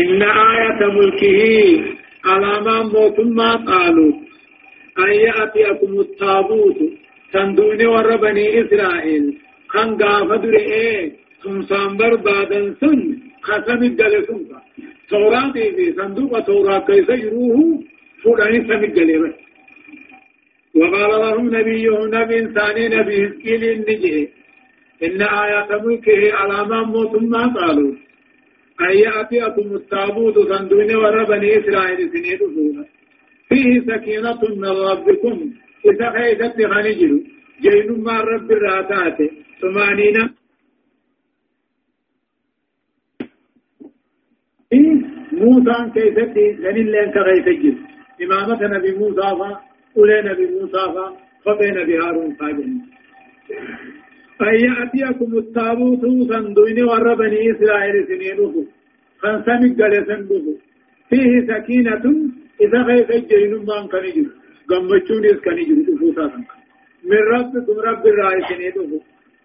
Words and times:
إن 0.00 0.22
آية 0.22 0.80
ملكه 0.98 1.40
على 2.24 2.60
ما 2.66 2.82
موت 2.82 3.20
ما 3.20 3.50
قالوا. 3.54 4.12
أن 4.98 5.10
يأتيكم 5.12 6.00
التابوت 6.00 6.78
تندون 7.32 7.86
ور 7.86 8.16
بني 8.16 8.46
إسرائيل 8.60 9.24
كان 9.72 9.96
قافد 10.02 10.44
رئي 10.46 11.12
سمسان 11.42 11.96
بربادا 11.96 12.74
سن. 12.80 13.18
خسم 13.42 13.82
الجلسون 13.82 14.48
توراة 15.10 15.52
في 15.52 15.92
صندوق 15.98 16.40
توراة 16.40 16.78
كيف 16.78 17.08
يروه؟ 17.08 17.82
فرعني 18.24 18.58
سم 18.68 18.84
الجلسون 18.84 19.32
وقال 20.76 21.10
لهم 21.20 21.46
نبيه 21.56 21.98
نبي 22.16 22.38
إنساني 22.38 22.88
نبي 22.88 23.26
هزكيل 23.26 23.62
النجي 23.64 24.28
إن 25.02 25.22
آيات 25.22 25.70
ملكه 25.84 26.32
على 26.34 26.68
ما 26.68 26.82
موت 26.82 27.22
ما 27.22 27.46
قالوا. 27.46 27.92
أن 28.80 28.98
يأتيكم 28.98 29.74
التابوت 29.76 30.38
صندوق 30.38 30.88
ور 31.02 31.24
بني 31.24 31.58
إسرائيل 31.58 32.10
سنين 32.12 32.38
رسولا 32.42 32.84
فيه 33.48 33.80
سكينة 33.80 34.40
من 34.56 34.72
ربكم. 34.90 35.52
إذا 35.90 36.10
خيست 36.10 36.56
خنجر 36.72 37.12
جين 37.62 38.02
ما 38.02 38.20
رب 38.20 38.50
الراتات. 38.50 39.18
ثمانين. 39.60 40.34
موسى 45.32 45.90
كيست 45.94 46.36
لن 46.64 46.76
لن 46.94 47.10
كغيتجر 47.14 47.74
إمامة 48.22 48.60
نبي 48.74 48.92
موسى 48.98 49.28
فا 49.38 49.60
أولي 49.96 50.22
نبي 50.22 50.46
موسى 50.46 50.82
فا 50.94 51.04
خطي 51.44 51.70
نبي 51.70 51.98
هارون 51.98 52.34
فاجن 52.34 52.80
أن 54.42 54.54
يأتيكم 54.66 55.38
التابوت 55.38 56.02
صندوق 56.30 56.68
ور 56.90 57.14
بني 57.14 57.50
إسرائيل 57.50 58.06
سنينه 58.08 58.66
خنسمك 59.22 59.72
جلسن 59.80 60.28
فيه 61.10 61.32
سكينة 61.48 62.04
إذا 62.60 62.82
غيث 62.82 63.10
الجين 63.10 63.52
ما 63.68 63.86
كان 63.92 64.04
يجر 64.04 64.30
قمتشون 64.68 65.24
إذ 65.24 65.38
تفوتا 65.86 66.26
من 67.10 67.18
ربكم 67.34 67.76
رب 67.88 68.06
الرائسين 68.06 68.60
يدفو 68.60 68.98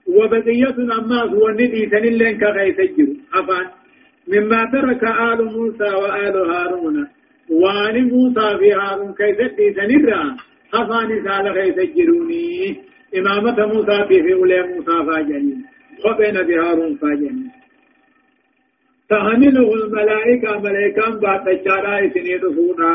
وبقية 0.08 0.78
أماس 1.00 1.32
والندي 1.42 1.90
سنلين 1.92 2.38
كغيث 2.42 2.80
الجر 2.80 3.10
أفان. 3.34 3.68
مما 4.28 4.62
ترك 4.74 5.04
آل 5.04 5.40
موسى 5.46 5.90
وآل 6.02 6.36
هارون. 6.52 7.08
وآل 7.50 7.96
موسى 8.14 8.58
في 8.60 8.70
هارون 8.74 9.14
كيف 9.14 9.38
سنرى؟ 9.78 10.22
أفان 10.74 11.10
سال 11.26 11.46
غيث 11.58 11.78
الجروني 11.78 12.82
إمامة 13.18 13.66
موسى 13.66 14.06
في 14.08 14.34
أولي 14.34 14.62
موسى 14.62 15.06
فاجنين 15.08 15.66
خبين 16.04 16.36
بهارون 16.48 16.96
فاجنين 16.96 17.52
تحمله 19.10 19.74
الملائكة 19.74 20.60
ملائكة 20.60 21.20
بعد 21.20 21.48
الشارع 21.48 22.10
سنين 22.14 22.40
فونا 22.56 22.94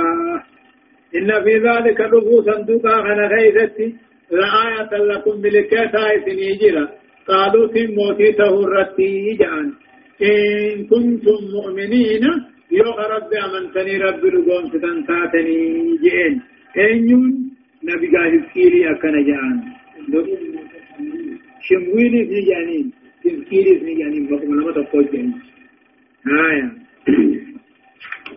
إن 1.16 1.30
في 1.44 1.54
ذلك 1.66 1.98
دفو 2.02 2.42
صندوقا 2.42 3.02
خنا 3.02 3.26
غيثتي 3.26 3.94
لآية 4.30 4.92
لكم 5.10 5.40
ملكتا 5.40 6.04
سنيجرا 6.26 6.88
قالوا 7.28 7.66
تموتي 7.66 8.32
تهرتي 8.32 9.36
جان. 9.40 9.72
إن 10.22 10.86
كنتم 10.90 11.40
مؤمنين 11.56 12.24
يو 12.70 12.90
رب 13.14 13.30
أمنتني 13.44 13.96
رب 13.98 14.24
رقوم 14.34 14.64
ستنتاتني 14.68 15.58
جئين 16.02 16.34
أينيون 16.78 17.50
نبي 17.84 18.06
قاهد 18.16 18.44
كيري 18.54 18.90
أكنا 18.90 19.22
جان. 19.28 19.56
شمويني 21.68 22.20
في 22.28 22.40
جانين 22.50 22.92
تذكيري 23.24 23.78
في 23.80 23.94
جانين 23.94 24.26
بقم 24.26 24.60
لما 24.60 24.72
تقول 24.72 25.04
جانين 25.12 25.34
آية 26.26 26.68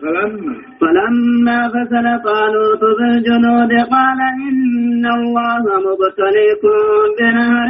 فلما. 0.02 0.54
فلما 0.80 1.58
فصل 1.68 2.06
طالوت 2.24 2.82
بالجنود 2.98 3.72
قال 3.94 4.20
إن 4.48 5.04
الله 5.18 5.64
مبتليكم 5.88 6.78
بنهر 7.18 7.68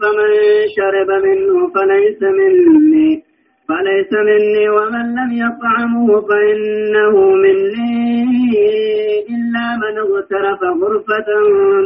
فمن 0.00 0.32
شرب 0.76 1.10
منه 1.26 1.54
فليس 1.74 2.20
مني. 2.22 3.22
فليس 3.68 4.12
مني 4.28 4.68
ومن 4.68 5.06
لم 5.18 5.30
يطعمه 5.44 6.08
فإنه 6.28 7.14
مني. 7.44 8.24
إلا 9.34 9.66
من 9.82 9.94
اغترف 10.04 10.60
غرفة 10.62 11.28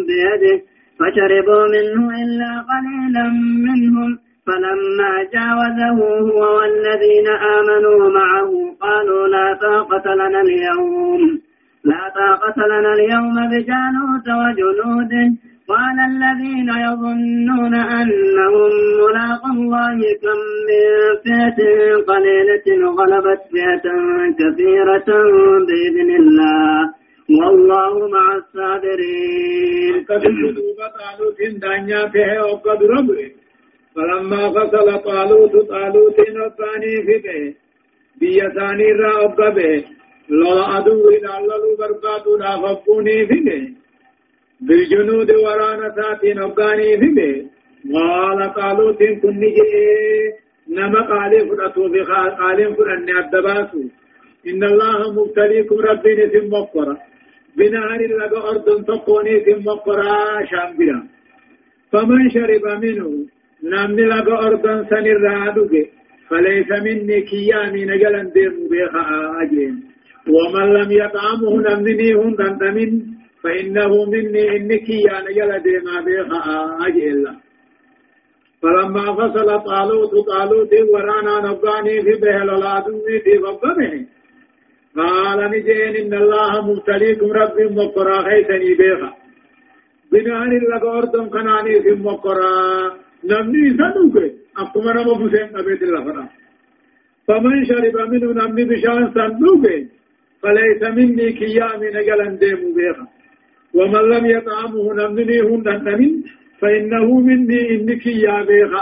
بيده. 0.08 0.56
فشربوا 0.98 1.64
منه 1.74 2.02
إلا 2.22 2.52
قليلا 2.70 3.26
منهم 3.68 4.18
فلما 4.46 5.12
جاوزه 5.34 5.98
هو 6.28 6.58
والذين 6.58 7.28
آمنوا 7.56 8.10
معه 8.10 8.50
قالوا 8.80 9.28
لا 9.28 9.58
طاقة 9.62 10.14
لنا 10.14 10.40
اليوم. 10.40 11.40
لا 11.84 12.02
طاقة 12.20 12.66
لنا 12.66 12.92
اليوم 12.92 13.34
بجانوت 13.50 14.26
وجنوده. 14.40 15.26
قال 15.68 15.96
الذين 16.12 16.68
يظنون 16.86 17.74
أنهم 17.74 18.72
ملاقوا 19.02 19.52
الله 19.58 19.98
كم 20.22 20.40
من 20.68 20.84
فئة 21.24 21.60
قليلة 22.10 22.66
غلبت 22.98 23.40
فئة 23.52 23.86
كثيرة 24.38 25.08
بإذن 25.66 26.10
الله. 26.20 27.05
والله 27.30 28.08
مع 28.08 28.36
الصابرين. 28.36 30.04
فلما 33.96 34.42
فصل 34.52 34.88
طالوت 35.02 35.54
طالوت 35.68 36.18
نصاني 36.20 36.94
فيه 37.06 37.54
بيا 38.20 38.48
ثاني 38.48 38.92
را 38.92 39.24
أبقبه 39.24 39.84
لولا 40.28 40.64
عدو 40.64 41.08
إن 41.10 41.26
الله 41.38 41.76
بربادو 41.78 42.36
نافقوني 42.36 43.26
فيه 43.26 43.72
بالجنود 44.60 45.30
ورانا 45.30 45.94
ساتين 45.96 46.38
أبقاني 46.38 46.90
فيه 47.00 47.46
قال 47.94 48.54
طالوت 48.54 48.98
كن 49.22 49.40
نما 50.68 51.00
قالي 51.10 51.38
فرأتو 51.48 51.88
بقال 51.88 52.74
فرأني 52.76 53.12
الدباسو 53.18 53.82
إن 54.48 54.64
الله 54.64 55.12
مبتليكم 55.12 55.76
ربي 55.88 56.12
نسم 56.14 56.46
مقرة 56.50 56.96
بنهر 57.56 58.00
لغا 58.06 58.50
أرض 58.50 58.84
تقوني 58.84 59.40
ثم 59.44 59.64
مقرة 59.70 60.44
شامبرا 60.50 60.98
فمن 61.92 62.30
شرب 62.30 62.64
منه 62.82 63.26
نمني 63.64 64.04
لك 64.04 64.28
أرضا 64.28 64.74
سن 64.90 65.06
الرادوك 65.16 65.72
فليس 66.28 66.70
مني 66.86 67.20
كيامي 67.20 67.84
نجلا 67.84 68.22
دير 68.34 68.52
بيخا 68.70 69.42
أجين. 69.42 69.74
ومن 70.34 70.66
لم 70.72 70.90
يطعمه 70.92 71.52
نمني 71.66 72.12
هم 72.12 72.34
دندمين 72.34 72.92
فإنه 73.42 74.04
مني 74.12 74.56
إني 74.56 74.78
كيا 74.78 75.16
نجلا 75.28 75.58
دير 75.58 75.82
بيخا 76.06 76.78
أجين. 76.86 77.26
فلما 78.62 79.06
فصل 79.18 79.48
طالوت 79.70 80.12
طالوت 80.28 80.72
ورانا 80.92 81.34
نباني 81.46 82.02
في 82.02 82.20
بهل 82.22 82.50
العدو 82.50 83.00
في 83.24 83.38
غضبه 83.38 84.06
قال 84.96 85.38
نجين 85.52 85.94
إن 86.02 86.14
الله 86.22 86.52
مبتليكم 86.68 87.28
رب 87.40 87.58
مقرا 87.78 88.16
خيسني 88.26 88.74
بيخا 88.80 89.10
بنان 90.12 90.50
لك 90.72 90.84
أرضا 90.98 91.26
كناني 91.34 91.74
في 91.82 91.92
مقرا. 92.08 92.56
نمني 93.30 93.70
سنوك 93.78 94.16
أقوم 94.62 94.86
نما 94.96 95.14
بسين 95.20 95.56
أبيت 95.56 95.82
الله 95.82 96.28
فمن 97.26 97.64
شرب 97.68 97.96
منه 98.10 98.28
نمني 98.40 98.64
بشان 98.70 99.12
سنوك 99.14 99.64
فليس 100.42 100.82
مني 100.96 101.32
كيامي 101.38 101.88
نجلا 101.96 102.28
ديم 102.40 102.60
بيخا 102.76 103.06
ومن 103.74 104.04
لم 104.12 104.24
يطعمه 104.26 104.84
نمني 105.00 105.38
هن 105.48 105.68
نمن. 105.86 106.12
فإنه 106.60 107.20
مني 107.20 107.60
إنك 107.74 108.06
يا 108.06 108.36
بيخا 108.48 108.80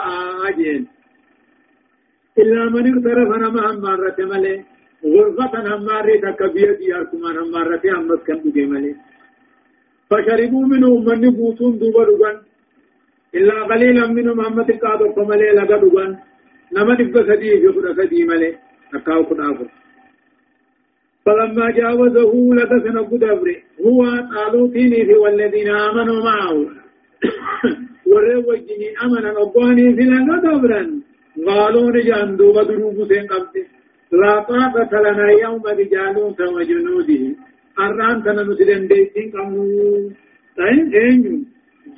آجين. 0.48 0.82
إلا 2.38 2.64
من 2.75 2.84
اقترف 2.90 3.31
نما 3.43 3.62
همارة 3.70 4.19
ملي. 4.31 4.55
غرفة 5.04 5.76
همارة 5.76 6.30
تكبير 6.30 6.72
دياركمان 6.78 7.36
همارة 7.36 7.82
همس 7.84 8.20
كم 8.26 8.40
ملي 8.72 8.94
فشربوا 10.10 10.66
منه 10.66 10.98
من 10.98 11.30
بوتون 11.30 11.78
دوبا 11.78 12.04
دوبا 12.04 12.40
إلا 13.34 13.62
قليلا 13.70 14.06
منهم 14.06 14.40
أمة 14.40 14.78
قادوا 14.82 15.12
فملي 15.12 15.50
لغا 15.58 15.76
دوغان 15.82 16.16
نما 16.72 16.94
دب 16.94 17.16
سدي 17.28 17.50
يفر 17.64 17.94
سدي 17.98 18.24
ملي. 18.24 18.54
أكاو 18.94 19.24
كنافر 19.24 19.68
فلما 21.26 21.70
جاوزه 21.70 22.32
لتسن 22.58 22.98
قدبر 22.98 23.48
هو 23.86 24.00
طالوتيني 24.34 25.04
في 25.06 25.14
والذين 25.14 25.68
آمنوا 25.68 26.24
معه. 26.24 26.66
وروا 28.10 28.56
أمنا 29.04 29.30
أبواني 29.42 29.94
في 29.96 30.02
لغا 30.02 30.36
دبرا 30.44 30.82
قالوا 31.46 31.90
نجان 31.90 32.36
دوبا 32.36 32.62
دروب 32.62 33.08
سين 33.08 33.26
قبت 33.26 33.74
لا 34.22 34.34
طاقة 34.50 34.93
لنا 35.05 35.26
يوم 35.43 35.62
بجالوت 35.78 36.40
وجنوده 36.40 37.22
أران 37.84 38.16
تنمسلن 38.25 38.82
ديتين 38.90 39.31
قمو 39.32 39.64
تين 40.56 40.81
اينيو 40.94 41.37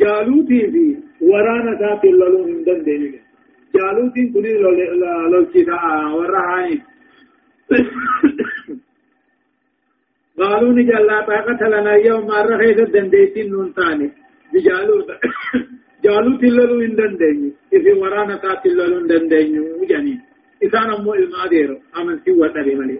جالوتي 0.00 0.60
في 0.72 0.84
ورانا 1.30 1.72
ذات 1.80 2.04
اللولو 2.04 2.40
من 2.48 2.64
دندين 2.66 3.02
جالوتين 3.74 4.26
كني 4.32 4.52
لولكي 4.62 5.62
تا 5.64 5.76
ورهاي 6.16 6.72
قالوا 10.38 10.72
نجال 10.78 11.06
لا 11.06 11.18
طاقة 11.30 11.60
لنا 11.72 11.94
اليوم 11.96 12.26
مرة 12.26 12.56
خيث 12.60 12.78
الدنديتين 12.86 13.50
نون 13.52 13.72
ثاني 13.76 14.08
بجالوت 14.52 15.08
جالوت 16.04 16.42
اللولو 16.44 16.80
ان 16.80 16.94
دنديني 17.00 17.50
إذا 17.76 17.92
ورانا 18.00 18.36
تات 18.42 18.66
اللولو 18.66 18.98
ان 19.00 19.06
دنديني 19.06 19.58
وجاني 19.60 20.14
إسان 20.64 20.90
أمو 20.90 21.14
الماديرو 21.14 21.76
أمن 21.98 22.18
سوى 22.24 22.48
تري 22.54 22.74
ملي 22.74 22.98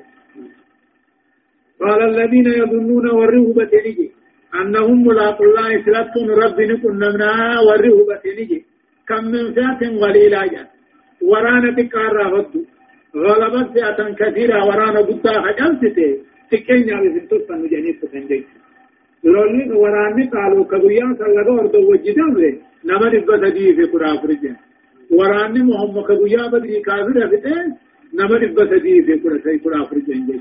قال 1.81 2.01
الذين 2.03 2.47
يظنون 2.47 3.07
والرهبة 3.19 3.73
نجي 3.87 4.11
أنهم 4.61 5.07
ملاق 5.07 5.43
الله 5.43 5.71
سلطون 5.85 6.29
رب 6.43 6.61
نكون 6.61 6.95
نمنا 7.03 7.61
والرهبة 7.67 8.25
نجي 8.39 8.59
كم 9.09 9.25
من 9.33 9.45
فئة 9.55 9.81
قليلة 10.03 10.47
جان 10.53 10.67
ورانا 11.31 11.71
تكارا 11.79 12.27
هدو. 12.35 12.61
غلبت 13.25 13.69
فئة 13.75 13.99
كثيرة 14.21 14.59
ورانا 14.69 15.01
قد 15.09 15.27
خجلتته 15.45 16.11
تكينيا 16.51 16.97
بسنتو 17.03 17.39
فنو 17.49 17.67
جانيت 17.73 17.97
تفنجي 18.03 18.41
لولي 19.25 19.63
وراني 19.83 20.25
قالوا 20.35 20.65
كبويا 20.71 21.07
سلغا 21.19 21.53
وردو 21.57 21.81
وجدان 21.91 22.35
لي 22.41 22.51
نما 22.89 23.07
نبا 23.13 23.35
سدي 23.43 23.75
في 23.77 23.85
قرى 23.93 24.19
فرجان 24.23 24.57
وراني 25.11 25.63
محمد 25.63 26.05
كبويا 26.09 26.47
بدري 26.53 26.81
كافر 26.81 27.29
فتة 27.31 27.57
نما 28.15 28.39
نبا 28.39 28.65
سدي 28.71 29.03
في 29.03 29.15
قرى 29.23 29.39
سي 29.45 29.59
قرى 29.65 29.87
فرجان 29.87 30.27
جي 30.27 30.41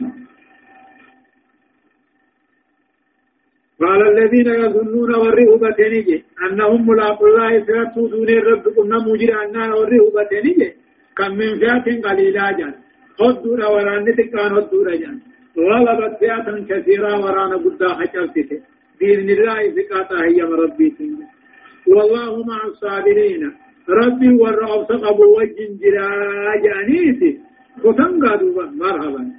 قال 3.82 4.02
الذين 4.08 4.48
يظنون 4.48 5.16
والرهبة 5.16 5.80
نجي 5.80 6.24
أنهم 6.46 6.88
ملاقوا 6.90 7.28
الله 7.28 7.66
سيرتوا 7.66 8.10
دون 8.10 8.30
الرب 8.30 8.64
قلنا 8.78 8.98
مجرى 8.98 9.36
أنها 9.46 9.74
والرهبة 9.74 10.32
نجي 10.46 10.74
كم 11.18 11.32
من 11.38 11.60
فئة 11.60 12.02
قليلة 12.06 12.52
جان. 12.52 12.74
خدونا 13.20 13.68
وراني 13.68 14.12
تكان 14.14 14.56
خدونا 14.56 14.96
جان. 14.96 15.20
غلبت 15.58 16.14
فئة 16.20 16.48
كثيرة 16.70 17.12
ورانا 17.24 17.56
قدا 17.64 17.90
حجلتك 18.00 18.52
بإذن 19.00 19.30
الله 19.30 19.60
ثقاتا 19.76 20.18
هي 20.28 20.42
ربي 20.42 20.96
والله 21.88 22.44
مع 22.50 22.60
الصابرين. 22.66 23.65
ربي 23.90 24.30
والرعب 24.30 24.86
سقبوا 24.90 25.38
وجه 25.38 25.70
جرا 25.82 26.10
جانيتي 26.64 27.40
قادوا 27.84 28.64
مرحبا 28.82 29.32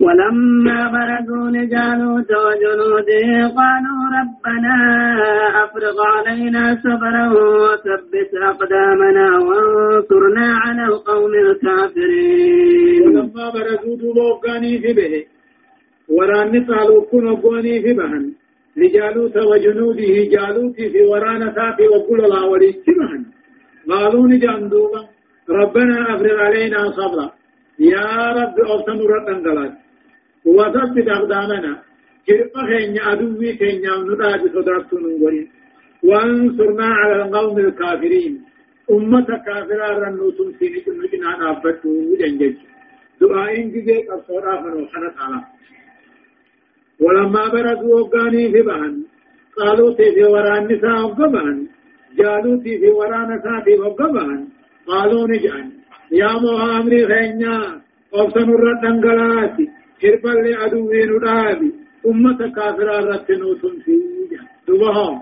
ولما 0.00 0.78
برزوا 0.92 1.50
لجالوت 1.50 2.30
وجنوده 2.46 3.26
قالوا 3.58 4.02
ربنا 4.18 4.76
أفرغ 5.64 5.96
علينا 6.16 6.78
صبرا 6.84 7.26
وثبت 7.32 8.30
أقدامنا 8.42 9.38
وانصرنا 9.38 10.46
على 10.64 10.84
القوم 10.84 11.32
الكافرين 11.34 13.02
ولما 13.08 13.50
برزوا 13.54 13.96
دوبوغاني 13.96 14.78
في 14.78 14.92
به 14.92 15.24
وران 16.08 16.64
قالوا 16.64 17.04
كن 17.10 17.26
وقوني 17.28 17.82
في 17.82 17.92
بهن 17.92 18.32
لجالوت 18.76 19.36
وجنوده 19.36 20.14
جالوت 20.32 20.76
في 20.76 21.02
وران 21.10 21.40
ساتي 21.54 21.88
وكل 21.88 22.20
الله 22.24 22.46
وليس 22.46 22.76
بهن 22.86 23.24
قالوا 23.90 24.28
نجان 24.28 24.68
دوبا 24.68 25.02
ربنا 25.48 26.14
أفرغ 26.14 26.38
علينا 26.46 26.80
صبرا. 26.98 27.26
يا 27.78 28.10
رب 28.38 28.56
أوسن 28.70 28.98
رتن 29.12 29.74
وثبت 30.46 31.08
أقدامنا 31.08 31.72
كرقة 32.26 32.60
خينيا 32.66 33.12
أدوي 33.12 33.48
خينيا 33.58 33.94
نداد 34.08 34.42
صدرتون 34.54 35.04
ورين 35.22 35.48
وانصرنا 36.08 36.86
على 37.00 37.14
القوم 37.22 37.58
الكافرين. 37.58 38.32
أمة 38.90 39.28
كافرة 39.46 39.88
رنوتم 40.02 40.48
سينيك 40.58 40.88
نجنا 40.88 41.30
نابتو 41.40 41.90
جنجج 42.20 42.56
دعائين 43.20 43.66
جيجي 43.72 43.98
قصورا 44.08 44.54
فنوحنا 44.62 45.08
تعالى. 45.16 45.40
ولما 47.00 47.48
برزوا 47.52 48.00
وقاني 48.00 48.52
في 48.52 48.62
بهن 48.62 48.94
قالوا 49.58 49.94
في 49.96 50.24
وران 50.32 50.64
نساء 50.64 51.02
وقبهن 51.04 51.58
جالوا 52.18 52.56
في 52.62 52.90
وران 52.98 53.28
نساء 53.34 53.66
وقبهن 53.80 54.48
قالوا 54.86 55.28
نجعل 55.28 55.66
يا 56.12 56.32
مهامري 56.44 57.06
خينيا 57.06 57.58
أبسن 58.14 58.48
الردن 58.56 58.94
قلاتي 59.04 59.66
كربل 60.00 60.50
لعدوين 60.50 61.10
رابي 61.26 61.70
أمة 62.06 62.38
كافرة 62.56 62.96
رتنو 63.10 63.54
تنسيجا 63.54 64.40
دبهم 64.68 65.20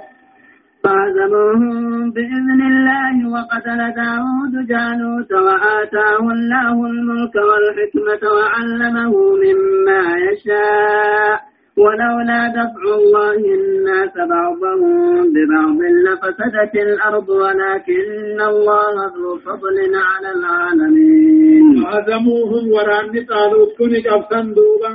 فعزموهم 0.85 2.11
بإذن 2.11 2.61
الله 2.71 3.17
وقتل 3.35 3.81
داود 4.03 4.55
جالوت 4.73 5.33
وآتاه 5.47 6.23
الله 6.37 6.87
الملك 6.87 7.35
والحكمة 7.49 8.23
وعلمه 8.37 9.13
مما 9.45 10.03
يشاء 10.27 11.41
ولولا 11.83 12.41
دفع 12.59 12.83
الله 13.01 13.39
الناس 13.59 14.15
بعضهم 14.35 15.33
ببعض 15.35 15.79
لفسدت 16.07 16.75
الأرض 16.75 17.29
ولكن 17.29 18.41
الله 18.53 18.95
ذو 19.17 19.39
فضل 19.47 19.77
على 20.09 20.31
العالمين. 20.39 21.87
عزموهم 21.87 22.65
وران 22.73 23.27
طالوت 23.31 23.71
كن 23.79 23.93
جبسن 24.07 24.47
دوبا. 24.57 24.93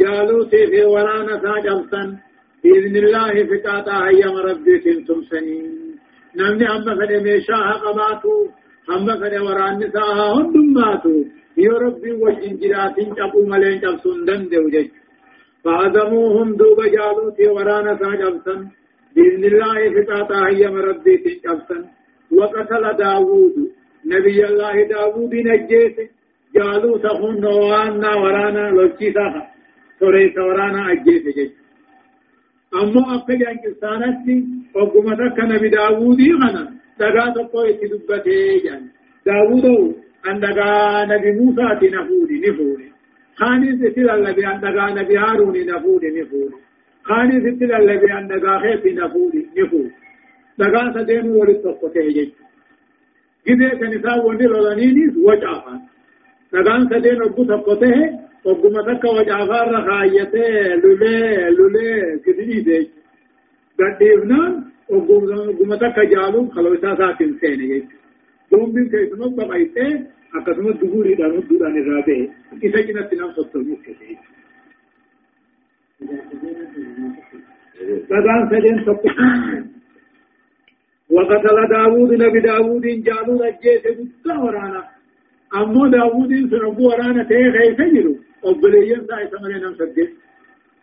جالوت 0.00 0.54
في 0.70 0.84
ورانا 0.84 1.34
جبسن 1.66 2.08
بإذن 2.62 2.96
الله 2.96 3.32
فتاتا 3.50 3.96
هيا 4.06 4.30
ربي 4.48 4.74
كنتم 4.84 5.20
سنين. 5.30 5.72
نمني 6.36 6.66
أما 6.70 6.92
فدي 6.98 7.16
ميشاها 7.24 7.72
قباتو. 7.84 8.36
أما 8.90 9.14
فدي 9.20 9.38
وران 9.38 9.78
نساها 9.78 10.26
هندم 10.36 10.66
ماتو 10.76 11.16
يا 11.56 11.72
ربي 11.84 12.12
وجن 12.22 12.52
جراتين 12.60 13.08
جبو 13.18 13.40
ملين 13.50 13.80
جبسن 13.80 14.18
دندو 14.26 14.60
وجج 14.64 14.88
فعزموهم 15.64 16.56
دوب 16.56 16.78
جالوت 16.96 17.40
ورانا 17.56 17.92
جبسن 17.94 18.60
بإذن 19.16 19.44
الله 19.44 19.78
فتاتا 19.94 20.46
هيا 20.46 20.68
ربي 20.68 21.16
كنتم 21.16 21.40
جبسن 21.44 21.84
وقتل 22.38 22.96
داوود. 22.98 23.54
نبي 24.06 24.44
الله 24.44 24.88
داوود 24.88 25.34
نجيت. 25.34 25.96
جالوت 26.54 27.06
هن 27.06 27.44
وانا 27.44 28.14
ورانا 28.14 28.70
لوكيسا 28.70 29.26
سوري 30.00 30.34
ورانا 30.38 30.92
أجيت 30.92 31.24
جيت 31.36 31.52
أمو 32.74 33.00
أقل 33.00 33.42
أن 33.50 33.56
كسانتي 33.64 34.44
وقمتا 34.74 35.28
كنبي 35.36 35.68
داوودي 35.68 36.32
غنا. 36.32 36.64
دقا 36.98 37.24
تقو 37.34 37.64
يتدبته 37.64 38.62
جان 38.64 38.82
داوودو 39.26 39.94
أن 40.28 40.40
دقا 40.40 41.04
نبي 41.04 41.30
موسى 41.38 41.62
نفودي 41.96 42.36
نفودي 42.46 42.91
خاني 43.36 43.76
ستل 43.78 44.10
الذي 44.10 44.46
أن 44.46 44.60
دقا 44.60 44.90
نبي 44.90 45.16
هارون 45.18 45.56
نفودي 45.66 46.08
نفودي 46.20 46.54
خاني 47.02 47.36
ستل 47.40 47.72
الذي 47.72 48.06
دقا 48.28 48.58
خيف 48.58 48.86
نفودي 48.86 49.46
نفودي 49.58 49.90
دقا 50.58 50.92
سدين 50.94 51.28
ولد 51.30 51.56
تقوته 51.64 52.08
جيت 52.16 52.32
جده 53.48 53.68
كنساء 53.80 54.26
وندي 54.26 54.44
لولانينيس 54.44 55.14
وجعفا 55.16 55.74
دقا 56.52 56.74
سدين 56.90 57.22
أبو 57.22 57.44
تقوته 57.44 57.96
وقم 58.44 58.74
تك 58.88 59.04
وجعفر 59.04 59.64
رخايته 59.72 60.74
لولي 60.82 61.50
لولي 61.56 62.18
كدني 62.24 62.60
دي 62.66 62.90
قديفنان 63.78 64.52
وقم 64.88 65.74
تك 65.74 65.96
جالو 66.12 66.48
خلوسا 66.54 66.94
ساكن 66.98 67.30
سيني 67.40 67.66
جيت 67.66 67.84
دوم 68.52 68.72
بين 68.72 68.88
كيسمو 68.90 69.28
بقايته 69.36 70.06
أقسم 70.34 70.68
الدهور 70.68 71.06
إذا 71.06 71.28
مد 71.28 71.48
دور 71.48 71.66
عن 71.66 71.76
الرابع 71.78 72.26
في 72.60 72.72
سجنة 72.72 73.08
نفس 73.12 73.38
الطلبوك 73.38 73.84
فدان 78.08 78.48
سجن 78.50 78.84
سبقه 78.86 79.64
وقتل 81.10 81.68
داود 81.70 82.12
نبي 82.22 82.40
داود 82.40 82.82
جالو 82.86 83.34
رجيس 83.42 83.84
بطا 83.98 84.38
ورانا 84.44 84.82
أمو 85.54 85.86
داود 85.86 86.32
سنبو 86.50 86.88
ورانا 86.88 87.22
تيغي 87.22 87.74
سجلو 87.78 88.14
أبلي 88.44 88.88
يمزع 88.90 89.18
سمري 89.30 89.58
نمس 89.64 89.80
الدين 89.80 90.10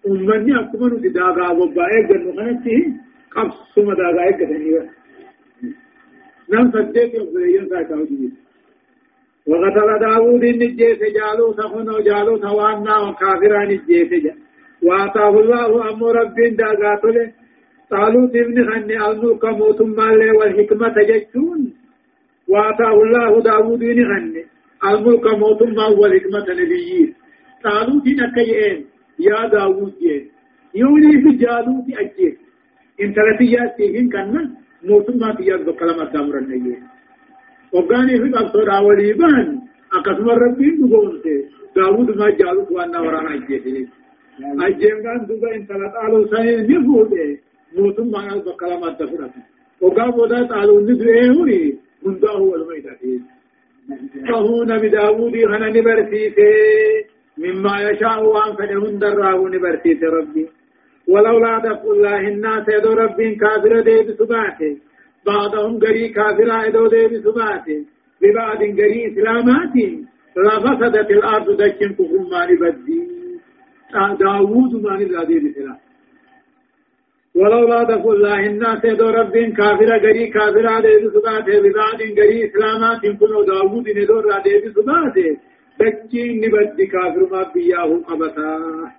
أمني 0.07 0.59
أكمنو 0.59 0.97
دي 0.97 1.09
داغا 1.09 1.47
وبا 1.59 1.85
إيجر 1.95 2.17
مغنبتي 2.25 2.77
قبص 3.31 3.57
سمى 3.75 3.93
داغا 3.95 4.23
إيجر 4.27 4.49
نمس 6.53 6.75
الدين 6.75 7.09
أبلي 7.21 7.55
يمزع 7.55 7.83
سمري 7.89 8.01
نمس 8.01 8.11
الدين 8.11 8.48
وقتل 9.49 9.89
داود 10.05 10.43
النجيس 10.43 10.99
جالوت 11.17 11.59
هنا 11.73 11.95
جالوت 12.07 12.43
وأنا 12.57 12.95
وكافرا 13.05 13.61
نجيس 13.65 14.11
جا 14.23 14.33
وآتاه 14.87 15.33
الله 15.41 15.69
أمر 15.91 16.15
رب 16.21 16.37
داغاتله 16.59 17.25
طالوت 17.91 18.33
ابن 18.43 18.57
خني 18.69 18.95
الملك 19.09 19.43
موتم 19.45 19.89
مالي 19.99 20.31
والحكمة 20.37 20.95
جتون 21.09 21.61
وآتاه 22.51 22.97
الله 23.05 23.31
داود 23.49 23.83
ابن 23.83 23.99
خني 24.11 24.43
الملك 24.91 25.25
موتم 25.43 25.71
والحكمة 25.99 26.45
نبيين 26.59 27.09
طالوت 27.63 28.05
نكيين 28.21 28.77
يا 29.27 29.47
داوود 29.53 29.93
جين 30.01 30.23
يوني 30.81 31.11
في 31.23 31.31
جالوت 31.43 31.87
أجين 32.01 32.35
إن 33.01 33.09
تلتيات 33.17 33.71
تيهن 33.77 34.07
كنا 34.13 34.41
موتما 34.83 35.35
تياد 35.35 35.65
بكلمة 35.65 36.03
دامر 36.13 36.37
النجين 36.37 36.83
وقاني 37.73 38.13
في 38.21 38.29
قبصر 38.35 38.77
أولي 38.77 39.13
بان. 39.13 39.59
أقسم 39.93 40.29
ربي 40.29 40.67
نقول 40.81 41.21
داود 41.75 42.17
ما 42.17 42.29
جالوت 42.29 42.71
وأنا 42.71 42.99
ورانا 42.99 43.33
أجيه 43.35 43.87
أجيه 44.67 44.93
كان 45.03 45.25
دوبا 45.27 45.55
إن 45.55 45.65
ثلاث 45.65 45.93
آلو 46.05 46.27
سنين 46.31 46.59
نفوده 46.71 47.37
موتم 47.77 48.07
ما 48.11 48.19
يلقى 48.27 48.53
كلامات 48.59 48.99
تفرق 48.99 49.31
وقام 49.81 50.13
ودا 50.19 50.43
تعالوا 50.43 50.81
نبرئه 50.81 51.31
هوني 51.31 51.75
من 52.05 52.19
داه 52.19 52.55
الميتة 52.55 53.01
فهون 54.29 54.77
بداود 54.77 55.35
هنا 55.35 55.67
نبرسيته 55.69 56.53
مما 57.37 57.73
يشاء 57.89 58.23
وان 58.23 58.51
فدهن 58.55 58.99
دراه 58.99 59.47
نبرسيته 59.53 60.07
ربي. 60.17 60.45
ولولا 61.07 61.59
دفع 61.59 61.83
الله 61.93 62.19
الناس 62.27 62.65
يدو 62.75 62.91
رب 62.93 63.19
كافر 63.41 63.79
دي 63.87 63.95
بسباته 64.07 64.77
بعضهم 65.25 65.79
قري 65.79 66.09
كافر 66.09 66.67
يدو 66.67 66.87
دي 66.87 67.07
بسباته 67.07 67.85
ببعض 68.21 68.57
قري 68.57 68.99
إسلامات 69.07 69.75
لفسدت 70.37 71.11
الأرض 71.11 71.47
دكين 71.61 71.93
كفر 71.93 72.19
ما 72.31 72.41
نبدي 72.51 72.99
داوود 74.19 74.73
ما 74.83 74.93
نبدي 75.01 75.39
بسلام 75.39 75.77
ولولا 77.35 77.83
دفع 77.83 78.11
الله 78.11 78.45
الناس 78.45 78.83
يدو 78.85 79.09
رب 79.09 79.35
كافر 79.57 79.89
قري 80.05 80.27
كافر 80.27 80.65
دي 80.85 80.93
بسباته 81.05 81.59
ببعض 81.63 81.99
قري 82.17 82.37
إسلامات 82.47 83.01
كنو 83.19 83.43
داوود 83.43 83.89
ندور 83.89 84.25
دي 84.45 84.53
بسباته 84.63 85.37
دكين 85.79 86.41
نبدي 86.45 86.85
كافر 86.85 87.27
ما 87.31 87.41
بياه 87.53 87.91
قبطا. 88.07 88.91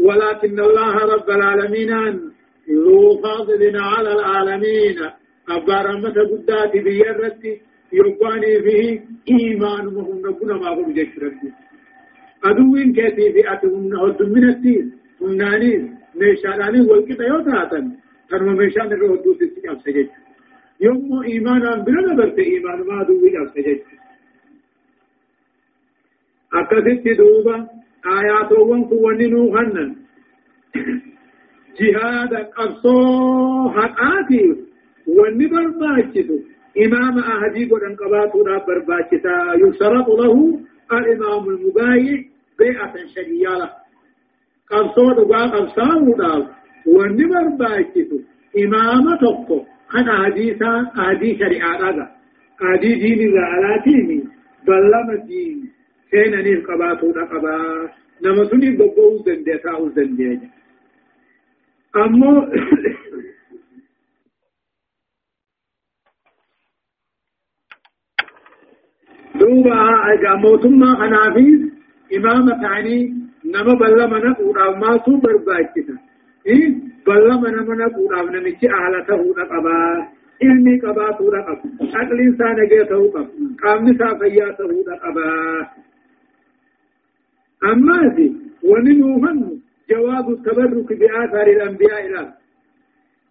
ولكن 0.00 0.60
الله 0.60 0.94
رب 1.14 1.30
العالمين 1.30 1.90
ذو 2.84 3.22
فضل 3.22 3.62
على 3.76 4.12
العالمين. 4.12 4.98
أبار 5.48 5.90
أمة 5.94 6.16
قدات 6.30 6.72
بيرت 6.72 7.42
يقاني 7.92 8.52
فيه 8.64 9.00
إيمان 9.30 9.86
وهم 9.86 10.18
نكون 10.26 10.52
ما 10.60 10.68
هم 10.74 10.92
جشرت. 10.92 11.40
أدوين 12.44 12.92
كيتي 12.92 13.32
في 13.32 13.52
أتهم 13.52 13.88
نهد 13.88 14.22
من 14.22 14.44
الدين 14.48 14.92
هم 15.20 15.32
نانين 15.34 15.82
ميشاناني 16.14 16.80
والكتا 16.80 17.24
يوتاتا. 17.24 17.80
كانوا 18.30 18.52
ميشان 18.52 18.92
الرهدو 18.92 19.32
تسي 19.32 19.62
أفسجج 19.72 20.08
يوم 20.80 21.22
إيمانا 21.22 21.70
بلا 21.84 22.12
نبرت 22.12 22.38
إيمان 22.38 22.78
ما 22.88 23.02
دوين 23.02 23.34
أفسجج 23.42 23.80
أكدت 26.54 27.18
دوبا 27.18 27.68
آياتوان 28.06 28.84
كواني 28.84 29.26
نوخنن 29.26 29.96
جهاد 31.80 32.34
قبصو 32.34 32.96
حقاتي 33.70 34.44
واني 35.06 35.46
برباچتو 35.46 36.38
إمام 36.84 37.18
أهدي 37.18 37.64
قدن 37.64 37.94
قباتو 37.96 38.42
دا 38.42 38.58
برباچتا 38.58 39.54
يشرط 39.62 40.08
له 40.08 40.60
الإمام 40.92 41.48
المبايع 41.48 42.24
بيعة 42.58 42.94
شريالة 43.14 43.70
قبصو 44.70 45.12
دقا 45.12 45.46
قبصاو 45.46 46.16
دا 46.18 46.46
واني 46.86 47.24
برباچتو 47.24 48.18
إمام 48.58 49.16
تقو 49.16 49.64
أنا 49.94 50.24
حديثا 50.24 50.72
أهدي 50.98 51.38
شريعة 51.38 51.90
دا 51.96 52.06
أهدي 52.62 52.94
دين 52.94 53.28
الرعالاتيني 53.28 54.24
بلما 54.66 55.14
دين. 55.26 55.70
سينا 56.10 56.42
نيف 56.42 56.66
قباتو 56.66 57.12
دا 57.12 57.24
قبات 57.24 57.90
نما 58.24 58.44
سني 58.44 58.76
بقوز 58.76 59.22
دندي 59.26 59.58
تاوز 59.58 59.92
دندي 59.92 60.40
أمو 61.96 62.46
دوبا 69.40 69.78
أجا 70.12 70.32
موتما 70.34 70.94
خنافيز 71.00 71.60
إمامة 72.16 72.66
عني 72.68 72.98
نما 73.54 73.74
بلا 73.80 74.06
من 74.06 74.34
قودا 74.34 74.66
ما 74.82 74.98
سو 75.04 75.16
برباكتا 75.22 75.96
إيه 76.46 76.68
بلا 77.06 77.34
من 77.42 77.54
من 77.68 77.80
قودا 77.96 78.20
نمشي 78.38 78.66
أهلته 78.78 79.20
نقبا 79.38 79.78
علمي 80.42 80.74
قبا 80.80 81.10
تورا 81.18 81.40
قب 81.42 81.58
عقل 81.94 82.18
إنسان 82.20 82.56
جيته 82.70 83.10
قب 83.14 83.26
قام 83.62 83.88
نسا 83.88 84.08
فياته 84.18 84.70
نقبا 84.88 85.30
أما 87.72 87.98
ذي 88.16 88.28
وننوهن 88.68 89.38
جواب 89.90 90.26
التبرك 90.30 90.88
بآثار 91.00 91.46
الأنبياء 91.56 92.02
له 92.12 92.26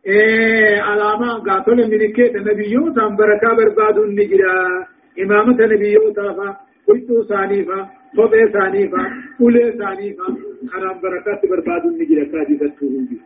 إيه 0.08 0.82
علامة 0.82 1.30
قاتل 1.48 1.78
من 1.92 2.12
كيت 2.14 2.36
نبيوتا 2.36 3.08
بركة 3.08 3.50
برباد 3.58 3.98
النجرة 3.98 4.56
إمامة 5.24 5.58
نبيوتا 5.66 6.34
فا 6.34 6.58
قلتو 6.88 7.24
ثانيفا 7.24 7.90
فبه 8.18 8.46
ثانيفا 8.54 9.04
قولي 9.40 9.72
ثانيفا 9.72 10.28
خرام 10.72 11.02
بركات 11.02 11.42
برباد 11.50 11.86
النجرة 11.86 12.24
كاجدة 12.32 12.68
تهوجي 12.80 13.20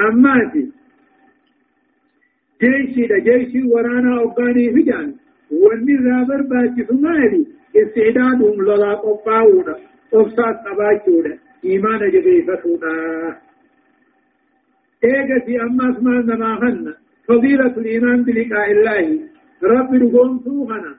أما 0.00 0.50
دي 0.52 0.64
جيشي 2.62 3.06
دا 3.06 3.18
جيشي 3.18 3.62
ورانا 3.62 4.18
أوغاني 4.20 4.70
فجان 4.74 5.14
واني 5.50 5.94
رابر 5.96 6.40
باكي 6.42 6.84
سمالي 6.88 7.46
استعدادهم 7.76 8.62
للا 8.62 8.94
قفاونا 8.94 9.76
قفصات 10.12 10.56
قباكونا 10.66 11.38
إيمان 11.64 12.10
جبيفتنا 12.10 12.94
إيجتي 15.04 15.62
أما 15.62 15.90
اسمع 15.90 16.20
نما 16.20 16.52
هن 16.62 16.94
فضيلة 17.28 17.66
الإيمان 17.76 18.22
بلقاء 18.22 18.70
الله 18.72 19.18
رب 19.72 19.90
رقوم 20.02 20.38
توهنا 20.44 20.92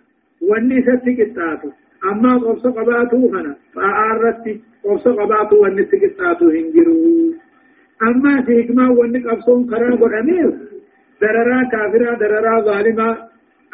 والنساء 0.50 0.96
تكتاتو 1.06 1.70
أما 2.12 2.32
قبص 2.38 2.64
قباتو 2.78 3.18
هنا 3.34 3.56
فأعرت 3.74 4.46
قبص 4.84 5.06
قباتو 5.20 5.56
والنساء 5.64 6.00
تكتاتو 6.00 6.46
هنجرو 6.56 6.96
أما 8.08 8.34
سيكما 8.46 8.90
والنك 8.90 9.26
أبصون 9.34 9.60
قرار 9.72 9.96
قرأمير 9.96 10.50
دررا 11.22 11.60
كافرا 11.72 12.12
دررا 12.22 12.62
ظالما 12.68 13.10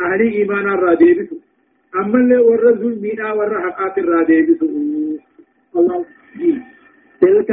أهلي 0.06 0.28
إيمانا 0.38 0.76
راديبتو 0.76 1.36
أما 2.00 2.18
اللي 2.22 2.38
ورى 2.38 2.72
ظلمينا 2.82 3.34
ورى 3.34 3.58
حقات 3.66 3.96
الراديبتو 3.98 4.66
الله 5.76 6.06
تلك 7.22 7.50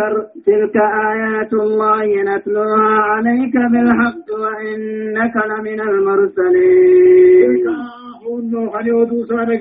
تلك 0.46 0.76
آيات 1.12 1.52
الله 1.52 2.06
نتلوها 2.28 2.92
عليك 3.10 3.54
بالحق 3.72 4.28
وإنك 4.42 5.34
لمن 5.50 5.80
المرسلين. 5.80 7.52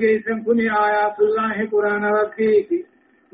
جيسن 0.02 0.38
كني 0.46 0.66
آيات 0.86 1.16
الله 1.20 1.56
قرآن 1.72 2.04
ربك 2.04 2.70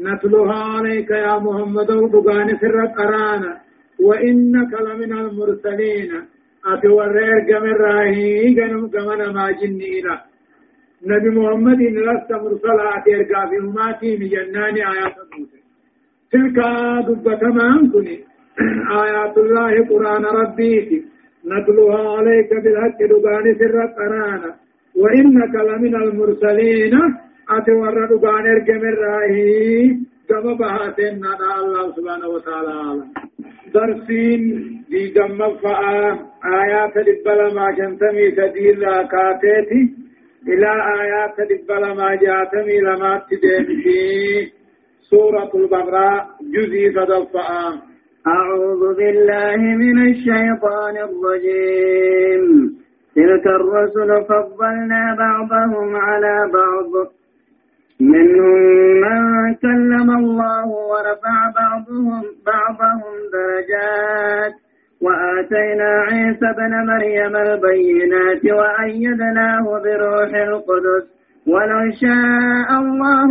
نتلوها 0.00 0.60
عليك 0.76 1.10
يا 1.10 1.34
محمد 1.46 1.90
ودقان 1.90 2.48
سر 2.60 2.78
قرانا 2.98 3.52
وإنك 4.06 4.72
لمن 4.86 5.12
المرسلين. 5.12 6.10
أتورر 6.72 7.38
جمر 7.48 7.78
راهي 7.80 8.54
جنم 8.58 8.86
جمنا 8.94 9.32
ما 9.32 9.46
جنينا. 9.60 10.14
نبي 11.06 11.30
محمد 11.38 11.80
لست 11.80 12.30
مرسلا 12.42 12.84
أترقى 12.96 13.42
في 13.50 13.56
هماتي 13.64 14.10
من 14.18 14.28
جنان 14.28 14.76
آيات 14.92 15.16
موسى 15.38 15.53
تلك 16.34 16.58
دبتما 17.08 17.64
أنكني 17.76 18.16
آيات 19.02 19.34
الله 19.38 19.72
قرآن 19.90 20.24
ربيك. 20.40 20.90
نتلوها 21.50 22.02
عليك 22.16 22.50
بالحق 22.64 22.98
دبان 23.12 23.44
سر 23.58 23.76
قرانا 23.98 24.50
وإنك 25.02 25.54
لمن 25.68 25.94
المرسلين. 26.04 26.94
أتور 27.50 27.96
دبان 28.10 28.44
ارجم 28.54 28.82
الراهي 28.92 29.96
كما 30.28 30.52
بهاتنا 30.60 31.30
الله 31.60 31.84
سبحانه 31.96 32.28
وتعالى 32.28 33.04
درسين 33.74 34.42
دي 34.90 35.02
جم 35.16 35.38
فآ 35.62 36.18
آيات 36.62 36.94
دبلا 37.08 37.48
ما 37.54 37.66
جنتمي 37.78 38.30
تدير 38.30 38.78
راكاتيتي 38.88 39.82
إلى 40.48 40.70
آيات 41.02 41.36
دبلا 41.50 41.94
ما 41.94 42.14
جاتمي 42.22 42.76
لما 42.86 43.12
تدمشي 43.28 44.52
سورة 45.10 45.50
البقرة 45.54 46.26
جزء 46.54 46.90
تدفع. 46.90 47.72
أعوذ 48.26 48.96
بالله 48.96 49.56
من 49.56 50.08
الشيطان 50.08 50.96
الرجيم. 50.96 52.74
تلك 53.16 53.46
الرسل 53.46 54.24
فضلنا 54.24 55.16
بعضهم 55.18 55.96
على 55.96 56.50
بعض. 56.52 57.12
منهم 58.00 58.60
من 59.00 59.54
كلم 59.54 60.10
الله 60.10 60.66
ورفع 60.66 61.52
بعضهم 61.56 62.22
بعضهم 62.46 63.14
درجات. 63.32 64.52
وآتينا 65.00 65.84
عيسى 65.84 66.46
بن 66.56 66.86
مريم 66.86 67.36
البينات 67.36 68.44
وأيدناه 68.44 69.64
بروح 69.64 70.34
القدس. 70.34 71.13
ولو 71.46 71.90
شاء 71.90 72.68
الله 72.80 73.26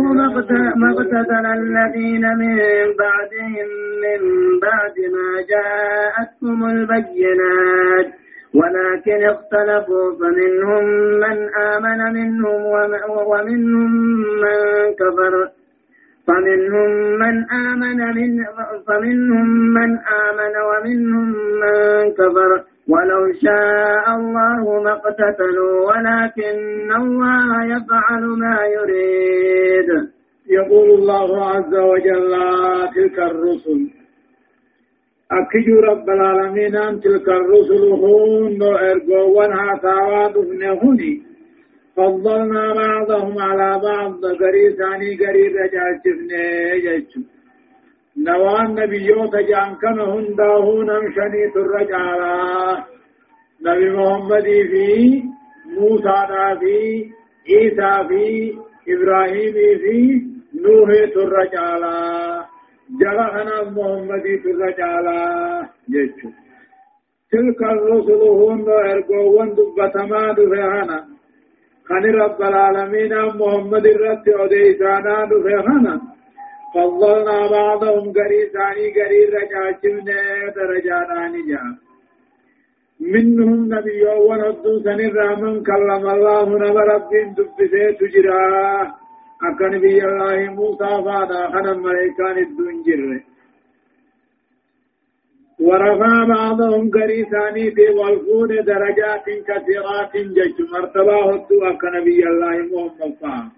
ما 0.76 0.90
اقتتل 0.90 1.46
الذين 1.46 2.24
من 2.38 2.56
بعدهم 2.98 3.68
من 4.04 4.20
بعد 4.62 4.96
ما 5.14 5.30
جاءتهم 5.52 6.64
البينات. 6.64 8.08
ولكن 8.54 9.24
اختلفوا 9.24 10.06
فمنهم 10.18 10.84
من 11.24 11.36
آمن 11.72 12.00
منهم 12.14 12.60
ومنهم 13.30 13.90
من 14.44 14.58
كفر. 15.00 15.48
فمنهم 16.26 16.90
من 17.18 17.44
آمن 17.50 17.98
من 18.16 18.44
فمنهم 18.86 19.48
من 19.48 19.90
آمن 20.26 20.54
ومنهم 20.70 21.28
من 21.62 22.12
كفر. 22.12 22.73
ولو 22.88 23.32
شاء 23.32 24.04
الله 24.16 24.82
ما 24.82 24.92
اقتتلوا 24.92 25.76
ولكن 25.88 26.92
الله 27.00 27.64
يفعل 27.64 28.24
ما 28.42 28.58
يريد. 28.76 29.90
يقول 30.46 30.90
الله 30.90 31.46
عز 31.50 31.74
وجل 31.74 32.32
تلك 32.94 33.18
الرسل. 33.18 33.80
أكجو 35.32 35.80
رب 35.80 36.10
العالمين 36.10 36.76
أن 36.76 37.00
تلك 37.00 37.28
الرسل 37.28 37.84
هون 38.02 38.62
إرقوان 38.62 39.52
هاتاوات 39.52 40.36
ابنهني 40.36 41.22
فضلنا 41.96 42.72
بعضهم 42.74 43.38
على 43.38 43.80
بعض. 43.82 44.24
قري 44.24 44.64
ثاني 44.78 45.16
قري 45.16 45.44
رجال 45.48 46.00
شفني 46.04 46.44
يجو 46.86 47.20
نوان 48.16 48.74
نبيوت 48.74 49.36
جان 49.36 49.74
كان 49.82 50.00
هنداهون 50.00 50.90
امشني 50.90 51.44
الرجالا 51.56 52.84
نبي 53.66 53.90
محمد 53.90 54.42
في 54.42 55.22
موسى 55.76 56.18
في 56.60 57.10
عيسى 57.48 58.08
في 58.08 58.54
إبراهيم 58.88 59.52
في 59.82 60.22
نوح 60.62 60.88
الرجالا 61.16 62.44
جرحنا 63.00 63.62
محمد 63.70 64.26
الرجالا 64.46 65.68
يجو 65.88 66.30
تلك 67.32 67.62
الرسل 67.62 68.22
هن 68.22 68.68
ارقوان 68.68 69.54
دبتما 69.54 70.32
دفعنا. 70.32 70.98
خن 71.88 72.04
رب 72.22 72.42
العالمين 72.42 73.12
محمد 73.40 73.86
الرد 73.86 74.28
وديسانا 74.40 75.24
دفعنا. 75.24 76.13
فضلنا 76.74 77.38
بعضهم 77.56 78.12
قري 78.18 78.40
ثاني 78.54 78.86
قري 78.96 79.20
رجاجمنا 79.36 80.20
درجانا 80.56 81.28
نجا. 81.34 81.64
منهم 83.00 83.74
نبي 83.74 84.04
ونبدو 84.28 84.72
سن 84.84 85.00
الرحمن 85.10 85.56
كلم 85.68 86.04
الله 86.14 86.44
نبى 86.64 86.82
رب 86.92 87.10
دبسي 87.36 87.92
تجرا. 87.98 89.04
أكن 89.42 89.78
بي 89.78 90.04
الله 90.04 90.38
موسى 90.58 90.90
فادا 91.06 91.40
خنا 91.52 91.72
ملائكان 91.74 92.36
الدنجر 92.46 93.20
ورفع 95.60 96.24
بعضهم 96.34 96.90
قريساني 96.90 97.70
في 97.70 97.86
والفون 97.98 98.50
درجات 98.64 99.26
كثيرات 99.48 100.16
جج 100.36 100.58
مرتبة 100.72 101.16
هدو 101.30 101.64
أكنبي 101.70 102.20
الله 102.30 102.56
محمد 102.70 103.14
فاهم 103.20 103.50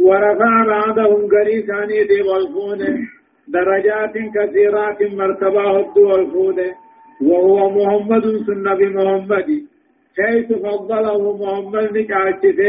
ورفع 0.00 0.64
بعضهم 0.66 1.28
قريساني 1.28 2.04
في 2.08 2.22
والفون 2.22 3.08
درجات 3.48 4.14
كثيرات 4.34 5.02
مرتبة 5.02 5.78
هدو 5.78 6.08
والفون 6.08 6.58
وهو 7.22 7.70
محمد 7.70 8.24
سنة 8.46 8.74
بمحمد. 8.74 9.48
حيث 10.18 10.52
فضله 10.52 11.20
محمد 11.42 11.98
نكاشته 11.98 12.60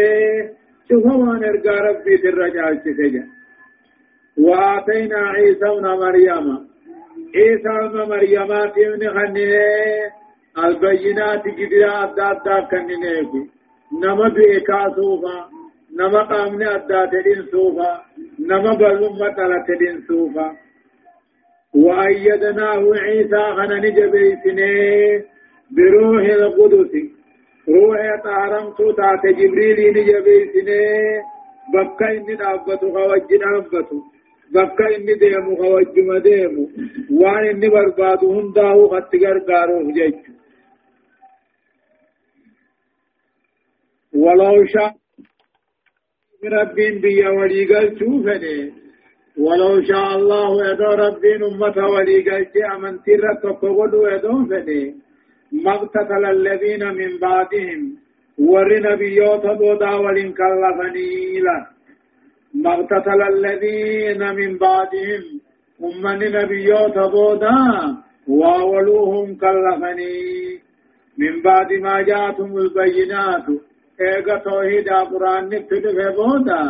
شوفوا 0.89 1.25
ما 1.25 1.34
نرجع 1.39 1.72
ربي 1.72 2.15
الرجال 2.29 3.29
وآتينا 4.38 5.17
عيسى 5.17 5.65
ابن 5.65 5.86
مريم. 5.88 6.48
عيسى 7.36 7.72
ابن 7.86 8.10
مريم 8.10 8.51
ابن 8.51 9.10
خننه 9.15 10.25
البينات 10.63 11.44
جدرا 11.48 12.03
أدى 12.03 12.22
أدى 12.22 12.58
كننه 12.72 13.32
نما 14.03 14.27
بيكا 14.29 14.96
سوفا 14.96 15.50
نما 15.95 16.21
قامن 16.23 16.63
أدى 16.63 17.07
تدين 17.11 17.45
سوفا 17.51 18.01
نما 18.39 18.74
بلوم 18.74 19.13
مطلع 19.22 19.65
تدين 19.67 20.01
سوفا 20.07 20.48
وأيدناه 21.74 22.83
عيسى 22.96 23.43
خنن 23.57 23.85
جبيسنه 23.98 24.74
بروح 25.75 26.25
القدس 26.39 26.93
روح 27.70 28.00
طهرمتو 28.24 28.91
تات 28.91 29.24
جبريل 29.39 29.79
نجبيسنه 29.96 30.81
بكا 31.74 32.07
إني 32.11 32.35
نابتو 32.35 32.87
خوجي 32.93 33.37
bakka 34.53 34.85
inni 34.96 35.15
deemu 35.22 35.57
ka 35.57 35.67
wajjuma 35.74 36.20
deemu 36.20 36.63
waan 37.22 37.46
inni 37.51 37.70
barbaadu 37.75 38.27
hundaahu 38.35 38.89
katti 38.89 39.17
gargaaruuf 39.24 39.93
jechu. 40.00 40.31
ولو 44.15 44.65
شاء 44.65 44.96
رب 46.48 46.75
بي 46.75 47.27
وليقل 47.27 48.00
شوفني 48.00 48.74
ولو 49.38 49.81
شاء 49.81 50.16
الله 50.16 50.70
يدو 50.70 50.92
رب 51.05 51.25
أمة 51.25 51.77
وليقل 51.94 52.46
أمن 52.75 53.03
ترى 53.03 53.31
تقبلوا 53.44 54.10
يدو 54.10 54.46
فني. 54.50 54.96
ما 55.64 55.74
اقتتل 55.75 56.25
الذين 56.25 56.84
من 57.00 57.12
بعدهم. 57.22 57.98
ور 58.40 58.70
نبيوت 58.79 59.46
بودا 59.46 59.94
ولن 59.96 60.29
كلفني 60.40 61.40
له 61.40 61.62
ما 62.64 62.74
اقتتل 62.74 63.22
الذين 63.34 64.22
من 64.36 64.58
بعدهم. 64.58 65.24
أمن 65.84 66.20
نبيوت 66.20 66.98
بودا 66.98 67.60
وأولوهم 68.27 69.36
كلفني 69.36 70.16
من 71.18 71.42
بعد 71.42 71.74
ما 71.74 72.01
جاءتهم 72.01 72.58
البينات. 72.58 73.46
ايغا 74.01 74.38
توحيد 74.38 74.90
قرآن 74.90 75.44
نفتد 75.50 75.86
بودا 76.18 76.62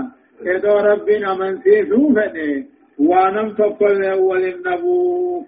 ادو 0.46 0.76
ربنا 0.90 1.34
من 1.40 1.62
سيسو 1.64 2.14
فني 2.16 2.66
وانم 3.00 3.50
تقل 3.60 4.04
اول 4.06 4.44
النبو 4.54 5.44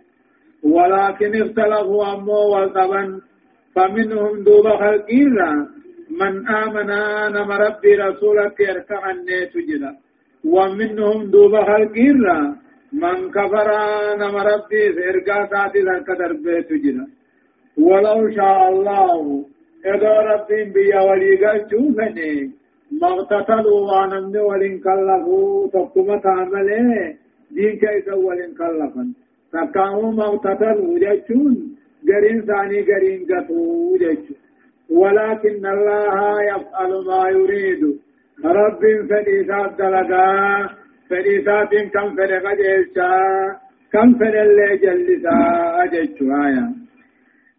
ولكن 0.64 1.32
اختلفوا 1.42 2.14
امو 2.14 2.40
والطبن 2.54 3.22
فمنهم 3.76 4.44
دوب 4.44 4.68
خلقيرا 4.82 5.52
من 6.20 6.48
آمن 6.48 6.90
نم 7.36 7.52
ربي 7.52 7.96
رسولك 7.96 8.60
يركع 8.60 9.12
النيت 9.12 9.58
جدا 9.70 9.92
ومنهم 10.46 11.32
دوبا 11.32 11.62
خلقيرا 11.70 12.56
من 12.94 13.32
كفر 13.32 13.70
نما 14.20 14.44
ربي 14.44 14.82
سرقا 14.96 15.38
ساتي 15.52 15.80
ذلك 15.80 16.10
دربيت 16.20 16.70
جنا 16.84 17.08
ولو 17.78 18.30
شاء 18.38 18.70
الله 18.70 19.46
إذا 19.96 20.14
ربي 20.30 20.64
بيا 20.74 21.02
وليقا 21.02 21.54
شوفني 21.70 22.52
مغتتلوا 23.02 23.80
وانمن 23.92 24.38
ولن 24.38 24.80
كلفوا 24.86 25.68
تقوم 25.74 26.20
تعمله 26.20 27.16
دين 27.52 27.76
كيس 27.82 28.08
ولن 28.26 28.52
كلفا 28.60 29.04
تكاو 29.54 30.12
مغتتلوا 30.12 31.00
جيشون 31.00 31.56
قرين 32.08 32.42
ثاني 32.50 32.80
قرين 32.90 33.20
قطو 33.30 33.98
جيشون 34.02 34.38
ولكن 34.90 35.66
الله 35.66 36.42
يفعل 36.52 36.92
ما 37.08 37.30
يريد. 37.30 37.84
رب 38.46 38.82
فديسات 39.10 39.72
دلقا 39.80 40.70
فديسات 41.10 41.72
كم 41.94 42.16
فدق 42.16 42.46
جيشا 42.62 43.12
كم 43.94 44.24
اللي 44.24 44.78
جلسا 44.78 45.38
أجيشها 45.84 46.74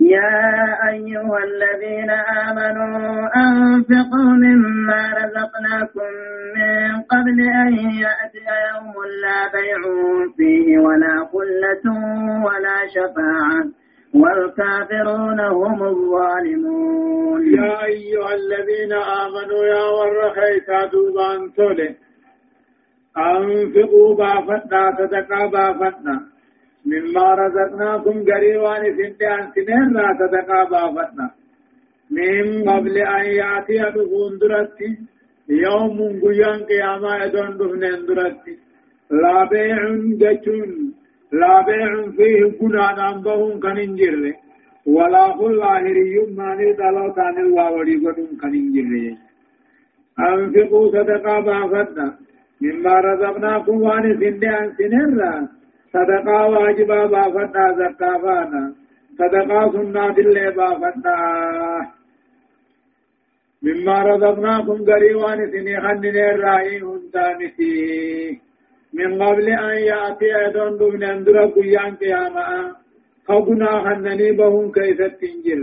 يا 0.01 0.79
أيها 0.89 1.39
الذين 1.45 2.11
آمنوا 2.11 3.29
أنفقوا 3.37 4.31
مما 4.45 5.03
رزقناكم 5.21 6.11
من 6.57 7.03
قبل 7.13 7.39
أن 7.41 7.73
يأتي 7.75 8.45
يوم 8.69 8.95
لا 9.23 9.41
بيع 9.53 9.81
فيه 10.37 10.79
ولا 10.79 11.23
قلة 11.33 11.87
ولا 12.47 12.79
شفاعة 12.95 13.65
والكافرون 14.15 15.41
هم 15.41 15.83
الظالمون. 15.83 17.41
يا 17.59 17.85
أيها 17.85 18.35
الذين 18.35 18.93
آمنوا 18.93 19.65
يا 19.65 19.85
ورخيسا 19.85 20.87
دوبان 20.93 21.53
تولي 21.57 21.95
أنفقوا 23.17 24.15
بافتنا 24.15 24.97
صدقا 24.99 25.47
بافتنا 25.47 26.21
مما 26.87 27.35
رزقناكم 27.35 28.25
قريوان 28.29 28.83
سنتان 28.97 29.51
سنين 29.55 29.89
لا 29.97 30.07
صدقا 30.21 30.65
بافتنا 30.71 31.31
من 32.11 32.69
قبل 32.71 32.97
أن 32.99 33.25
يأتي 33.41 33.79
دفون 33.95 34.39
درتي 34.41 34.91
يوم 35.49 35.99
قيان 36.23 36.61
قياما 36.69 37.25
يدون 37.25 37.51
دفنين 37.59 38.07
درتي 38.07 38.55
لا 39.11 39.45
بيع 39.51 39.79
جتون 40.23 40.71
لا 41.33 41.55
بيع 41.67 42.11
فيه 42.17 42.41
قنا 42.61 42.87
نمبهم 42.99 43.61
كان 43.61 43.79
انجر 43.87 44.33
ولا 44.87 45.25
قل 45.39 45.57
ظاهري 45.57 46.17
ما 46.39 46.55
ندلو 46.55 47.07
تان 47.17 47.37
الواوري 47.47 47.97
قدم 48.05 48.31
كان 48.41 48.55
انجر 48.63 48.93
أنفقوا 50.29 50.89
صدقا 50.95 51.41
بافتنا 51.41 52.07
مما 52.63 52.95
رزقناكم 53.09 53.83
وان 53.83 54.05
سنة 54.21 54.51
عن 54.57 54.69
سنرا 54.79 55.58
صدقا 55.93 56.41
واجبا 56.45 57.07
بافتنا 57.07 57.67
زكافانا 57.79 58.75
صدقا 59.19 59.61
سنات 59.73 60.19
اللي 60.19 60.51
بافتا 60.51 61.17
مما 63.63 64.03
رزقناكم 64.03 64.85
قريوان 64.91 65.39
سني 65.53 65.81
خنن 65.81 66.17
الرأي 66.17 66.81
هنتامتي 66.81 68.41
من 68.93 69.23
قبل 69.23 69.49
أن 69.49 69.77
يأتي 69.91 70.29
أدون 70.47 70.79
دون 70.79 71.03
أندر 71.05 71.47
قيان 71.47 71.95
قياما 71.97 72.73
خبنا 73.29 73.71
خنني 73.85 74.33
بهم 74.33 74.73
كيف 74.73 75.01
تنجر 75.21 75.61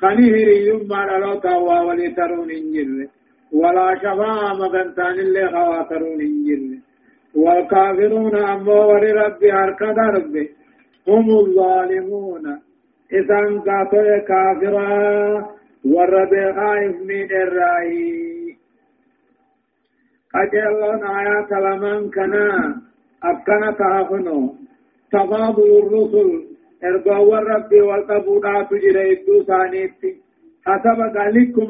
خني 0.00 0.26
هريم 0.30 0.88
ما 0.88 1.04
رلو 1.04 1.34
توا 1.44 1.80
ولي 1.80 2.08
ترون 2.16 2.50
انجر 2.50 3.08
ولا 3.52 3.94
شفاء 4.02 4.54
مغنتان 4.60 5.14
اللي 5.24 5.48
خواترون 5.54 6.20
انجر 6.20 6.79
والكافرون 7.34 8.36
أمو 8.36 8.92
ولرب 8.92 9.44
هركد 9.44 9.98
ربي. 9.98 10.50
هم 11.08 11.30
الظالمون. 11.30 12.58
كافرا. 14.18 14.90
ورب 15.84 16.54
خائف 16.56 16.96
من 17.02 17.30
الرأي. 17.30 18.56
قجلون 20.34 21.04
آيات 21.04 21.52
لمن 21.52 22.10
كنا 22.10 22.74
أبكنا 23.24 23.70
تهفنو 23.70 24.54
تفاضل 25.12 25.82
الرسل. 25.82 26.46
إرقوا 26.84 27.38
الرب 27.38 27.72
والقبوضات 27.72 28.74
جريدو 28.74 29.42
ثانيتي. 29.42 30.16
حسب 30.66 30.98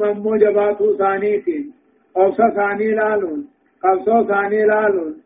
أمو 0.03 0.35
جباتو 0.35 0.97
ثانيتي. 0.97 1.71
أوسا 2.17 2.49
ثاني 2.49 2.91
لالون. 2.91 3.47
ثاني 4.23 4.65
لالون. 4.65 5.20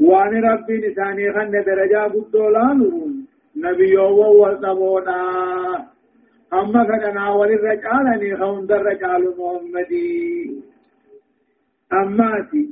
وان 0.00 0.44
ربي 0.44 0.76
نساني 0.88 1.32
خن 1.32 1.50
درجة 1.50 2.02
قدو 2.14 2.48
لالون 2.48 3.26
نبيو 3.56 4.18
والقبوضا 4.40 5.22
أما 6.52 6.84
فدنا 6.84 7.30
وللرجالني 7.34 8.36
خون 8.36 8.66
در 8.66 8.82
رجال 8.82 9.22
محمدي 9.38 10.62
أماتي 11.92 12.68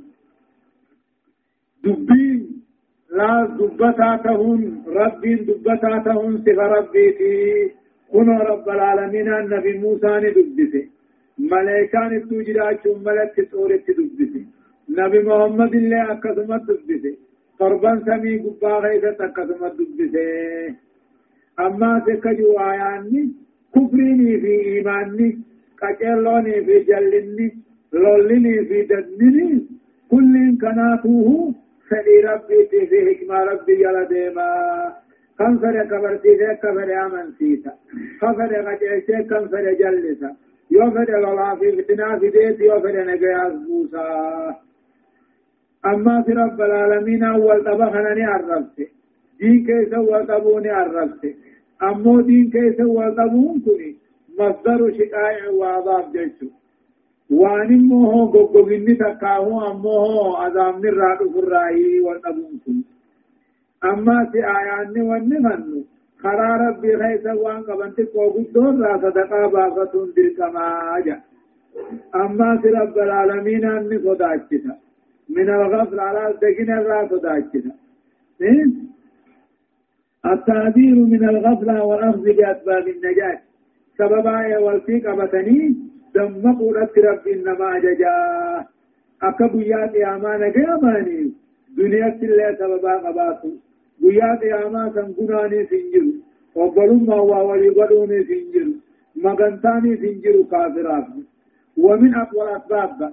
دبين 1.84 2.62
لا 3.10 3.46
دبتا 3.58 4.16
تهون 4.24 4.84
ربين 4.86 5.38
دبتا 5.44 5.98
تهون 6.04 6.38
صفة 6.44 6.62
ربيتي 6.76 7.70
كنو 8.12 8.38
رب 8.50 8.68
العالمين 8.68 9.28
النبي 9.34 9.72
موسى 9.78 10.06
ندبته 10.24 10.84
ملائكان 11.38 12.16
التوجرات 12.16 12.86
ملك 12.86 13.48
تورت 13.52 13.86
دبته 13.98 14.44
نبي 14.98 15.18
محمد 15.28 15.74
الله 15.74 16.12
أكثمت 16.12 16.62
دبته 16.68 17.14
قربان 17.60 17.98
سمي 18.06 18.36
قبا 18.44 18.72
غيثة 18.84 19.24
أكثمت 19.24 19.74
دبته 19.78 20.74
أما 21.66 21.90
تكجو 22.06 22.52
آياني 22.70 23.22
كفريني 23.74 24.40
في 24.42 24.54
إيماني 24.68 25.38
قجلوني 25.82 26.64
في 26.64 26.78
جلني 26.88 27.48
لولني 27.92 28.64
في 28.64 28.82
ددني 28.82 29.66
كل 30.10 30.34
كناتوه 30.62 31.54
فدي 31.88 32.16
ربي 32.20 32.58
في 32.90 32.98
حكمة 33.08 33.38
ربي 33.50 33.74
يلا 33.82 34.04
ديما 34.04 34.48
كم 35.38 35.58
فر 35.58 35.84
كبرتي 35.90 36.28
ذي 36.40 36.54
كفر 36.62 36.88
آمن 37.06 37.32
سيتا 37.38 37.72
كفر 38.20 38.50
قجيسي 38.66 39.22
كم 39.30 39.48
فر 39.48 39.72
جلسا۔ 39.80 40.30
يو 40.70 40.90
فر 40.90 41.10
لولا 41.20 41.54
في 41.54 41.82
فتنا 41.82 42.18
في 42.18 42.28
ديت 42.30 42.60
يو 42.60 42.80
فر 42.80 42.96
نقياس 43.04 43.52
بوسا 43.66 44.04
أما 45.86 46.22
في 46.22 46.32
رب 46.32 46.60
العالمين 46.60 47.22
أول 47.24 47.64
طبخنا 47.64 48.26
عرفت 48.32 48.78
دين 49.40 49.66
كيس 49.66 49.92
أول 49.92 50.26
طبوني 50.26 50.68
عرفت 50.70 51.34
أمو 51.82 52.20
دين 52.20 52.50
كيس 52.50 52.80
أول 52.80 53.14
طبون 53.16 53.60
كني 53.64 53.96
مصدر 54.38 54.92
شقائع 54.98 55.50
وعذاب 55.50 56.12
جيشو 56.12 56.46
وان 57.30 57.70
امه 57.74 58.12
غوغوغني 58.32 58.94
تکاو 58.94 59.60
امه 59.70 60.36
عذاب 60.38 60.86
نرا 60.86 61.14
دفراي 61.20 62.00
ونبونكم 62.00 62.82
اما 63.84 64.28
سي 64.32 64.38
آيان 64.44 65.00
وني 65.00 65.38
منو 65.38 65.80
خرا 66.22 66.50
ربي 66.56 66.96
خيس 66.96 67.26
وان 67.26 67.60
قبنت 67.62 68.00
قوغدون 68.14 68.82
را 68.82 68.98
صدقا 69.02 69.46
بافتون 69.46 70.12
دركما 70.16 71.00
جا 71.06 71.16
اما 72.14 72.58
سي 72.62 72.68
رب 72.68 72.98
العالمين 72.98 73.64
اني 73.64 73.98
صداچتا 73.98 74.74
من 75.36 75.48
الغفل 75.50 76.00
على 76.00 76.34
دقين 76.42 76.70
را 76.78 77.08
صداچتا 77.08 77.72
التعبير 80.26 80.94
من 80.94 81.28
الغفلة 81.28 81.84
والأخذ 81.84 82.22
بأسباب 82.22 82.88
النجاة. 82.88 83.38
سببا 83.98 84.58
والفيق 84.58 85.10
أبتني 85.10 85.76
دم 86.14 86.52
قولت 86.58 86.98
رب 86.98 87.28
إنما 87.28 87.78
ججا. 87.78 88.16
أكا 89.22 89.46
بيا 89.46 89.86
قياما 89.86 90.36
نجي 90.36 90.64
أماني 90.74 91.32
دنيا 91.76 92.08
تلي 92.20 92.56
سببا 92.58 92.94
قباتو 93.04 93.50
بيا 94.00 94.38
قياما 94.42 94.92
سنقناني 94.94 95.66
سنجر. 95.70 96.06
وبلوما 96.54 97.14
وولي 97.14 97.70
بلوني 97.70 98.24
سنجر. 98.24 98.68
مغنتاني 99.16 99.96
سنجر 99.96 100.36
كافرات. 100.50 101.06
ومن 101.76 102.14
أقوى 102.14 102.42
الأسباب. 102.42 103.12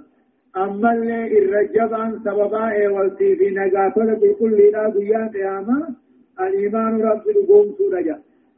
أما 0.63 0.93
اللي 0.93 1.39
الرجبا 1.39 2.19
سببا 2.25 2.87
والتي 2.93 3.35
في 3.35 3.49
نجاتل 3.49 4.15
بكل 4.21 4.57
لا 4.73 4.89
بيا 4.89 5.31
قياما 5.33 5.79
الإيمان 6.41 7.01
رب 7.01 7.25
القوم 7.29 7.67
سورجا. 7.77 8.17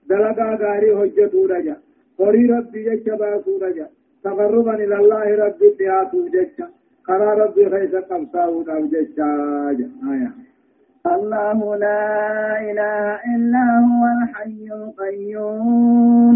دلقا 0.10 0.50
غاري 0.62 0.90
حجة 0.98 1.34
رجا 1.54 1.76
قري 2.18 2.46
ربي 2.46 2.80
جشبا 2.84 3.42
سورجا. 3.46 3.88
تقربا 4.24 4.74
إلى 4.84 4.96
الله 4.96 5.26
رب 5.46 5.62
الديات 5.64 6.14
وجدت 6.14 6.60
قرى 7.08 7.30
ربي 7.42 7.70
خيس 7.70 7.96
قبصاه 7.96 8.50
وجدت 8.50 9.20
آية. 9.20 10.32
الله 11.16 11.76
لا 11.86 12.02
إله 12.70 13.04
إلا 13.36 13.66
هو 13.88 14.04
الحي 14.16 14.66
القيوم. 14.80 16.36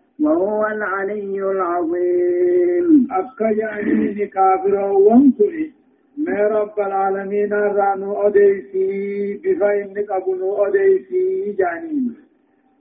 وهو 0.21 0.67
العلي 0.67 1.41
العظيم. 1.51 3.07
أكجعني 3.11 4.27
كافر 4.27 4.75
وانكري 4.75 5.71
ما 6.17 6.47
رب 6.47 6.79
العالمين 6.79 7.53
رانو 7.53 8.21
أديسي 8.27 9.33
بفاين 9.43 9.93
قبنو 10.09 10.65
أديسي 10.65 11.55
جانين 11.59 12.15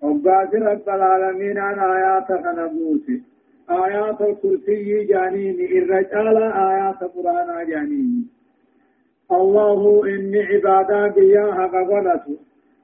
وقاد 0.03 0.55
رب 0.55 0.89
العالمين 0.89 1.59
ان 1.59 1.79
آيات 1.79 2.29
خنبوت 2.45 3.07
آيات 3.71 4.21
الكرسي 4.21 5.05
جانين 5.05 5.57
الرجال 5.79 6.37
آيات 6.71 7.01
قرآن 7.15 7.67
جانين 7.71 8.29
الله 9.33 9.81
إني 10.15 10.41
عبادا 10.43 11.07
بيا 11.09 11.53
حقبلت 11.59 12.25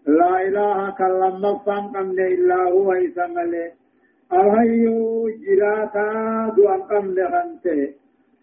لا 0.06 0.32
إله 0.48 0.90
كلم 0.90 1.42
فان 1.66 1.84
قمن 1.94 2.18
إلا 2.20 2.60
هو 2.70 2.92
إسمله 2.92 3.70
الهيو 4.32 5.28
جراتا 5.46 6.08
دوان 6.56 6.80
قمن 6.90 7.18
خنته 7.32 7.88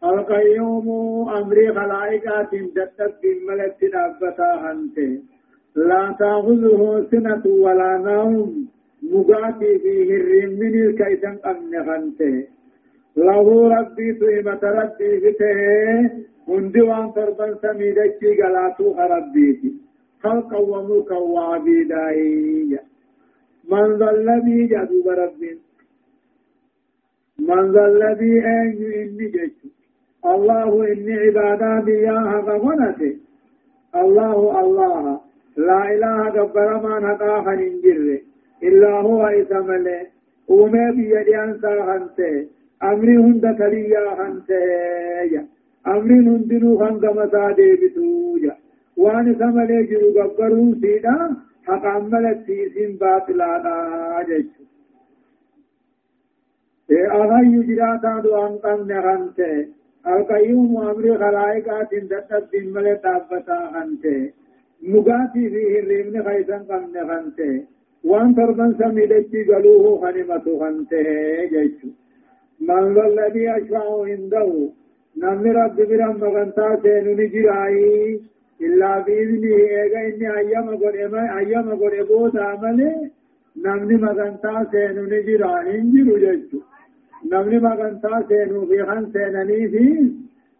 القيوم 0.03 0.87
أمري 1.29 1.67
خلائقات 1.73 2.51
جدت 2.55 3.13
بالملك 3.23 3.79
نبتا 3.95 4.49
خنته 4.63 5.11
لا 5.75 6.15
تأخذه 6.19 7.07
سنة 7.11 7.43
ولا 7.45 7.97
نوم 7.97 8.67
مقاتي 9.03 9.79
فيه 9.83 10.09
الرمين 10.15 10.75
الكيسن 10.87 11.35
أمن 11.45 11.73
خنته 11.87 12.47
له 13.17 13.45
ربي 13.77 14.13
طيبة 14.13 14.63
ربي 14.63 15.11
فته 15.19 15.53
هندي 16.47 16.81
وان 16.81 17.13
تربا 17.15 17.47
سميدتي 17.61 18.41
قلاتو 18.41 18.95
ربيتي 19.13 19.73
خلقا 20.23 20.57
وملكا 20.57 21.17
وعبيداي 21.17 22.79
من 23.71 24.01
الذي 24.15 24.59
جدوب 24.71 25.07
ربي 25.07 25.59
من 27.39 27.71
ذا 27.71 27.85
الذي 27.85 28.33
أين 28.45 28.93
إني 29.01 29.27
جيت 29.35 29.57
الله 30.25 30.91
إني 30.91 31.13
عبادا 31.13 31.79
بياها 31.79 32.41
الله 33.95 34.59
الله. 34.61 35.19
لا 35.57 35.81
إله 35.93 36.29
ننجر. 37.55 38.19
إلا 38.63 38.89
هو 38.89 39.27
بيدي 40.91 41.37
أنسى 41.37 42.47
أمري 42.83 43.17
هند 43.17 43.45
أمري 45.87 46.19
سملي 49.39 49.83
جرو 49.83 50.75
سيدا 50.81 51.35
حق 51.67 51.85
عملت 51.85 52.45
سيسين 52.45 52.97
باطلانا 52.97 53.75
أغايو 56.91 57.63
جراتا 57.63 58.19
دوان 58.23 58.57
قم 58.63 58.79
نغنته 58.91 59.67
القيوم 60.07 60.77
أمري 60.77 61.17
خلائقات 61.17 61.95
دتت 61.95 62.43
دمال 62.53 63.01
تابتا 63.01 63.59
هنته 63.75 64.31
مغاتي 64.81 65.49
فيه 65.49 65.79
الرمن 65.79 66.23
خيسا 66.23 66.57
قم 66.57 66.83
نغنته 66.95 67.63
وان 68.03 68.35
تربن 68.35 68.75
سميدتي 68.79 69.43
قلوه 69.43 69.85
خنمة 70.01 70.45
خنته 70.59 71.03
جيشو 71.51 71.89
من 72.67 72.97
الذي 73.09 73.49
أشفع 73.57 74.03
عنده 74.05 74.69
نمني 75.17 75.51
رب 75.51 75.75
برم 75.75 76.17
مغنتا 76.23 76.67
سينو 76.83 77.13
نجرائي 77.21 78.21
إلا 78.61 78.99
بإذنه 79.05 79.55
إيغا 79.55 80.01
إني 80.07 80.27
أيام 80.37 80.67
قد 80.81 80.95
أيام 81.39 81.67
قد 81.81 81.93
أبوت 82.01 82.35
عمله 82.37 83.09
نمني 83.65 83.95
مغنتا 84.05 84.53
سينو 84.71 85.03
نجرائي 85.13 85.79
انجرو 85.79 86.17
جيشو 86.23 86.59
نمني 87.31 87.59
مغنتا 87.59 88.25
سينو 88.27 88.65
في 88.65 88.83
خان 88.87 89.03
سينني 89.13 89.67
في 89.71 89.85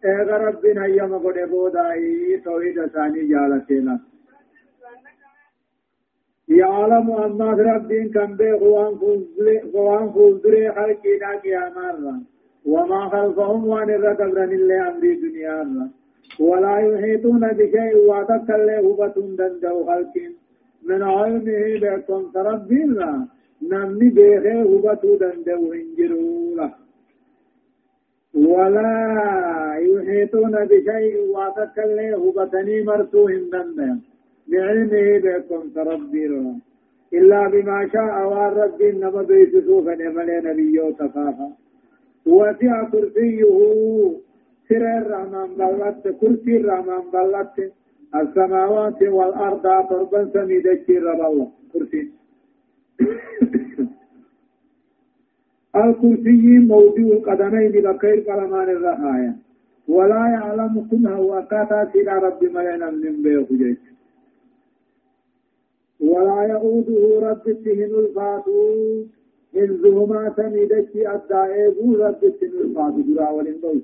إيغا 0.04 0.36
ربنا 0.36 0.84
أيام 0.84 1.12
قد 1.24 1.38
عمله 1.38 2.38
توحيد 2.44 2.86
ثاني 2.86 3.20
جالتنا 3.30 4.00
يعلم 6.48 7.10
أن 7.10 7.40
ربين 7.70 8.10
كم 8.14 8.36
بي 8.36 8.52
غوان 9.74 10.10
فوزري 10.12 10.72
خلقنا 10.76 11.30
قياما 11.44 12.22
وما 12.64 13.08
خلفهم 13.08 13.66
وان 13.66 13.90
الرقبرن 13.90 14.52
اللي 14.52 14.76
أمري 14.88 15.14
دنيا 15.14 15.90
ولا 16.40 16.78
يحيطون 16.78 17.40
بشيء 17.58 17.96
واتكل 18.08 18.70
هبة 18.70 19.14
دندو 19.38 19.84
خلق 19.86 20.14
من 20.88 21.02
علمه 21.02 21.78
بكم 21.82 22.22
ربين 22.36 22.92
لا 22.92 23.26
نمني 23.70 24.08
بيخي 24.16 24.62
هبة 24.62 25.04
دندو 25.20 25.72
انجرولا 25.72 26.70
ولا 28.34 28.98
يحيطون 29.88 30.54
بشيء 30.70 31.14
واتكل 31.34 31.98
هبة 32.22 32.54
مرسوهم 32.86 33.42
دندو 33.52 33.96
بعلمه 34.48 35.18
بكم 35.24 35.62
تربيرا 35.74 36.58
إلا 37.18 37.48
بما 37.48 37.88
شاء 37.92 38.14
والرب 38.30 38.82
إنما 38.82 39.22
بيسسو 39.22 39.76
فنمل 39.84 40.30
نبي 40.44 40.92
تفافا. 40.98 41.48
وسع 42.26 42.84
كرسيه 42.92 43.42
سر 44.68 44.84
الرحمن 44.98 45.48
بلت 45.58 46.02
كرسي 46.20 46.56
الرحمن 46.56 47.04
بلت. 47.14 47.72
السماوات 48.20 49.00
والأرض 49.02 49.66
تربا 49.88 50.20
سميدك 50.34 50.90
رب 50.90 51.20
الله. 51.28 51.48
كرسي. 51.72 52.02
الكرسي 55.76 56.58
موضوع 56.58 57.16
القدمين 57.16 57.72
بخير 57.72 58.20
قلمان 58.20 58.68
الرحايا 58.70 59.36
ولا 59.88 60.22
يعلم 60.34 60.88
كنها 60.90 61.18
وكاتا 61.18 61.90
سيدا 61.92 62.12
رب 62.12 62.44
ملينا 62.44 62.90
من 62.90 63.22
بيه 63.22 63.76
ولا 66.00 66.42
يؤوده 66.42 67.28
رب 67.30 67.48
التهن 67.48 67.92
الفاتو 68.04 69.02
إنزهما 69.56 70.32
سميدك 70.36 70.96
الدائب 70.96 71.76
رب 72.00 72.24
التهن 72.24 72.58
الفاتو 72.64 73.00
جرا 73.08 73.30
ولندوس 73.30 73.82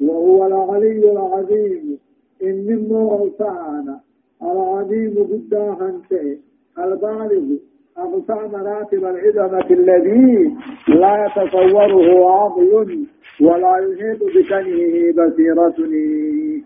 وهو 0.00 0.46
العلي 0.46 1.12
العظيم. 1.12 1.98
إن 2.42 2.88
مو 2.88 3.30
سعانا 3.38 4.00
العظيم 4.42 5.14
قدا 5.30 5.64
هنته 5.80 6.38
البالغ. 6.78 7.69
أقصى 8.00 8.48
مراتب 8.52 9.04
العظمة 9.04 9.70
الذي 9.70 10.56
لا 10.88 11.12
يتصوره 11.24 12.30
عاقل 12.30 13.06
ولا 13.40 13.72
يحيط 13.78 14.20
بكنه 14.34 15.12
بصيرتني. 15.16 16.64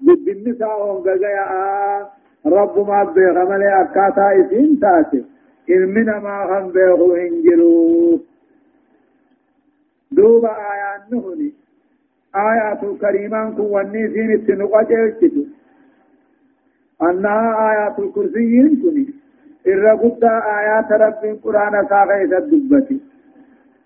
بالنساء 0.00 0.82
هم 0.82 1.04
رب 2.46 2.88
ما 2.88 3.04
بيغ 3.04 3.36
ملي 3.50 3.82
أكاتا 3.82 4.26
إسين 4.40 4.80
تاتي. 4.80 5.24
إلمنا 5.70 6.18
ما 6.18 6.36
هم 6.50 6.68
بيغو 6.72 7.14
هنجرو 7.14 8.20
دوبا 10.12 10.48
آيات 10.48 11.12
نهني. 11.12 11.52
آيات 12.36 12.84
الكريمان 12.84 13.54
كون 13.56 13.66
ونيسين 13.66 14.30
التنقى 14.32 14.84
جلتو 14.90 15.42
أنها 17.02 17.70
آيات 17.70 17.98
الكرسيين 17.98 18.82
كني 18.82 19.15
إرقود 19.68 20.24
آيات 20.58 20.92
رب 20.92 21.22
القرآن 21.24 21.74
ساقيت 21.88 22.32
الدبتي 22.32 23.00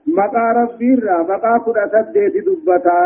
مقا 0.06 0.46
ربي 0.52 0.94
را 0.94 1.22
مقا 1.22 1.58
قرأت 1.58 1.94
ديت 2.14 2.34
دبتا 2.46 3.00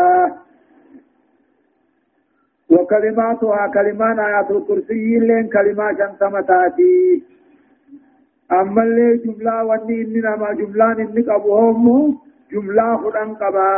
وكلماتها 2.69 3.67
كلمان 3.67 4.19
آيات 4.19 4.51
الكرسي 4.51 5.19
لين 5.19 5.47
كلمة 5.47 5.93
شنتم 5.99 6.39
تاتي 6.39 7.23
أما 8.51 8.83
اللي 8.83 9.17
جملة 9.17 9.63
واني 9.63 10.01
إننا 10.01 10.35
ما 10.35 10.53
جملة 10.53 10.91
إنك 10.91 11.29
أبوهم 11.29 12.17
جملة 12.51 12.97
خدان 12.97 13.29
قبا 13.35 13.69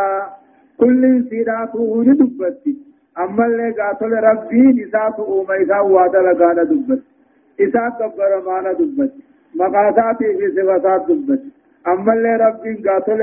كل 0.80 1.26
سيراته 1.30 2.04
ندبتي 2.08 2.78
أما 3.20 3.46
اللي 3.46 3.72
قاتل 3.72 4.14
ربي 4.30 4.62
نساته 4.62 5.24
أوما 5.28 5.62
إسا 5.64 5.80
وادا 5.80 6.20
لغانا 6.22 6.64
دبت 6.64 7.02
إسا 7.62 7.84
قبر 8.00 8.32
مانا 8.48 8.74
دبت 8.80 9.14
مقاساتي 9.56 10.28
في 10.38 10.48
صفات 10.56 11.02
دبت 11.10 11.42
أما 11.88 12.14
اللي 12.14 12.36
ربي 12.36 12.74
قاتل 12.90 13.22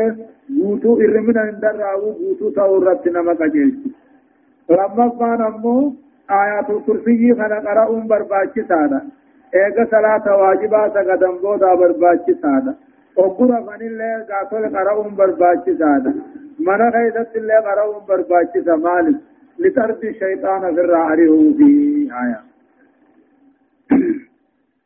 بوتو 0.49 1.01
إرمنا 1.01 1.43
اندر 1.51 1.77
راو 1.77 2.13
بوتو 2.19 2.51
تورتنا 2.51 3.21
مقاجلتي 3.23 3.91
لما 4.71 5.07
كان 5.21 5.43
أمو 5.43 5.93
آيات 6.31 6.71
الكرسي 6.71 7.35
خنا 7.35 7.59
قرأون 7.67 8.07
برباچي 8.11 8.63
سادا 8.69 9.01
ايغا 9.55 9.85
صلاة 9.91 10.27
واجبا 10.41 10.89
سقدم 10.95 11.35
بودا 11.43 11.75
برباچي 11.75 12.35
سادا 12.43 12.75
وقرا 13.17 13.59
فن 13.67 13.83
الله 13.91 14.27
قاتل 14.31 14.65
قرأون 14.77 15.15
برباچي 15.19 15.73
سادا 15.81 16.13
من 16.67 16.81
خيدت 16.95 17.37
الله 17.37 17.59
قرأون 17.69 18.01
برباچي 18.09 18.63
سمالك 18.69 19.17
لترد 19.59 20.05
الشيطان 20.05 20.61
في 20.75 20.81
الرعره 20.81 21.35
في 21.59 21.69
آية 22.23 22.41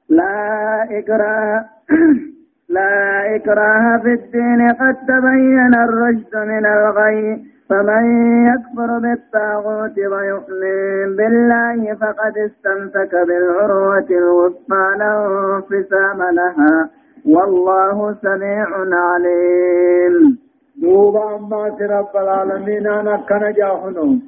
لا 0.08 0.86
إكراه 0.98 1.64
لا 2.76 3.36
إكراه 3.36 3.98
في 4.02 4.12
الدين 4.12 4.70
قد 4.80 4.96
تبين 5.08 5.74
الرشد 5.74 6.36
من 6.36 6.66
الغي. 6.66 7.44
فمن 7.68 8.04
يكفر 8.46 8.98
بالطاغوت 8.98 9.98
ويؤمن 9.98 11.16
بالله 11.16 11.94
فقد 11.94 12.38
استمسك 12.38 13.12
بالعروة 13.28 14.08
الوثقى 14.10 14.94
لا 14.98 15.12
انفصام 15.56 16.22
لها. 16.34 16.90
والله 17.24 18.16
سميع 18.22 18.66
عليم. 18.92 20.38
دوبا 20.82 21.36
أما 21.36 21.76
رب 21.80 22.16
العالمين 22.16 22.86
أنا 22.86 23.16
كان 23.28 23.52
جاهنهم 23.52 24.20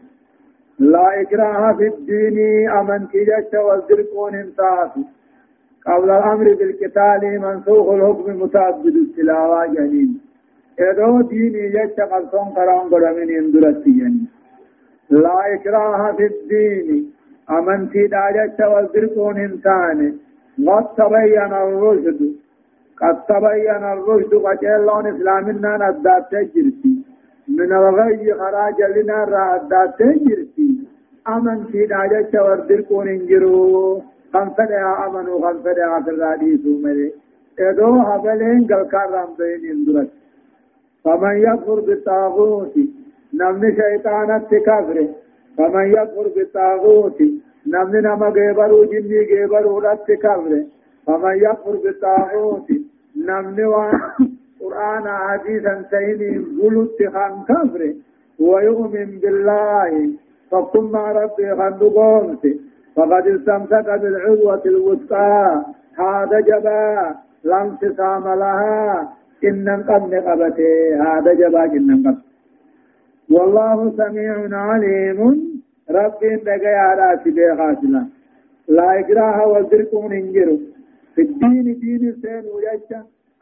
لا 0.79 1.21
إكراه 1.21 1.73
في 1.73 1.87
الدين 1.87 2.71
أمن 2.71 3.07
كجت 3.07 3.55
والزرقون 3.55 4.35
انتهت 4.35 4.93
قبل 5.87 6.11
الأمر 6.11 6.55
بالقتال 6.55 7.23
منسوخ 7.41 7.87
الحكم 7.93 8.43
متعدد 8.43 8.97
التلاوة 9.05 9.67
جنين. 9.67 10.21
ادو 10.81 11.21
ديني 11.21 11.69
جت 11.69 12.01
قلتون 12.01 12.49
قرآن 12.57 12.85
قرمين 12.93 13.31
اندرتي 13.41 13.99
يعني 13.99 14.25
لا 15.11 15.55
إكراه 15.55 16.13
في 16.17 16.27
الدين. 16.27 17.13
أمنتي 17.51 18.07
داجت 18.07 18.61
والدركون 18.61 19.37
إنسان. 19.39 19.99
قد 20.67 20.87
تبين 20.99 21.53
الرشد. 21.65 22.21
قد 23.01 23.17
تبين 23.29 23.85
الرشد 23.95 24.35
قجلون 24.35 25.07
إسلامنا 25.07 25.73
ندات 25.83 26.25
تجرتي 26.31 26.95
من 27.49 27.73
الغي 27.73 28.35
خراج 28.35 28.79
لنا 28.97 29.25
رأدات 29.25 29.99
تجرتي 29.99 30.71
أمنتي 31.29 31.87
داجت 31.87 32.35
والدركون 32.37 33.09
انجرو 34.35 34.55
خمسة 34.55 35.07
أمنوا 35.07 35.41
خمسة 35.41 36.01
في 36.05 36.11
الراديس 36.11 36.61
ملي 36.67 37.13
ادو 37.59 37.93
هبلين 38.01 38.67
قل 38.67 38.83
كارم 38.93 39.29
بين 39.39 39.71
اندرتي 39.71 40.11
فمن 41.05 41.37
يكفر 41.37 41.81
بالطاغوت 41.81 42.75
نمن 43.35 43.77
شيطانة 43.77 44.39
كفر 44.67 45.07
فمن 45.59 45.87
يكفر 45.93 46.29
بالطاغوت 46.37 47.21
نمن 47.67 48.03
نما 48.03 48.29
غيبرو 48.29 48.85
جني 48.85 49.19
غيبرو 49.31 49.79
رت 49.79 50.13
كفر 50.13 50.65
فمن 51.07 51.37
يكفر 51.37 51.77
بالطاغوت 51.85 52.69
نمن 53.17 53.65
وان 53.65 54.01
قرآن 54.61 55.09
حديثا 55.09 55.85
سيني 55.91 56.31
قلت 56.63 56.99
خان 57.15 57.35
كفر 57.49 57.95
ويؤمن 58.41 59.19
بالله 59.23 60.11
فقم 60.51 60.97
ربي 60.97 61.55
خان 61.57 61.73
قومت 61.75 62.45
فقد 63.01 63.27
استمسك 63.27 63.89
بالعروة 64.01 64.63
الوثقى. 64.67 65.65
هذا 65.99 66.41
جبا 66.41 67.15
لم 67.45 67.77
تسام 67.81 68.25
لها. 68.43 69.09
إن 69.45 69.69
قد 69.89 70.15
قبته 70.15 70.73
هذا 71.05 71.33
جبا 71.33 71.65
إن 71.65 71.91
قد 72.07 72.19
والله 73.31 73.79
سميع 73.97 74.35
عليم. 74.53 75.19
ربي 75.91 76.37
دقى 76.37 76.75
على 76.89 77.21
سبي 77.25 77.57
خاسلا 77.59 78.03
لا 78.69 79.01
إكراه 79.01 79.47
والدركم 79.49 80.13
انجروا 80.13 80.59
في 81.15 81.23
الدين 81.23 81.67
دين 81.81 82.05
سين 82.23 82.45
وجدت. 82.55 82.93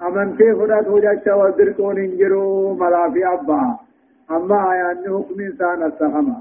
أمنتي 0.06 0.54
فرات 0.54 0.88
وجدت 0.88 1.28
والدركم 1.28 1.88
انجروا 1.88 2.74
ملا 2.74 3.10
في 3.10 3.26
أبا. 3.26 3.76
أما 4.30 4.72
آيان 4.72 4.96
حكم 4.96 5.40
إنسان 5.40 5.82
السخما. 5.82 6.36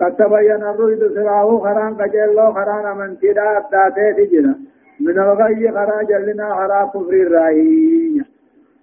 قد 0.00 0.16
تبين 0.16 0.62
الرشد 0.70 1.14
سراه 1.14 1.58
خران 1.64 1.94
قجلو 1.94 2.52
خران 2.52 2.86
أمنتي 2.92 3.32
دا 3.32 3.58
أبداته 3.58 4.12
تجرا 4.18 4.54
من 5.00 5.18
الغي 5.18 5.70
خرا 5.76 6.02
جلنا 6.02 6.54
خرا 6.54 6.80
كفر 6.94 7.14
الرأي 7.26 8.22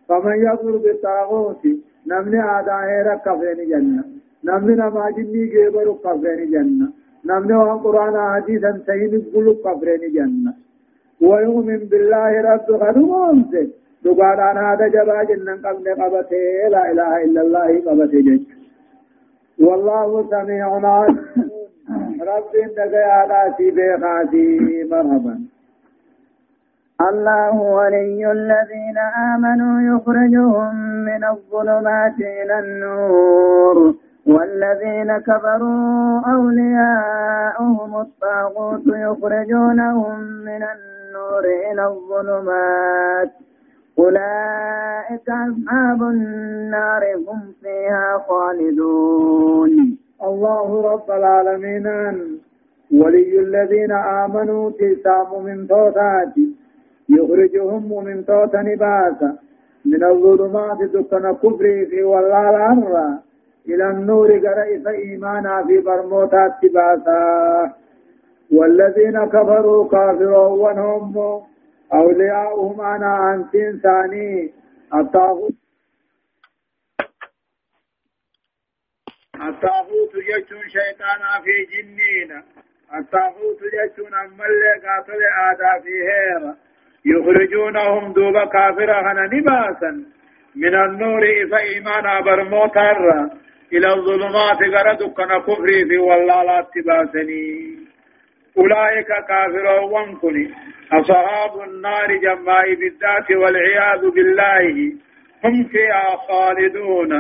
فمن 0.08 0.38
يقول 0.50 0.78
بالطاغوت 0.84 1.64
نمني 2.08 2.40
آدائه 2.60 3.02
ركفين 3.10 3.60
جنة. 3.72 4.04
نمني 4.44 4.76
نماجني 4.76 5.46
جيبر 5.54 5.88
كفين 6.04 6.40
جنة. 6.52 6.88
نمني 7.26 7.54
وان 7.54 7.78
قرآن 7.86 8.16
حديثا 8.34 8.72
سيد 8.88 9.14
قلوب 9.34 9.58
كفرين 9.66 10.04
جنة. 10.16 10.54
ويؤمن 11.22 11.82
بالله 11.92 12.32
رب 12.42 12.68
خدومت 12.82 13.54
دقاران 14.06 14.58
هذا 14.58 14.88
جبا 14.88 15.24
جنن 15.24 15.58
قبل 15.66 15.86
قبته 16.02 16.68
لا 16.74 16.92
إله 16.92 17.24
إلا 17.26 17.42
الله 17.42 17.70
قبته 17.88 18.20
جج 18.28 18.61
والله 19.62 20.28
سميع 20.30 20.68
عليم. 20.84 21.18
رب 22.22 22.54
دقى 22.78 23.04
على 23.20 23.54
سيبه 23.58 23.98
خاتي 24.02 24.84
مرحبا. 24.92 25.36
الله 27.02 27.62
ولي 27.62 28.32
الذين 28.32 28.98
آمنوا 29.34 29.98
يخرجهم 29.98 30.76
من 31.06 31.24
الظلمات 31.24 32.18
إلى 32.20 32.60
النور. 32.60 33.94
والذين 34.28 35.18
كفروا 35.18 36.22
أولياؤهم 36.34 38.02
الطاغوت 38.02 38.88
يخرجونهم 38.88 40.20
من 40.20 40.64
النور 40.74 41.46
إلى 41.72 41.84
الظلمات. 41.88 43.32
أولئك 44.02 45.28
أصحاب 45.30 46.02
النار 46.16 47.04
هم 47.28 47.42
فيها 47.62 48.08
خالدون. 48.28 49.72
الله 50.28 50.70
رب 50.92 51.08
العالمين. 51.20 51.88
ولي 53.00 53.40
الذين 53.40 53.92
آمنوا 53.92 54.72
تسام 54.72 55.44
من 55.46 55.68
توتات 55.68 56.34
يخرجهم 57.10 58.04
من 58.06 58.26
توت 58.26 58.56
نباسا 58.56 59.30
من 59.86 60.04
الظلمات 60.04 60.78
دكنا 60.94 61.32
كفري 61.44 61.86
في 61.86 62.04
والله 62.04 62.50
الأمر 62.50 62.94
إلى 63.70 63.90
النور 63.92 64.28
قرئ 64.32 64.90
إيمانا 64.90 65.64
في 65.68 65.78
برموتات 65.80 66.52
تباسا 66.62 67.24
والذين 68.58 69.26
كفروا 69.26 69.88
كافرون 69.90 70.78
هم 70.80 71.42
أولياؤهم 71.94 72.82
أنا 72.82 73.34
أنتين 73.34 73.82
ثاني. 73.84 74.54
الطاغوت 74.94 75.54
الطاغوت 79.36 80.14
يجون 80.16 80.70
شيطانا 80.70 81.42
في 81.44 81.56
جنين. 81.72 82.44
الطاغوت 83.00 83.62
يجون 83.62 84.14
أمالي 84.14 84.72
قاتل 84.84 85.22
آدا 85.50 85.84
في 85.84 85.94
هيرا 86.12 86.56
يخرجونهم 87.06 88.14
دوبا 88.14 88.46
كافرا 88.46 89.02
هنا 89.02 89.30
نباسا. 89.34 90.06
من 90.56 90.76
النور 90.76 91.24
إذا 91.24 91.58
إيمانا 91.58 92.22
برموتا 92.22 92.92
إلى 93.74 93.94
الظلمات 93.94 94.58
غردك 94.64 95.44
كفري 95.48 95.86
في 95.86 95.98
والله 95.98 96.44
لا 96.44 96.68
تباسني 96.76 97.81
أولئك 98.58 99.08
كافرون 99.28 100.16
كني 100.16 100.54
أصحاب 100.94 101.62
النار 101.70 102.16
جماع 102.16 102.64
بالذات 102.80 103.32
والعياذ 103.32 104.10
بالله. 104.16 104.94
هم 105.44 105.64
فيها 105.64 106.18
خالدون. 106.28 107.14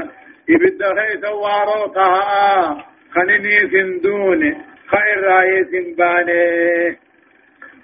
إبدا 0.49 0.89
خيث 1.01 1.23
واروتها 1.25 2.85
خنني 3.11 3.59
سندون. 3.71 4.41
خير 4.91 5.23
رأي 5.23 5.63
سنباني 5.63 6.97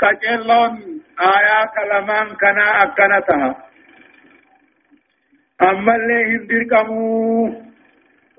كجلون. 0.02 1.02
آيات 1.20 1.76
لمن 1.92 2.36
كنا 2.36 2.84
أكنتها. 2.84 3.56
أما 5.62 5.96
اللي 5.96 6.24
هندر 6.24 6.64
كمو 6.72 7.48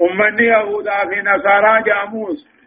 أمني 0.03 0.47
يهودا 0.47 0.99
في 1.09 1.21
نصارى 1.21 1.83
جاموس. 1.83 2.58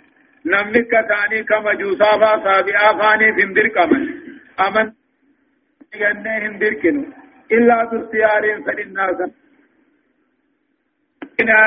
نملك 0.45 0.87
كتاني 0.87 1.43
كما 1.43 1.73
جوسا 1.73 2.11
فا 2.21 2.31
سابعا 2.43 2.87
فاني 2.99 3.33
في 3.35 3.43
هندر 3.43 3.67
كمن 3.67 4.03
أمن 4.67 4.91
ينه 5.95 6.37
هندر 6.37 6.73
كنو 6.73 7.05
إلا 7.51 7.77
تستيارين 7.91 8.63
سن 8.65 8.79
الناس 8.79 9.19
إنا 11.41 11.59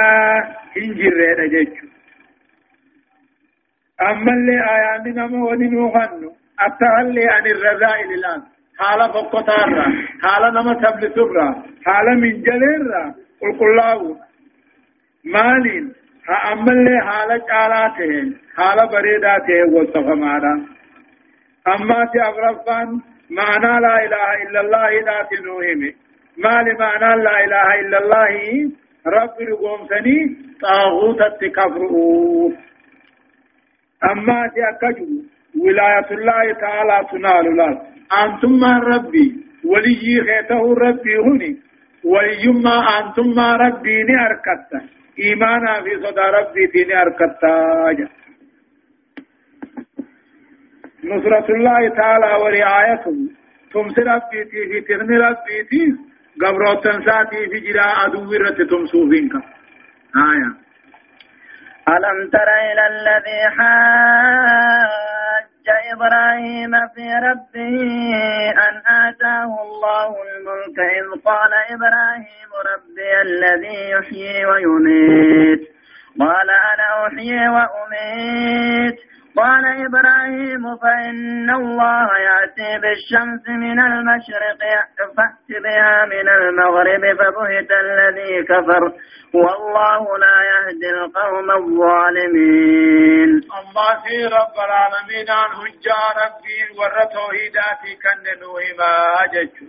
هنجر 0.77 1.17
رجيجو 1.39 1.87
أما 4.03 4.33
اللي 4.33 4.57
آيان 4.75 5.15
نمو 5.19 5.51
ونمو 5.51 5.89
غنو 5.89 6.31
التعلي 6.67 7.25
عن 7.29 7.47
الرذائل 7.47 8.13
الآن 8.19 8.43
حالة 8.79 9.07
فقطارة 9.13 9.85
حالة 10.23 10.51
نما 10.51 10.75
تبل 10.75 11.13
سبرة 11.15 11.65
حالة 11.87 12.15
من 12.15 12.43
جليرة 12.43 13.15
قل 13.41 13.53
قل 13.61 14.17
مالين 15.25 15.93
ها 16.29 16.53
أمالي 16.53 17.01
حالة 17.07 17.37
جالاته 17.51 18.37
حالة 18.57 18.85
بريداته 18.85 19.65
وصف 19.73 20.07
مانا 20.07 20.55
أما 21.69 22.05
تي 22.13 22.19
أغرفان 22.23 23.01
معنى 23.31 23.81
لا 23.81 24.05
إله 24.05 24.29
إلا 24.43 24.61
الله 24.61 24.91
لا 25.01 25.19
تنوهم 25.31 25.81
مال 26.39 26.67
معنى 26.79 27.23
لا 27.23 27.45
إله 27.45 27.81
إلا 27.81 27.99
الله 28.03 28.33
رب 29.07 29.37
رقوم 29.51 29.87
سني 29.89 30.37
طاغوت 30.63 31.21
التكفرؤ 31.21 32.53
أما 34.13 34.49
تي 34.55 34.61
أكجو 34.71 35.07
ولاية 35.65 36.09
الله 36.11 36.53
تعالى 36.61 37.07
تنال 37.13 37.57
لك 37.57 37.79
أنتم 38.25 38.53
ما 38.61 38.79
ربي 38.79 39.27
ولي 39.65 40.21
خيته 40.27 40.75
ربي 40.75 41.17
هني. 41.19 41.57
وليما 42.05 42.77
أنتم 42.99 43.35
ما 43.37 43.57
ربي 43.57 43.97
نأركت 45.14 45.20
إيمانا 45.20 45.83
في 45.83 45.96
صدى 45.96 46.20
ربي 46.20 46.68
في 46.72 46.85
نأركت 46.85 47.44
نصرة 51.05 51.55
الله 51.55 51.88
تعالى 51.88 52.27
ورعايته. 52.27 53.16
تمس 53.72 53.98
ربي 53.98 54.44
في 54.44 54.81
تغن 54.81 55.11
ربي 55.20 55.64
في 55.68 55.96
قبر 56.40 56.74
تنساتي 56.74 57.48
في 57.50 57.61
جراء 57.61 57.98
عدو 57.98 58.33
رت 58.33 58.70
تمسوفينك 58.70 59.35
آية. 60.16 60.50
ألم 61.88 62.31
تر 62.33 62.48
إلى 62.72 62.87
الذي 62.87 63.57
حاج 63.57 65.13
إبراهيم 65.68 66.70
في 66.94 67.14
ربه 67.29 67.77
أن 68.68 68.83
آتاه 69.07 69.62
الله 69.62 70.09
الملك 70.22 70.79
إذ 70.79 71.20
قال 71.24 71.53
إبراهيم 71.71 72.50
ربي 72.75 73.23
الذي 73.23 73.90
يحيي 73.90 74.46
ويميت. 74.46 75.60
قال 76.21 76.48
أنا 76.50 77.06
أحيي 77.06 77.48
وأميت. 77.48 78.96
قال 79.37 79.65
إبراهيم 79.87 80.77
فإن 80.77 81.51
الله 81.51 82.09
يأتي 82.29 82.71
بالشمس 82.83 83.49
من 83.49 83.81
المشرق 83.81 84.61
فأت 85.17 85.63
بها 85.65 86.05
من 86.05 86.29
المغرب 86.29 87.01
فبهت 87.19 87.71
الذي 87.85 88.43
كفر 88.43 88.83
والله 89.35 90.19
لا 90.19 90.37
يهدي 90.53 90.91
القوم 90.91 91.51
الظالمين. 91.51 93.31
الله 93.61 93.91
في 94.05 94.17
رب 94.39 94.57
العالمين 94.67 95.29
عن 95.31 95.51
هجا 95.63 96.01
ربي 96.23 96.61
ورتوحيداتي 96.79 97.93
كن 98.03 98.25
نوهما 98.41 98.93
أججو 99.25 99.67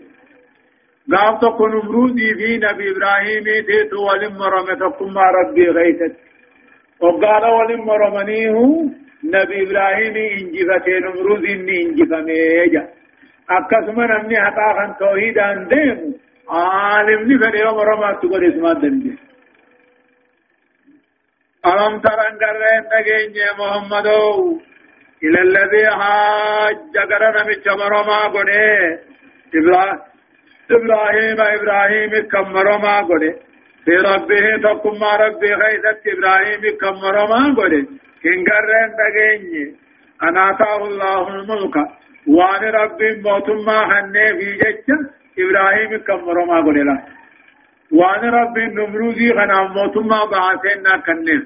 قام 1.11 1.37
تكون 1.37 1.71
نمرودي 1.71 2.33
في 2.33 2.57
نبي 2.57 2.91
إبراهيم 2.91 3.43
تيتو 3.43 3.97
ولم 4.07 4.41
رمتكم 4.41 5.17
ربي 5.17 5.69
غيثت. 5.69 6.15
وقال 7.01 7.43
ولم 7.45 7.89
رمنيه 7.89 8.55
نبي 9.23 9.63
إبراهيم 9.63 10.15
إنجفتي 10.15 10.99
نمروز 10.99 11.43
إني 11.53 11.81
إنجفمي 11.83 12.67
جا 12.73 12.83
أكسما 13.49 14.05
نمني 14.05 14.35
حقا 14.45 14.73
خان 14.77 14.95
توحيدا 14.99 15.67
ديمو 15.71 16.25
عالم 16.49 17.21
ني 17.27 17.37
فدي 17.39 17.63
مرما 17.63 18.11
تقول 18.21 18.45
اسمه 18.45 18.73
دندي 18.73 19.13
ألم 21.65 21.99
تر 21.99 22.19
أن 22.29 22.35
قرين 22.41 22.83
نجين 22.93 23.47
محمد 23.59 24.07
إلى 25.23 25.41
الذي 25.41 25.85
حاج 25.99 26.97
قرن 27.11 27.37
من 27.47 27.77
مرما 27.79 28.19
قني 28.35 28.99
إبراهيم 30.71 31.39
إبراهيم 31.41 32.11
كم 32.31 32.51
مرما 32.53 33.01
قني 33.01 33.31
في 33.85 33.95
ربه 33.95 34.45
تقم 34.63 35.03
ربي 35.03 35.53
غيثت 35.61 36.01
إبراهيم 36.13 36.61
كم 36.81 36.95
مرما 37.03 37.41
قني 37.57 37.81
إن 38.31 38.39
قرين 38.49 38.89
نجين 38.99 39.75
أنا 40.23 40.49
أتاه 40.49 40.87
الله 40.87 41.27
الملك. 41.35 41.75
وان 42.27 42.63
ربي 42.63 43.21
موتما 43.21 43.77
هنه 43.91 44.25
في 44.39 44.49
جج 44.61 44.89
إبراهيم 45.39 45.97
كمرو 46.07 46.45
ما 46.45 46.57
قل 46.65 46.77
وان 47.91 48.23
ربي 48.39 48.65
نمروزي 48.65 49.33
خنا 49.33 49.61
موتما 49.75 50.19
بعثنا 50.31 50.97
كنس 51.05 51.43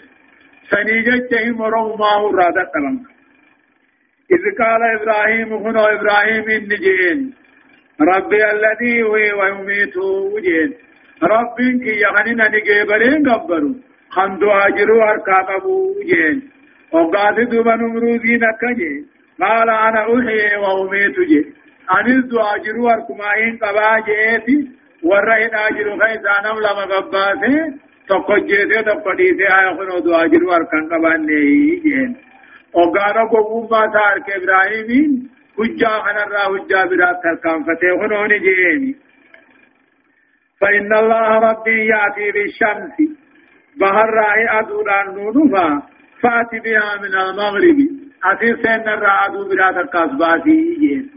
سني 0.69 1.01
جج 1.07 1.31
مرو 1.59 1.95
ما 1.95 2.11
هو 2.19 2.29
رادا 2.31 2.63
تلم 2.73 2.97
إذ 4.35 4.43
قال 4.59 4.81
إبراهيم 5.01 5.53
هنا 5.53 5.93
إبراهيم 5.93 6.47
النجين 6.49 7.33
ربي 8.01 8.41
الذي 8.51 9.03
هو 9.03 9.11
ويميت 9.39 9.97
وجين 9.97 10.73
ربي 11.23 11.67
كي 11.83 11.93
يغنين 12.03 12.41
نجيبرين 12.55 13.29
قبرو 13.29 13.75
خندو 14.09 14.51
أجرو 14.51 15.01
أركاقبو 15.01 15.75
وجين 15.97 16.58
وقاد 16.93 17.49
دوبا 17.49 17.75
نمروزي 17.75 18.33
نكجي. 18.43 19.05
قال 19.41 19.69
أنا 19.69 20.01
أحيي 20.13 20.55
وأميت 20.61 21.19
جي. 21.29 21.41
أنز 21.97 22.31
أجرو 22.53 22.89
أركمائين 22.89 23.57
قبا 23.61 23.99
جيتي 24.07 24.57
ورأيت 25.03 25.53
أجرو 25.53 25.97
خيسا 26.01 26.35
نملا 26.45 26.71
مقباسي. 26.79 27.55
تقجيتي 28.09 28.83
تقديتي 28.83 29.45
آيا 29.57 29.71
خنو 29.77 29.99
دو 29.99 30.13
أجرو 30.15 30.51
أركان 30.51 30.83
قبان 30.91 31.25
نهي 31.25 31.75
جين 31.83 32.11
وقانا 32.73 33.23
قبوما 33.31 33.81
تارك 33.93 34.27
إبراهيمين 34.37 35.29
حجا 35.57 35.89
خنرا 36.05 36.43
حجا 36.51 36.81
برات 36.89 37.17
تركان 37.23 37.63
فتح 37.63 37.91
خنو 38.01 38.25
نجيني 38.25 38.95
فإن 40.61 40.93
الله 40.93 41.29
ربي 41.39 41.87
يأتي 41.87 42.31
بالشمس. 42.31 42.95
بهر 43.79 44.09
رأي 44.09 44.59
أدوران 44.59 45.07
نونفا. 45.15 45.81
فأتي 46.21 46.59
بها 46.59 46.95
من 47.01 47.13
المغرب. 47.15 47.79
أتي 48.25 48.49
سن 48.63 48.89
الرعدو 48.89 49.49
بلا 49.49 49.71
تقصباتي 49.71 50.75
جين 50.79 51.09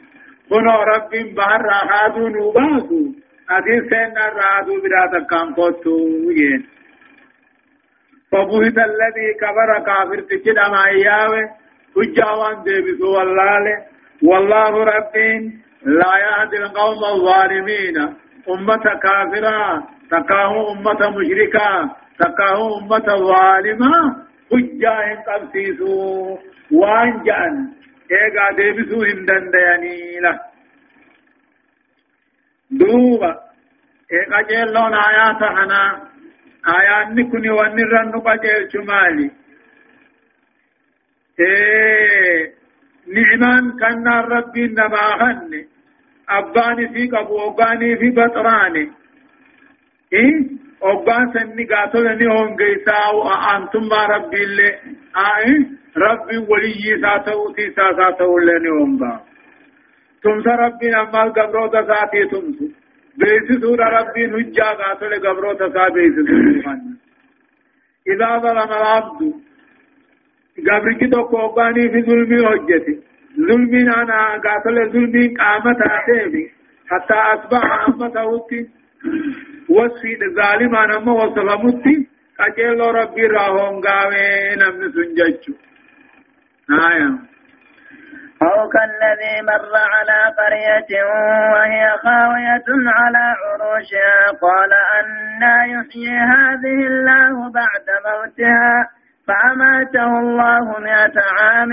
كنو 0.51 0.83
رب 0.93 1.11
بحر 1.37 1.65
رعدو 1.91 2.29
نوباسو 2.29 3.01
أتي 3.51 3.77
سن 3.91 4.17
الرعدو 4.29 4.75
بلا 4.83 5.03
تقامقوتو 5.13 5.97
جين 6.37 6.67
فبهت 8.33 8.79
الذي 8.91 9.29
كبر 9.41 9.71
كافر 9.87 10.21
تجد 10.31 10.59
ما 10.73 10.87
إياه 10.87 11.33
حجاوان 11.97 12.63
ديبسو 12.63 13.09
والله 13.17 13.65
والله 14.23 14.85
رب 14.85 15.17
لا 15.85 16.13
يهدي 16.25 16.57
القوم 16.57 17.05
الظالمين. 17.15 17.97
أمة 18.49 18.85
كافرة. 19.03 19.89
تكاه 20.11 20.73
أمة 20.73 21.11
مشركة. 21.19 21.91
تكاه 22.19 22.79
أمة 22.79 23.07
ظالمة. 23.31 24.17
حجا 24.53 24.95
ان 25.13 25.17
قبسيسو 25.27 26.39
وان 26.71 27.23
جان 27.27 27.55
ايغا 28.11 28.47
ديبسو 28.57 29.03
هندن 29.03 29.51
دياني 29.51 30.21
لا 30.21 30.33
دوبا 32.71 33.33
ايغا 34.13 34.41
جيلون 34.49 34.95
آيات 34.95 35.43
هنا 35.43 35.83
آيات 36.79 37.09
نكوني 37.17 37.51
ونرن 37.51 38.09
نقجل 38.09 38.71
شمالي 38.73 39.31
إيه 41.41 42.53
نعمان 43.07 43.77
كان 43.81 44.09
ربي 44.09 44.67
نما 44.67 45.07
هن 45.21 45.65
أباني 46.29 46.89
في 46.89 47.09
قبو 47.17 47.49
أباني 47.51 47.97
في 47.97 48.11
بطراني 48.11 48.93
إيه 50.13 50.41
obbaan 50.91 51.33
sanni 51.33 51.67
gaatolani 51.73 52.27
hongeysaa 52.35 53.09
antummaa 53.55 54.07
rabbiillee 54.15 54.73
ai 55.25 55.53
rabbiin 56.05 56.47
waliyyii 56.51 56.95
isaa 56.99 57.19
ta'uuti 57.29 57.67
isaa 57.73 57.91
isaa 57.97 58.13
ta'ullee 58.21 58.59
ni 58.59 58.71
hongaa 58.79 59.19
tumsa 60.23 60.57
rabbiin 60.63 60.97
ammaas 61.03 61.33
gabroota 61.39 61.85
isaatii 61.87 62.27
tumsu 62.35 62.73
beeksisuudha 63.25 63.91
rabbiin 63.99 64.35
hujjaa 64.39 64.75
gaatole 64.83 65.21
gabroota 65.29 65.67
isaa 65.73 65.91
beeksisuu 65.91 66.93
إذا 68.13 68.39
ظلم 68.39 68.71
العبد 68.73 69.21
قبرك 70.69 71.13
توكو 71.13 71.37
أباني 71.47 71.89
في 71.91 72.03
ظلمي 72.03 72.39
هجتي 72.47 72.95
ظلمي 73.49 73.83
أنا 73.83 74.41
قاتل 74.45 74.91
ظلمي 74.93 75.27
قامت 75.41 75.81
أتيبي 75.97 76.51
حتى 76.91 77.15
أصبح 77.15 77.89
أمته 77.89 78.47
وصفي 79.69 80.19
ظالما 80.37 80.87
نما 80.87 81.13
وصفمتي 81.13 82.09
قجل 82.39 82.81
ربي 82.81 83.27
راهون 83.27 83.81
غاوي 83.87 84.57
نمن 84.57 84.93
سنججو 84.93 85.55
آية 86.71 87.33
أو 88.43 88.69
كالذي 88.69 89.35
مر 89.43 89.73
على 89.95 90.19
قرية 90.39 91.05
وهي 91.53 91.97
خاوية 92.05 92.65
على 92.87 93.35
عروشها 93.43 94.39
قال 94.43 94.73
أنا 95.01 95.65
يحيي 95.65 96.19
هذه 96.19 96.87
الله 96.87 97.51
بعد 97.53 97.87
موتها 98.07 98.89
فأماته 99.29 100.19
الله 100.19 100.79
مئة 100.81 101.23
عام 101.39 101.73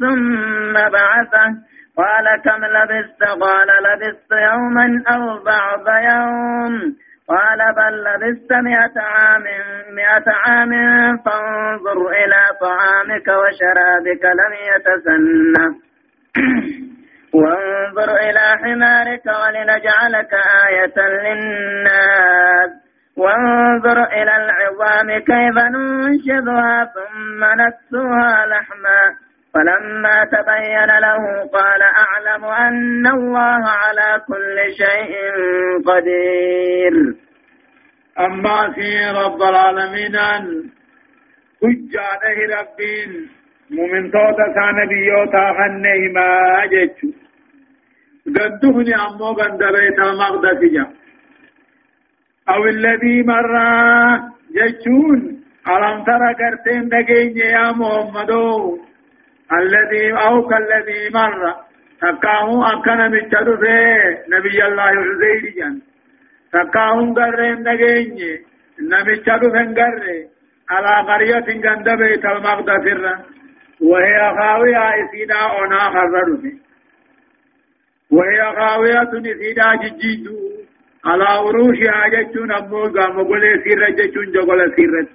ثم 0.00 0.72
بعثه 0.72 1.48
قال 1.96 2.42
كم 2.44 2.64
لبست 2.64 3.22
قال 3.22 3.68
لبست 3.82 4.32
يوما 4.32 5.02
أو 5.12 5.44
بعض 5.44 5.88
يوم. 5.88 6.96
قال 7.28 7.74
بل 7.76 8.04
لبست 8.04 8.52
مئة 8.52 9.02
عام 9.02 9.42
مئة 9.90 10.24
عام 10.46 10.70
فانظر 11.16 12.08
إلى 12.08 12.42
طعامك 12.60 13.28
وشرابك 13.28 14.24
لم 14.24 14.52
يتسنه. 14.74 15.74
وانظر 17.34 18.16
إلى 18.16 18.58
حمارك 18.62 19.26
ولنجعلك 19.26 20.34
آية 20.68 21.08
للناس. 21.08 22.70
وانظر 23.16 24.04
إلى 24.04 24.36
العظام 24.36 25.18
كيف 25.18 25.56
ننشدها 25.74 26.84
ثم 26.84 27.44
نكسوها 27.44 28.46
لحما. 28.46 29.29
فلما 29.54 30.24
تبين 30.24 30.90
له 31.06 31.22
قال 31.52 31.82
أعلم 31.82 32.44
أن 32.44 33.06
الله 33.06 33.62
على 33.82 34.22
كل 34.28 34.56
شيء 34.80 35.12
قدير. 35.86 36.94
أما 38.18 38.72
في 38.74 38.90
رب 39.24 39.42
العالمين 39.42 40.16
حجانه 41.62 42.38
ربين 42.56 43.10
مؤمن 43.70 44.10
توتا 44.10 44.46
سانبيوتا 44.54 45.44
خنه 45.58 46.00
ما 46.14 46.30
جيتشو 46.66 47.08
قدهني 48.36 48.94
أمو 48.94 49.32
قد 49.32 49.58
بيت 49.58 49.98
المقدس 49.98 50.60
جا. 50.74 50.86
أو 52.48 52.64
الذي 52.64 53.22
مر 53.22 53.54
جيتشون 54.56 55.20
ألم 55.68 56.04
ترى 56.04 56.30
كرتين 56.40 56.88
دقين 56.88 57.36
يا 57.36 57.72
محمدو. 57.72 58.89
الذي 59.52 60.12
أو 60.12 60.48
كالذي 60.48 61.10
مر. 61.14 61.54
تكاهو 62.00 62.62
أكنا 62.64 63.08
متشرفه 63.08 63.78
نبي 64.28 64.66
الله 64.66 64.82
عزيز 64.82 65.54
جان. 65.56 65.80
تكاهو 66.52 67.14
قرين 67.14 67.58
نجيني. 67.68 68.32
نمتشرفه 68.90 69.64
قرين 69.78 70.28
على 70.70 71.12
قرية 71.12 71.48
جند 71.64 71.88
بيت 71.98 72.24
المقدس 72.24 72.86
وهي 73.80 74.18
خاوية 74.38 75.04
إسيدا 75.04 75.40
أنا 75.64 75.78
خررته 75.78 76.52
وهي 78.10 78.40
خاوية 78.58 79.02
إسيدا 79.02 79.74
ججيدو 79.74 80.50
على 81.04 81.24
عروشها 81.24 82.08
جتون 82.08 82.52
أمو 82.52 82.82
قام 82.82 83.16
قول 83.28 83.62
سيرة 83.64 83.90
جتون 83.90 84.32
جقول 84.32 84.74
سيرة. 84.76 85.06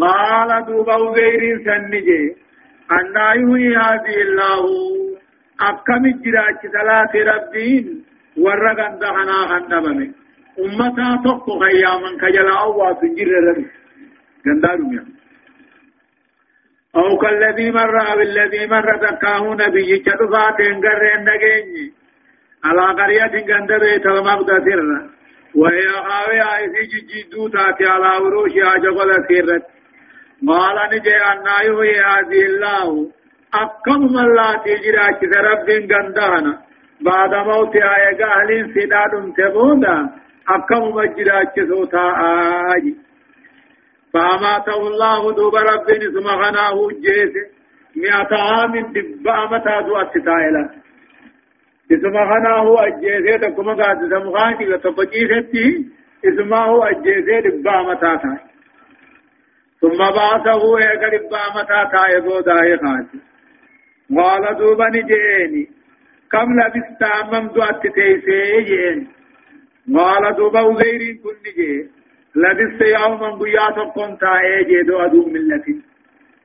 قال 0.00 0.64
دوبا 0.66 0.94
غير 0.94 1.64
سنجي. 1.64 2.43
أن 2.92 3.14
يحيي 3.16 3.76
هذه 3.76 4.16
الله. 4.22 4.64
أكم 5.60 6.02
جراج 6.24 6.60
صلاة 6.72 7.12
ربين. 7.34 8.04
ورغن 8.36 8.98
دهنا 8.98 9.38
خندمه 9.50 10.10
أمتا 10.58 11.08
تقو 11.24 11.58
خياما 11.60 12.10
كجلا 12.20 12.60
أوا 12.60 12.92
سجر 13.00 13.28
ربي. 13.48 13.66
گندارو 14.46 14.84
ميا 14.88 15.04
أو 16.96 17.18
كالذي 17.18 17.70
مر 17.70 17.96
أو 18.12 18.20
الذي 18.20 18.66
مر 18.66 18.96
تكاه 18.96 19.54
نبي 19.54 19.98
چدفات 20.06 20.60
انگر 20.60 21.02
نگيني 21.28 21.92
على 22.64 22.84
قرية 23.00 23.34
گند 23.48 23.72
بيت 23.72 24.06
المقدس 24.06 24.66
وهي 25.54 25.82
خاوية 26.08 26.72
في 26.72 27.00
جدو 27.10 27.48
تاتي 27.48 27.86
على 27.86 28.06
عروشها 28.06 28.76
جبل 28.76 29.10
سيرت 29.28 29.62
قال 30.48 30.76
نجي 30.92 31.16
أنا 31.16 31.62
يوي 31.64 32.00
هذه 32.00 32.42
الله 32.46 33.10
أكم 33.54 34.00
من 34.14 34.34
لا 34.36 34.50
تجرى 34.64 35.06
رب 35.48 35.68
غندانا 35.92 36.58
بعد 37.00 37.34
موت 37.34 37.76
آية 37.76 38.24
أهل 38.24 38.74
سداد 38.74 39.32
تبودا 39.36 40.10
أكم 40.48 40.82
مجرى 40.96 41.66
سوتا 41.68 42.14
آجي 42.76 42.94
فأماته 44.12 44.80
الله 44.88 45.32
دوب 45.32 45.54
رب 45.56 45.86
ثم 46.14 46.26
غناه 46.26 46.88
جيسه 47.04 47.44
مئة 47.96 48.32
عام 48.36 48.72
دبا 48.92 49.36
متى 49.50 49.86
دو 49.86 49.96
أتتائلا 49.96 50.64
ثم 52.02 52.16
غناه 52.16 52.86
أجيسه 52.86 53.36
تكما 53.36 53.74
قاد 53.74 53.98
سمغاني 54.10 54.64
لتفجيسته 54.64 55.84
ثم 56.38 56.54
هو 56.54 56.82
أجيسه 56.82 57.40
دبا 57.40 57.82
متى 57.82 58.18
تائلا 58.22 58.53
ثم 59.84 59.98
بعثه 59.98 60.78
ايقا 60.78 61.08
دبا 61.08 61.42
متى 61.56 61.80
تائلا 61.92 62.18
بودائي 62.18 62.76
خاتي. 62.76 63.18
قال 64.16 64.58
دوبا 64.58 64.88
نجيني. 64.88 65.68
كم 66.32 66.60
لبست 66.60 67.02
أمم 67.02 67.48
دو 67.48 67.62
أتتيسه 67.62 68.60
جين 68.68 69.08
قال 69.96 70.36
دوبا 70.36 70.60
وزيرين 70.60 71.16
كن 71.22 71.36
نجيه 71.46 71.86
لبست 72.36 72.82
يوما 72.82 73.36
بيا 73.38 73.70
تقوم 73.76 74.16
تائي 74.16 74.64
جيدو 74.64 74.98
أدو 74.98 75.26
ملتي. 75.26 75.76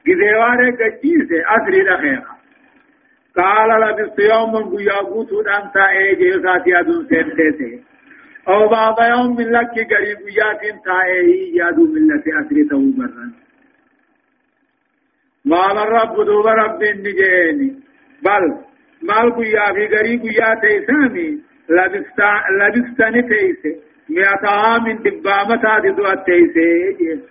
جزيواني 0.07 0.69
قجيسي 0.79 1.39
أسري 1.55 1.81
لخيرا 1.83 2.33
قال 3.37 3.69
لبست 3.81 4.19
يوما 4.19 4.61
بيا 4.71 4.95
قوتو 4.95 5.41
دان 5.41 5.71
تائي 5.73 6.15
جيدو 6.15 6.43
ساتي 6.43 6.79
أدو 6.79 7.03
سنتيسي 7.09 7.88
أو 8.47 8.67
بعض 8.69 8.95
يوم 9.01 9.35
من 9.35 9.51
لك 9.51 9.73
قريب 9.91 10.17
بياتين 10.25 10.81
تائي 10.85 11.51
جادو 11.55 11.83
ملتي 11.93 12.29
أسري 12.39 12.63
تو 12.69 12.77
برن 12.97 13.31
قال 15.51 15.77
الرب 15.77 16.15
دوب 16.25 16.47
رب 16.47 16.83
نجيني. 16.83 17.69
بل 18.23 18.43
مال 19.01 19.31
بيا 19.31 19.73
في 19.73 19.87
قريب 19.87 20.21
بيا 20.21 20.55
تيسامي 20.61 21.41
لبستني 22.59 23.21
تيسي. 23.21 23.71
مئة 24.09 24.49
عام 24.49 24.85
دبامة 24.91 25.79
تدو 25.83 26.05
التيسي 26.11 27.21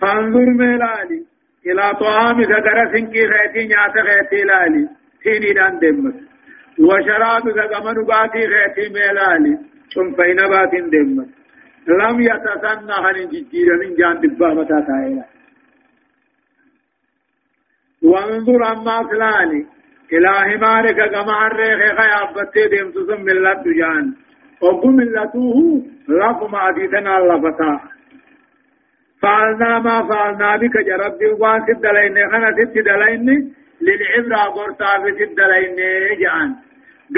فانظر 0.00 0.46
ميلالي. 0.60 1.22
إلى 1.66 1.94
طعام 2.00 2.44
سدر 2.44 2.78
سنكي 2.92 3.22
خيتي 3.30 3.66
نيات 3.68 3.96
خيتي 4.06 4.42
لالي. 4.44 4.88
تيني 5.22 5.52
دان 5.52 5.78
دمت. 5.78 6.14
وشراب 6.78 7.42
سدمن 7.56 8.04
باتي 8.08 8.42
خيتي 8.52 8.92
ميلالي. 8.94 9.71
ثم 9.94 10.08
فين 10.16 10.36
بات 10.36 10.74
دمت 10.92 11.28
لم 12.00 12.20
يتسنى 12.20 12.96
هن 13.04 13.28
ججير 13.32 13.68
من 13.80 13.94
جان 13.94 14.20
دبامة 14.20 14.64
تايلا 14.88 15.24
وانظر 18.02 18.72
أما 18.72 19.08
فلاني 19.08 19.66
إلى 20.12 20.32
حمارك 20.48 20.98
كما 21.12 21.46
الريخ 21.46 21.80
خيابتي 22.00 22.62
دمت 22.72 22.94
ثم 23.08 23.28
اللت 23.28 23.64
جان. 23.80 24.14
وقم 24.62 24.90
ملته 24.96 25.82
لكم 26.08 26.54
عديدنا 26.54 27.18
اللفتا 27.18 27.80
فعلنا 29.22 29.78
ما 29.78 30.08
فعلنا 30.08 30.56
بك 30.56 30.76
جرب 30.88 31.40
وان 31.40 31.60
تدلين 31.66 32.30
خنا 32.30 32.50
تدلين 32.74 33.54
للعبرة 33.86 34.42
قرطا 34.56 34.92
في 35.02 35.10
تدلين 35.26 35.76
جان. 36.22 36.50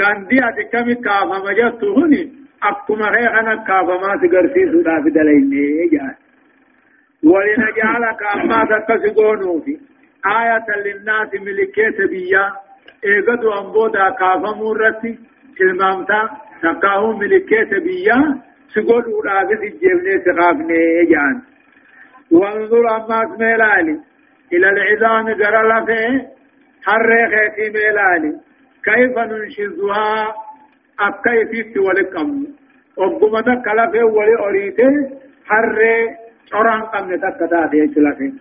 غاندي 0.01 0.39
اتكم 0.47 0.93
كافا 0.93 1.37
مجتو 1.45 1.95
هني 1.95 2.44
أكما 2.69 3.05
خيخنا 3.11 3.55
كافا 3.67 3.95
ما 4.01 4.15
تقرسي 4.21 4.71
سودا 4.71 5.01
في 5.03 5.09
دلين 5.09 5.49
جان 5.91 6.15
ولنجعلك 7.23 8.21
أما 8.35 8.65
تكسقونو 8.65 9.59
في 9.61 9.77
آية 10.25 10.65
للناس 10.85 11.29
ملكيت 11.33 12.01
بيا 12.09 12.45
ايغدو 13.05 13.51
انبودا 13.53 14.09
كافا 14.09 14.51
مرتي 14.61 15.19
كلمامتا 15.57 16.29
تقاو 16.63 17.13
ملكيت 17.17 17.69
بيا 17.85 18.41
سقول 18.75 19.03
ورابط 19.13 19.61
الجبنة 19.63 20.23
سقافني 20.25 21.05
جان 21.11 21.41
وانظر 22.31 22.95
أما 22.95 23.35
ميلالي 23.39 23.99
إلى 24.53 24.69
العظام 24.69 25.25
قرى 25.25 25.61
لفه 25.69 26.27
حرق 26.85 27.33
في 27.55 27.63
ميلالي 27.75 28.31
كيف 28.85 29.17
ننشزها 29.17 30.33
أكيف 30.99 31.77
ولكم 31.77 32.45
وقمت 32.97 33.45
كلفه 33.65 34.03
ولي 34.05 34.35
أريته 34.47 34.93
حرق 35.45 35.79
شران 36.49 36.81
قمنا 36.81 37.17
تكتاتي 37.29 37.77
لفه 38.05 38.31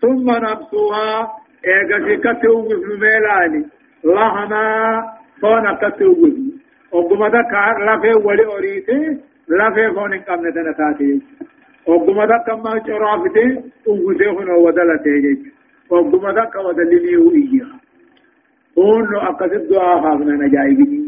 ثم 0.00 0.26
نبسوها 0.30 1.32
ايغا 1.66 1.98
سكتو 2.08 2.68
ميلالي 3.00 3.64
لهما 4.04 4.64
فونا 5.40 5.72
كتو 5.82 6.12
ogguma 6.92 7.30
takka 7.30 7.78
lafee 7.86 8.14
wali 8.24 8.44
oriite 8.44 8.96
lafee 9.48 9.88
foon 9.94 10.12
hin 10.12 10.22
qabne 10.26 10.52
tana 10.52 10.72
taate 10.80 11.08
ogguma 11.86 12.26
takka 12.26 12.52
amma 12.52 12.80
coraafite 12.86 13.44
uwwisee 13.86 14.32
kun 14.36 14.50
wadalatee 14.64 15.20
jechu 15.24 15.50
ogguma 15.90 16.32
takka 16.34 16.60
wadaliliihu 16.66 17.30
iyya 17.42 17.66
hunno 18.76 19.20
akkasit 19.30 19.68
du'aa 19.70 20.00
haafnan 20.04 20.42
ajaa'ibinii 20.48 21.05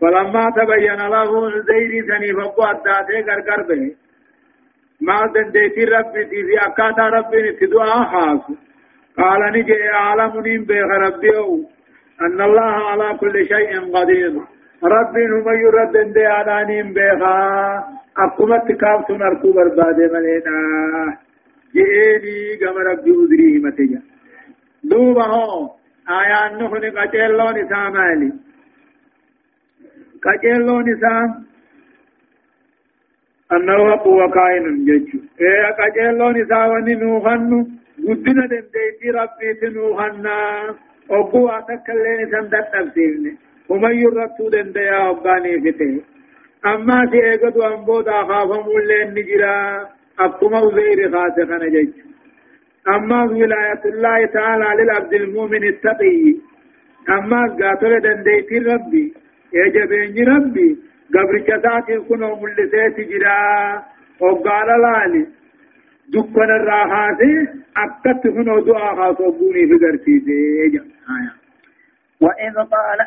فلما 0.00 0.50
تبين 0.56 1.00
له 1.14 1.30
زيد 1.68 2.04
سني 2.08 2.32
فقو 2.32 2.62
أداته 2.62 3.20
غرغر 3.28 3.62
به 3.68 3.94
ما 5.00 5.26
دنديتي 5.34 5.84
ربي 5.84 6.24
في 6.26 6.58
أكاتا 6.66 7.02
ربي 7.02 7.52
تدعا 7.52 8.04
خاص 8.04 8.44
قال 9.18 9.40
نجي 9.52 9.88
عالم 9.88 10.40
نيم 10.40 10.64
بيغ 10.64 10.86
ربي 11.06 11.38
أن 12.20 12.40
الله 12.40 12.72
على 12.90 13.18
كل 13.18 13.46
شيء 13.46 13.96
قدير. 13.96 14.32
ربي 14.84 15.26
هم 15.26 15.48
يرد 15.64 16.12
دي 16.12 16.26
آنانين 16.26 16.92
بيخا 16.92 17.84
أقومت 18.18 18.72
كافت 18.72 19.10
نركو 19.10 19.52
برباد 19.52 19.98
ملينا. 20.12 20.56
جئيني 21.74 22.56
قم 22.60 22.76
ربي 22.78 23.10
أدريه 23.24 23.58
متجا. 23.64 24.02
دوبا 24.84 25.26
هو. 25.26 25.70
آيان 26.10 26.58
قتلو 30.26 30.80
نساء 30.80 31.26
أنه 33.52 33.96
قوة 33.96 34.30
كائن 34.30 34.84
جيشو 34.84 35.18
إيه 35.40 35.66
قتلو 35.80 36.30
نساء 36.30 36.68
وننوخنو 36.70 37.58
قدنا 38.08 38.46
دنديتي 38.52 39.08
ربي 39.18 39.54
تنوخنا 39.60 40.36
أبو 41.10 41.48
أتكلم 41.48 42.18
سندت 42.32 42.66
تفسيرني 42.72 43.32
ومن 43.68 43.94
يرتو 44.02 44.48
دند 44.54 44.76
يا 44.76 45.10
أباني 45.10 45.60
فته 45.64 45.94
أما 46.66 46.98
سيئقد 47.10 47.56
أنبودا 47.58 48.12
خافم 48.28 48.66
اللين 48.78 49.14
نجرا 49.14 49.86
أبكما 50.18 50.60
وزير 50.60 51.10
خاسخنا 51.12 51.68
جيش 51.74 51.94
أما 52.88 53.22
ولاية 53.24 53.82
الله 53.84 54.26
تعالى 54.26 54.82
للعبد 54.82 55.12
المؤمن 55.14 55.64
التقي 55.68 56.34
أما 57.08 57.40
قاتل 57.60 58.00
دنديت 58.00 58.52
ربي 59.54 59.78
يجبين 59.82 60.28
ربي 60.28 60.76
قبر 61.14 61.38
جسات 61.38 62.08
كنو 62.08 62.40
ملسيت 62.40 62.96
جرا 63.10 63.82
وقال 64.20 64.68
لالي 64.82 65.26
دكان 66.08 66.50
الراحات 66.60 67.18
أكت 67.76 68.26
هنا 68.26 68.60
دعاء 68.60 68.96
خاصبوني 68.96 69.66
في 69.68 69.74
قرسيسي 69.86 70.80
وإذ 72.20 72.54
قال 72.54 72.98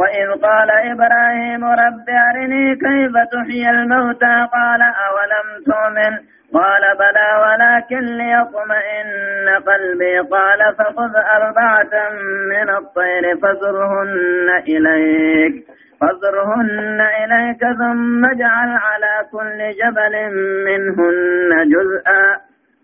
وإذ 0.00 0.28
قال 0.46 0.70
إبراهيم 0.92 1.64
رب 1.64 2.06
أرني 2.28 2.74
كيف 2.84 3.14
تحيي 3.32 3.70
الموتى؟ 3.70 4.34
قال 4.56 4.82
أولم 5.08 5.46
تؤمن؟ 5.70 6.12
قال 6.54 6.82
بلى 7.02 7.28
ولكن 7.44 8.04
ليطمئن 8.20 9.48
قلبي. 9.68 10.18
قال 10.18 10.60
فخذ 10.78 11.14
أربعة 11.36 11.94
من 12.52 12.68
الطير 12.70 13.24
فزرهن 13.42 14.48
إليك 14.68 15.54
فاضرهن 16.00 17.00
إليك 17.00 17.60
ثم 17.60 18.24
اجعل 18.24 18.70
على 18.86 19.14
كل 19.32 19.58
جبل 19.80 20.14
منهن 20.66 21.68
جزءا 21.68 22.24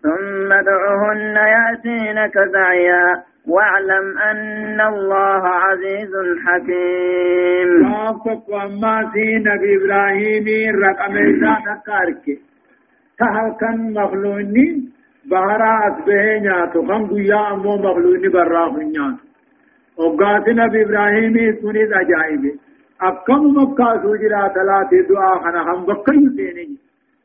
ثم 0.03 0.53
ادعهن 0.53 1.35
يأتينك 1.35 2.33
سعيا. 2.53 3.23
واعلم 3.47 4.17
أن 4.17 4.81
الله 4.81 5.43
عزيز 5.47 6.13
حكيم. 6.45 7.91
وافق 7.91 8.43
وما 8.49 9.09
في 9.13 9.25
نبي 9.47 9.69
إبراهيم 9.77 10.45
رقم 10.83 11.13
تهل 13.19 13.55
كان 13.59 13.93
مخلوني 13.93 14.67
بهرا 15.25 15.71
أسبه 15.87 16.39
نياتو. 16.39 16.87
خم 16.87 17.07
قيا 17.07 17.53
أمو 17.53 17.75
مخلوني 17.77 18.27
براف 18.27 18.75
نياتو. 18.77 19.27
وقات 19.97 20.49
نبي 20.49 20.81
إبراهيم 20.85 21.35
سنيد 21.61 21.93
أجائبه 21.93 22.53
أكم 23.01 23.43
مكة 23.57 24.01
سوجرا 24.01 24.47
ثلاثة 24.47 25.07
دعاء 25.09 25.37
خنا 25.43 25.61
هم 25.61 25.85
بكي 25.85 26.29
سيني 26.35 26.77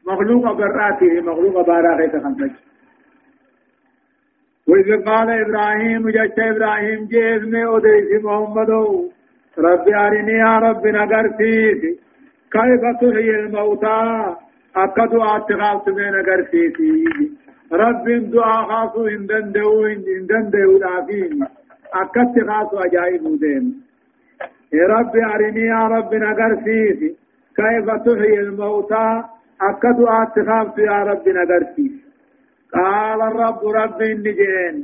مخلوق 0.07 0.53
براته 0.53 1.21
مخلوق 1.21 1.67
باراته 1.67 2.21
خمسة 2.21 2.51
وإذ 4.69 5.05
قال 5.05 5.31
إبراهيم 5.31 6.09
جشت 6.11 6.39
إبراهيم 6.39 7.07
جيز 7.13 7.43
میں 7.53 7.65
أديس 7.77 8.25
محمد 8.25 8.71
رب 9.59 9.89
أرني 9.89 10.33
يا 10.33 10.59
رب 10.59 10.87
نغرتيس 10.87 11.81
كيف 12.53 12.83
تحيي 13.01 13.41
الموتى؟ 13.41 14.35
أكدو 14.77 15.23
أتغاث 15.23 15.89
من 15.89 16.11
نغرتيس 16.17 16.77
رب 17.73 18.05
دعاء 18.33 18.63
خاصو 18.69 19.07
هندن 19.07 19.53
دو 19.53 19.85
هندن 19.87 20.51
دو 20.51 20.79
دافين. 20.79 21.47
أكدت 21.95 22.37
خاصو 22.49 22.79
أجائب 22.79 23.25
دين. 23.41 23.65
رب 24.75 25.17
أرني 25.17 25.61
يا 25.61 25.83
رب 25.95 26.15
نغرتيس 26.15 27.01
كيف 27.57 27.87
تحيي 28.07 28.41
الموتى؟ 28.41 29.23
أكدو 29.61 30.07
أتغاث 30.07 30.79
يا 30.79 30.99
رب 31.09 31.29
نغرتيس 31.29 32.12
قال 32.75 33.21
الرب 33.23 33.61
رب 33.65 34.03
النجين 34.03 34.75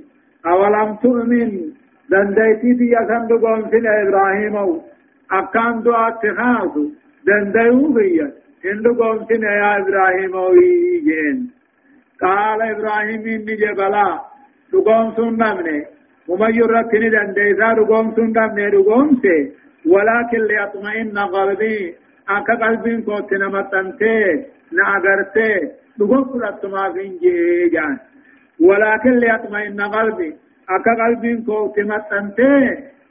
أولم 0.47 0.97
تؤمن؟ 1.03 1.51
دنديتي 2.11 2.73
دي 2.79 2.87
يسندقون 2.97 3.69
في 3.71 3.79
إبراهيم 4.03 4.57
أكان 5.33 5.83
دعا 5.83 6.09
اتخاذ 6.09 6.75
دنديو 7.27 7.93
بي 7.95 8.21
هندقون 8.65 9.19
في 9.27 9.35
إبراهيم 9.81 10.35
ويجين 10.35 11.51
قال 12.23 12.63
إبراهيم 12.63 13.21
النجي 13.21 13.73
بلا. 13.79 14.21
دقون 14.73 15.07
سنمني 15.17 15.79
وما 16.29 16.49
يرتني 16.49 17.09
دنديسا 17.15 17.69
دقون 17.79 18.07
سنمني 18.17 18.71
دقون 18.71 19.09
سي. 19.23 19.39
ولكن 19.93 20.41
ليطمئن 20.51 21.19
قلبي. 21.19 21.95
أكا 22.29 22.55
قلبين 22.55 23.03
كنت 23.03 23.33
نمتنتي 23.33 24.19
نأغرتي. 24.77 25.53
دغوف 25.99 26.37
لتما 26.43 26.93
فينجي 26.93 27.69
جان 27.69 27.99
ولكن 28.61 29.11
ليطمئن 29.23 29.81
قلبي 29.81 30.31
أكا 30.71 30.93
قلبي 31.05 31.37
كو 31.47 31.73
تمتنتي 31.77 32.55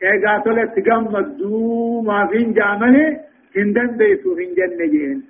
إيغا 0.03 0.37
تولت 0.45 0.79
تغمدو 0.79 2.01
ما 2.01 2.27
فين 2.27 2.53
جامله 2.53 3.19
هندن 3.57 3.97
بيتو 3.97 4.29
هنجن 4.39 4.71
نجين 4.81 5.23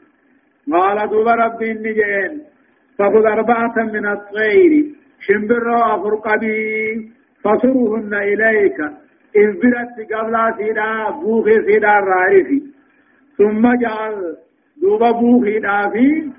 قال 0.72 1.10
دوب 1.10 1.28
ربي 1.28 1.74
نجين 1.74 2.42
فخذ 2.98 3.26
أربعة 3.26 3.76
من 3.94 4.06
الطير 4.08 4.74
شمبر 5.20 5.96
أفرقبي 5.96 7.12
فصرهن 7.44 8.14
إليك 8.14 8.80
إذ 9.36 9.50
برت 9.62 9.98
قبل 10.14 10.36
سيدا 10.58 11.10
بوخي 11.22 11.56
سيدا 11.66 11.92
الرارفي 12.00 12.62
ثم 13.38 13.64
جعل 13.82 14.38
دوب 14.82 15.04
بوخي 15.20 15.60
دافي 15.60 16.30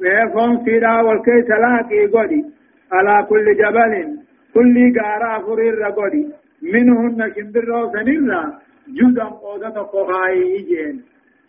ويفهم 0.00 0.64
سيدا 0.64 1.00
والكيس 1.00 1.50
لاقي 1.50 2.06
قدي. 2.06 2.44
على 2.92 3.26
كل 3.28 3.56
جبل 3.56 4.18
كل 4.54 4.76
غارا 5.00 5.38
فرير 5.46 5.82
قدي. 5.82 6.26
منهن 6.62 7.32
شمبر 7.34 7.90
سنرا 7.92 8.42
جزء 8.88 9.22
قودة 9.22 9.76
قهاي 9.92 10.56
جين. 10.68 11.02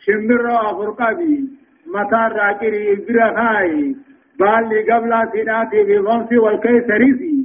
شمبر 0.06 0.46
أفرقبي 0.70 1.50
متى 1.88 2.24
راكري 2.40 2.94
إبرهاي 2.94 3.96
بالي 4.40 4.80
قبل 4.92 5.12
سيداتي 5.32 5.84
بفمس 5.84 6.30
والكيس 6.44 6.90
ريسي 6.90 7.36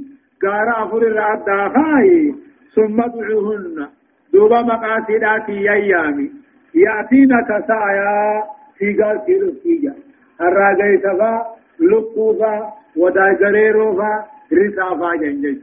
غارا 0.45 0.87
فرير 0.91 1.33
أداهاي 1.33 2.35
ثم 2.75 3.01
ادعوهن 3.01 3.87
دوبا 4.33 4.61
مقاصداتي 4.61 5.71
أيامي. 5.71 6.31
يأتينك 6.75 7.47
سايا 7.67 8.43
في 8.77 8.93
قال 9.03 9.19
في 9.25 9.33
رفيجا 9.33 9.93
الراجي 10.39 10.97
سفا 10.97 11.33
لقوفا 11.79 12.73
ودا 12.97 13.33
جريروفا 13.33 14.13
رسافا 14.53 15.15
جنجج 15.15 15.57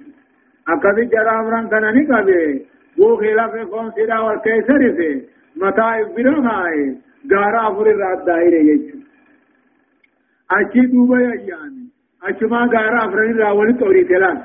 أكذي 0.66 1.04
جرامران 1.04 1.68
كان 1.68 1.84
نقبه 1.94 2.60
وہ 2.96 3.16
خلاف 3.16 3.54
کون 3.70 3.90
سیدا 3.94 4.16
اور 4.24 4.36
کیسے 4.44 4.78
رسے 4.78 5.08
متا 5.56 5.90
برم 6.16 6.46
آئے 6.54 6.84
گارا 7.30 7.68
فر 7.76 7.86
رات 8.00 8.26
دائرے 8.26 8.60
یچ 8.70 8.94
اچھی 10.50 10.86
دوبا 10.92 11.20
یانی 11.20 11.86
اچما 12.22 12.64
گارا 12.72 13.06
فرن 13.12 13.38
راول 13.38 13.72
توری 13.78 14.04
تلان 14.10 14.36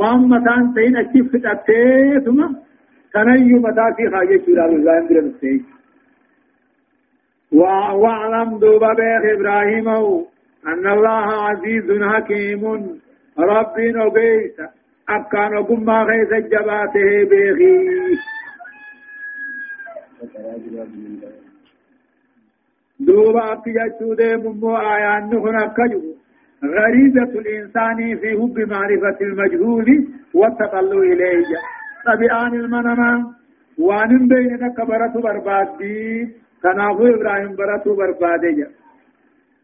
وام 0.00 0.28
متان 0.28 0.72
تین 0.74 0.96
اچھی 0.96 1.22
فتاتے 1.32 1.80
ثم 2.24 2.46
تنیو 3.14 3.60
متا 3.66 3.90
في 3.96 4.08
خاجه 4.14 4.40
شورا 4.46 4.64
الزام 4.64 5.06
برم 5.10 5.28
وأعلم 7.54 8.58
دوبا 8.58 8.92
بيخ 8.98 9.22
إبراهيم 9.34 9.88
أن 10.66 10.86
الله 10.96 11.26
عزيز 11.46 12.02
حكيم. 12.02 12.62
رب 13.38 13.74
نبيس 13.78 14.56
أكان 15.08 15.62
قم 15.68 15.90
غيث 15.90 16.32
جباته 16.52 17.08
بيخي 17.30 17.76
دوبا 23.00 23.52
أكيجو 23.52 24.14
دي 24.14 24.36
ممو 24.36 24.76
آيان 24.76 25.22
نخن 25.30 25.56
أكجو. 25.62 26.02
غريزة 26.64 27.32
الإنسان 27.40 27.96
في 28.20 28.30
حب 28.38 28.56
معرفة 28.72 29.18
المجهول 29.20 29.88
والتطلع 30.34 30.98
إليه. 31.12 31.44
طبيعان 32.06 32.54
المنما 32.54 33.34
وان 33.78 34.28
بينك 34.28 34.72
كبرة 34.76 35.14
بربادي. 35.24 36.28
تنافو 36.64 37.06
إبراهيم 37.06 37.56
براتو 37.56 37.94
بربادية 37.96 38.68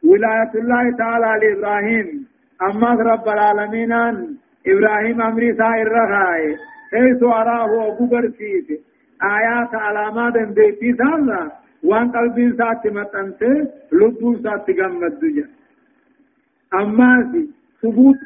ولاية 0.05 0.53
الله 0.55 0.97
تعالى 0.97 1.31
لإبراهيم 1.41 2.27
أما 2.63 2.91
رب 3.13 3.29
العالمين 3.29 3.93
إبراهيم 4.67 5.23
أمري 5.23 5.55
سائر 5.55 5.89
رخائي 5.93 6.57
حيث 6.93 7.23
أراه 7.23 7.89
أبو 7.89 8.07
برسيس 8.07 8.69
آيات 9.23 9.75
علامات 9.75 10.35
بيتي 10.57 10.93
سالنا 10.93 11.53
وان 11.85 12.13
قلبي 12.13 12.53
ساتي 12.59 12.91
متنسي 12.91 13.69
لبو 13.93 14.37
ساتي 14.43 14.73
قمت 14.73 15.13
دجا 15.23 15.47
أما 16.75 17.33
سي 17.33 17.43
ثبوت۔ 17.83 18.17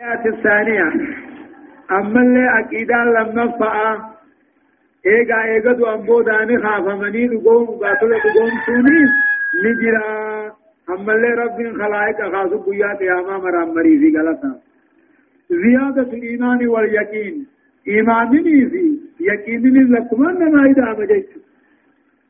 الآيات 0.00 0.26
الثانية 0.26 1.29
أما 1.90 2.20
اللي 2.22 2.44
أكيدا 2.60 2.94
لما 3.16 3.44
فأ 3.58 4.10
إيغا 5.06 5.42
إيغا 5.44 5.72
دو 5.72 5.86
أمبو 5.94 6.20
داني 6.22 6.58
خافمني 6.62 7.26
لقوم 7.26 7.66
قاتل 7.66 8.10
لقوم 8.10 8.50
سوني 8.66 9.00
نجرا 9.64 10.06
أما 10.90 11.12
اللي 11.14 11.28
رب 11.42 11.58
خلائق 11.78 12.18
خاصو 12.32 12.58
بيا 12.70 12.94
قياما 13.00 13.38
مرام 13.38 13.68
مريزي 13.74 14.18
غلطا 14.18 14.52
زيادة 15.50 16.10
الإيمان 16.18 16.66
واليقين 16.68 17.46
إيمان 17.88 18.30
نيزي 18.30 18.88
يقين 19.20 19.92
لكم 19.94 20.28
أنما 20.28 20.64
إذا 20.70 20.96
مجيت 20.98 21.28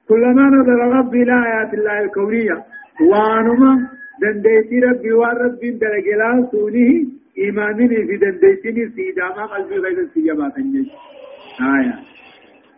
كلما 0.08 0.42
نظر 0.56 0.78
رب 0.98 1.14
إلى 1.14 1.32
آيات 1.46 1.74
الله 1.74 2.00
الكونية 2.00 2.56
وانما 3.10 3.88
دنديتي 4.22 4.78
ربي 4.80 5.12
ورب 5.12 5.60
درجلا 5.82 6.48
سوني 6.52 7.19
إيمانني 7.38 8.06
في 8.06 8.16
دنديتني 8.16 8.88
سيداما 8.88 9.46
قلبي 9.46 9.76
غير 9.78 9.98
السيجابات 9.98 10.52
آية. 11.60 11.94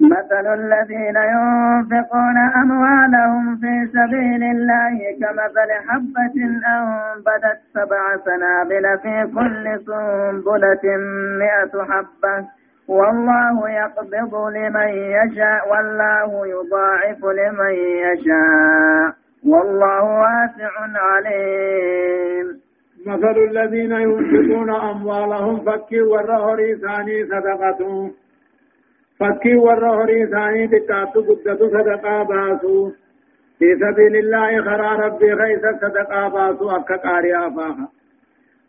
مثل 0.01 0.47
الذين 0.55 1.17
ينفقون 1.17 2.37
أموالهم 2.63 3.57
في 3.57 3.89
سبيل 3.93 4.43
الله 4.43 4.99
كمثل 5.21 5.71
حبة 5.89 6.35
أنبتت 6.67 7.61
سبع 7.75 8.17
سنابل 8.25 8.99
في 9.03 9.33
كل 9.35 9.85
سنبلة 9.87 10.97
مئة 11.39 11.85
حبة. 11.85 12.49
والله 12.89 13.71
يقبض 13.71 14.35
لمن 14.35 14.89
يشاء 14.89 15.73
والله 15.73 16.47
يضاعف 16.47 17.25
لمن 17.25 17.75
يشاء. 17.75 19.15
والله 19.47 20.03
واسع 20.03 20.71
عليم. 20.95 22.62
مثل 23.07 23.37
الذين 23.51 23.93
ينفقون 23.93 24.71
أموالهم 24.71 25.61
فكي 25.61 26.01
ورهري 26.01 26.75
ثاني 26.75 27.25
صدقتهم 27.25 28.11
فكي 29.19 29.55
ورهري 29.57 30.27
ثاني 30.27 30.69
تكاتو 30.69 31.21
قدتو 31.21 31.69
صدقا 31.69 32.23
باسو. 32.23 32.91
في 33.59 33.69
سبيل 33.83 34.17
الله 34.17 34.63
خرى 34.67 34.91
ربي 35.07 35.33
غيث 35.33 35.65
صدقا 35.83 36.29
باسو 36.29 36.71
أكا 36.71 36.97
قاري 36.97 37.35
آفاها. 37.47 37.89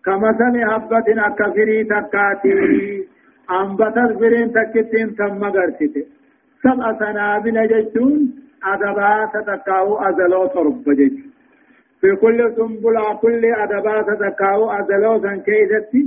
كمثل 0.06 0.56
حبة 0.70 1.08
أكا 1.28 1.50
فري 1.56 1.84
تكاتي. 1.84 2.54
أنبتت 3.52 4.12
فرين 4.20 4.52
تكتين 4.54 5.10
ثم 5.20 5.44
غرسته 5.44 6.06
سبع 6.64 6.94
سنابل 7.00 7.68
ججون 7.68 8.14
أدبات 8.64 9.34
تكاو 9.48 9.98
أزلو 10.08 10.48
ترب 10.48 10.84
ججون. 11.00 11.33
في 12.04 12.16
كل 12.16 12.40
سنبلة 12.56 13.14
كل 13.24 13.44
أدبات 13.46 14.08
تكاو 14.20 14.72
أزلو 14.72 15.22
سنكيزتي 15.24 16.02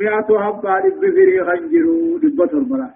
مئة 0.00 0.28
حبة 0.44 0.78
لبفري 0.78 1.44
خنجرو 1.46 2.18
لبطر 2.22 2.62
بلا. 2.70 2.88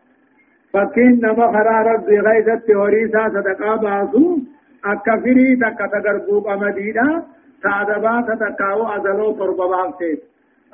فكين 0.72 1.20
نما 1.22 1.46
خرا 1.54 1.76
ربي 1.88 2.16
غيثت 2.26 2.70
هريسا 2.70 3.22
صدقا 3.34 3.76
باسو 3.82 4.38
أكا 4.84 5.14
فري 5.22 5.56
تكا 5.62 5.86
تقربو 5.92 6.40
قمديدا 6.46 7.22
تعدبا 7.62 8.14
تتكاو 8.28 8.80
أزلو 8.96 9.32
تربا 9.38 9.66
بافتيت 9.66 10.20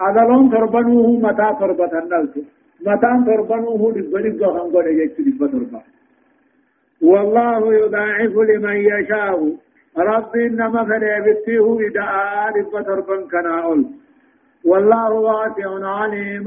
أزلون 0.06 0.50
تربنوه 0.50 1.08
متا 1.24 1.48
تربة 1.60 1.92
النلت 2.02 2.34
متا 2.86 3.12
تربنوه 3.26 3.82
لبنبا 3.96 4.46
خنقل 4.54 4.86
يجت 5.00 5.20
لبا 5.26 5.46
تربا 5.52 5.80
والله 7.10 7.74
يضاعف 7.74 8.34
لمن 8.48 8.76
يشاء. 8.76 9.38
ربي 9.98 10.46
إنما 10.46 10.84
فليبتيه 10.84 11.88
إداء 11.88 12.58
لبا 12.58 12.82
تربا 12.82 13.28
كناؤل. 13.32 13.84
والله 14.64 15.10
واسع 15.10 15.86
عليم. 15.98 16.46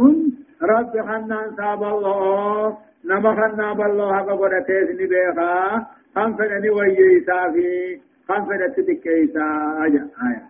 رب 0.62 0.94
حنان 1.08 1.56
ساب 1.58 1.84
الله. 1.84 2.78
نما 3.06 3.32
خنا 3.36 3.74
بالله 3.74 4.18
قبر 4.18 4.60
تيسني 4.60 5.06
بيخا. 5.06 5.86
خم 6.16 6.34
فدني 6.34 6.70
ويسا 6.70 7.52
في 7.54 8.00
خم 8.28 8.46
فدت 8.46 8.80
تكيسا 8.80 9.48
أجا 9.86 10.08
آية. 10.28 10.44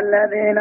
الذين 0.00 0.58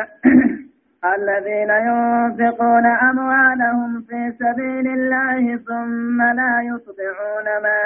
الذين 1.06 1.70
ينفقون 1.70 2.86
أموالهم 2.86 4.02
في 4.02 4.34
سبيل 4.40 4.88
الله 4.88 5.58
ثم 5.58 6.22
لا 6.22 6.62
يطبعون 6.62 7.48
ما 7.64 7.82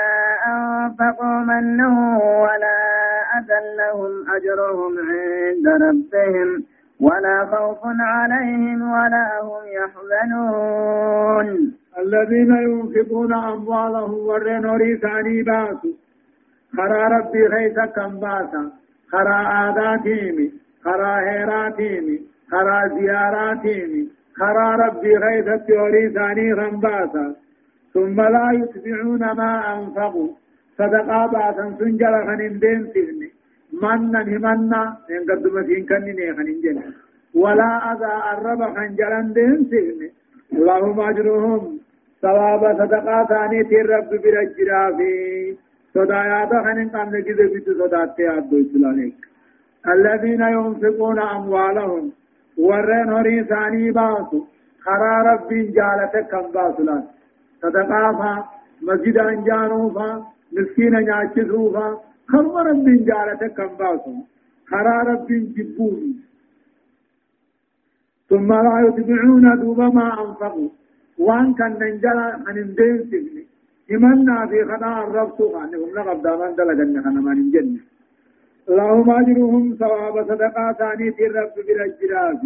أنفقوا 0.48 1.40
منه 1.40 2.20
ولا 2.20 2.80
أذى 3.38 3.60
لهم 3.78 4.12
أجرهم 4.36 4.92
عند 5.10 5.68
ربهم 5.68 6.64
ولا 7.00 7.46
خوف 7.46 7.80
عليهم 7.84 8.82
ولا 8.92 9.42
هم 9.42 9.64
يحزنون. 9.78 11.48
الذين 11.98 12.52
ينفقون 12.56 13.34
أموالهم 13.34 14.28
ورين 14.28 14.66
وريثاني 14.66 15.44
باسو. 15.44 15.90
خرا 16.78 17.08
ربي 17.08 17.50
خيسا 17.50 17.86
كم 17.86 18.20
باسا. 18.20 18.72
خرا 19.12 19.70
آداتيمي 19.70 20.52
خرا 20.84 21.20
هيراتيمي. 21.20 22.37
خرا 22.52 22.88
زياراتيمي 22.96 24.04
خرا 24.40 24.68
ربي 24.84 25.14
خيسا 25.24 25.82
وريثاني 25.82 26.56
خم 26.56 26.80
باسا 26.80 27.26
ثم 27.94 28.22
لا 28.22 28.46
يتبعون 28.60 29.24
ما 29.40 29.52
أنفقوا. 29.74 30.30
صدقا 30.78 31.22
باسا 31.34 31.66
سنجل 31.80 32.14
خنين 32.28 32.60
دين 32.60 32.82
سيرني 32.94 33.30
منا 33.82 34.22
همنا 34.22 34.82
ان 35.12 35.24
قد 35.30 35.46
مسين 35.56 35.86
كنني 35.90 36.34
خنين 36.38 36.62
جل 36.64 36.78
ولا 37.44 37.72
أذى 37.92 38.14
الرب 38.34 38.62
خنجلن 38.76 39.28
دين 39.38 39.60
سيرني 39.70 40.10
اللهم 40.54 41.00
أجرهم. 41.10 41.64
ثواب 42.22 42.64
صدقا 42.80 43.18
ثاني 43.32 43.64
تير 43.70 43.90
رب 43.96 44.10
برجرا 44.24 44.84
في 44.98 45.12
صدايات 45.94 46.52
خنين 46.66 46.90
قام 46.94 47.10
نجد 47.16 47.40
بيت 47.54 47.68
صداتي 47.80 48.28
عبد 48.28 48.54
السلاليك 48.54 49.20
الذين 49.94 50.42
ينفقون 50.42 51.20
أموالهم. 51.20 52.06
ورين 52.58 53.10
هري 53.10 53.44
ثاني 53.44 53.92
باسو 53.92 54.46
خرا 54.86 55.16
رب 55.28 55.50
جالتك 55.54 56.28
كم 56.32 56.46
باسلان 56.56 57.04
صدقا 57.62 58.12
فا 58.20 58.32
مسجد 58.82 59.18
انجانو 59.18 59.90
فا 59.96 60.08
مسكين 60.58 60.96
نياچسو 60.96 61.72
فا 61.74 61.86
خرم 62.32 62.58
رب 62.70 62.88
جالتك 63.10 63.54
كم 63.58 63.72
باسو 63.82 64.14
خرا 64.70 64.98
رب 65.10 65.28
جبوني 65.58 66.14
ثم 68.30 68.50
لا 68.54 68.76
يتبعون 68.88 69.60
دوب 69.60 69.80
ما 69.98 70.08
أنفقوا 70.24 70.70
وان 71.18 71.54
كان 71.54 71.74
ننجل 71.82 72.20
عن 72.48 72.58
اندين 72.64 72.98
سبني 73.12 73.44
إمنا 73.92 74.48
في 74.48 74.66
خطا 74.70 75.04
الرب 75.04 75.30
سوخان 75.38 75.76
هم 75.76 75.90
لقب 75.96 76.22
دامان 76.24 76.56
دلقن 76.56 77.02
خنا 77.04 77.22
ما 77.22 77.34
اللهم 78.70 79.10
أجرهم 79.10 79.76
ثواب 79.80 80.16
صدقا 80.28 80.72
ثاني 80.80 81.12
في 81.12 81.26
الرب 81.26 81.54
بالأجراف 81.68 82.42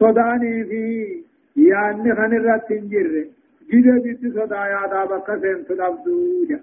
صداني 0.00 0.64
في 0.64 0.82
يان 1.56 2.14
خن 2.16 2.32
الرب 2.36 2.60
تنجر. 2.68 3.24
جد 3.70 4.32
صدا 4.34 4.62
يا 4.74 4.82
دابك 4.92 5.26
سنت 5.42 5.70
الأبدوجة 5.70 6.60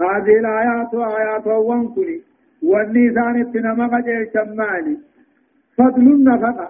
هذه 0.00 0.34
الآيات 0.42 0.94
آيات 0.94 1.46
وانكني 1.46 2.20
والنيسان 2.62 3.40
اتنما 3.40 3.86
قجل 3.86 4.28
شمالي. 4.34 4.96
فضل 5.78 6.06
النفقه 6.16 6.68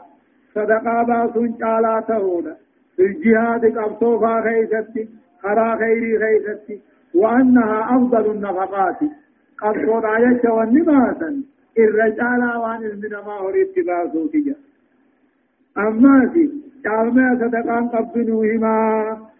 صدقا 0.55 1.03
باسون 1.03 1.53
چالا 1.61 2.05
تهودا 2.09 2.57
في 2.97 3.03
الجهاد 3.03 3.79
قبطوفا 3.79 4.43
خيستي. 4.45 5.09
خرا 5.43 5.77
خيري 5.77 6.19
خيستي. 6.19 6.81
وأنها 7.15 7.97
أفضل 7.97 8.31
النفقات. 8.31 9.01
قبطوط 9.63 10.05
عيش 10.05 10.45
والنماسا 10.45 11.31
الرجال 11.79 12.43
وان 12.63 12.83
المنما 12.91 13.35
هريت 13.43 13.77
باسو 13.87 14.27
تجا 14.33 14.57
أما 15.79 16.31
في 16.33 16.43
چالما 16.85 17.27
صدقان 17.41 17.89
قبنوهما 17.89 18.77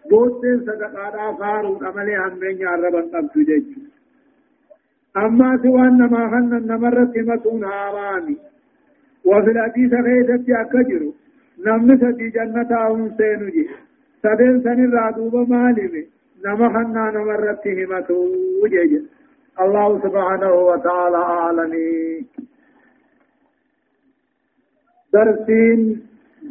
بوتين 0.09 0.59
صدقا 0.67 1.33
فارو 1.39 1.79
عملي 1.87 2.15
همين 2.17 2.57
يعربان 2.57 3.05
قبطو 3.13 3.39
جيجو. 3.49 3.81
أما 5.17 5.59
سوى 5.63 5.81
أنما 5.87 6.29
خنن 6.31 6.67
نمرت 6.67 7.17
متون 7.17 7.63
هارامي 7.63 8.37
وفي 9.25 9.51
الحديث 9.51 9.93
غيثت 9.93 10.49
أكجر 10.49 11.03
نمن 11.65 11.97
سدي 12.01 12.29
جنة 12.29 12.71
أون 12.85 13.11
سينجي. 13.17 13.69
سدين 14.23 14.61
سن 14.63 14.79
الرادوب 14.85 15.35
مالمي 15.49 16.03
نمحنا 16.45 17.03
نمرت 17.15 17.67
همتو 17.67 18.17
وجيج 18.63 18.93
الله 19.61 19.99
سبحانه 20.03 20.53
وتعالى 20.53 21.17
أعلمي 21.17 22.25
درسين 25.13 26.01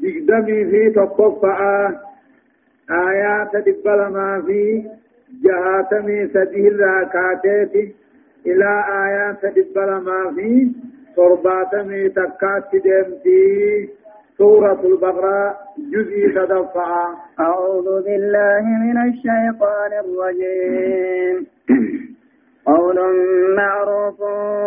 دقدمي 0.02 0.64
في 0.70 0.90
تطفع 0.90 1.88
آيات 2.90 3.56
دبل 3.56 4.06
ما 4.06 4.42
في 4.46 4.84
جهاتمي 5.44 6.26
سديل 6.26 6.80
راكاتي 6.80 7.94
إلى 8.46 8.84
آيات 9.04 9.46
دبل 9.46 9.90
ما 9.90 10.32
في 10.36 10.70
ترباتمي 11.16 12.08
تكات 12.08 12.70
دمتي. 12.84 13.88
سورة 14.38 14.80
البقرة 14.84 15.56
جزء 15.78 16.28
تدفع. 16.34 17.14
أعوذ 17.40 18.02
بالله 18.04 18.62
من 18.84 18.96
الشيطان 19.08 19.92
الرجيم. 20.04 21.46
قول 22.66 22.98
معروف 23.56 24.20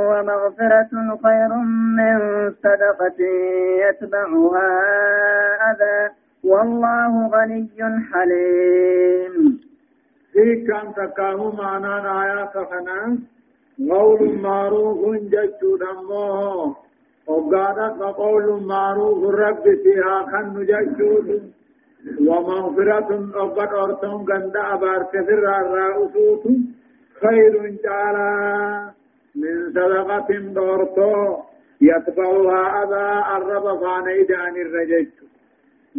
ومغفرة 0.09 0.91
خير 1.23 1.49
من 1.97 2.17
صدقة 2.63 3.19
يتبعها 3.89 4.69
أذى. 5.71 6.13
والله 6.43 7.27
غني 7.27 7.69
حليم. 8.13 9.59
في 10.33 10.65
كان 10.67 10.93
تكاهو 10.93 11.51
معنا 11.51 12.23
آيات 12.23 12.53
خنان 12.69 13.19
قول 13.89 14.39
معروف 14.39 15.15
جدت 15.15 15.61
دمه 15.81 16.75
وقالت 17.27 18.01
قول 18.01 18.63
معروف 18.63 19.29
الرب 19.29 19.63
فيها 19.63 20.25
خن 20.31 20.65
جدت 20.65 21.41
ومغفرة 22.27 23.09
أبد 23.35 23.73
أرتم 23.73 24.25
قند 24.25 24.57
أبار 24.57 25.03
كثير 25.13 25.39
الرأسوت 25.61 26.43
خير 27.21 27.53
جعلا 27.83 28.91
من 29.35 29.55
صدقة 29.75 30.29
دورتو 30.57 31.37
يتبعها 31.81 32.61
أذى 32.83 33.07
الرب 33.37 33.79
فانيد 33.81 34.31
عن 34.31 34.55
الرجج. 34.55 35.07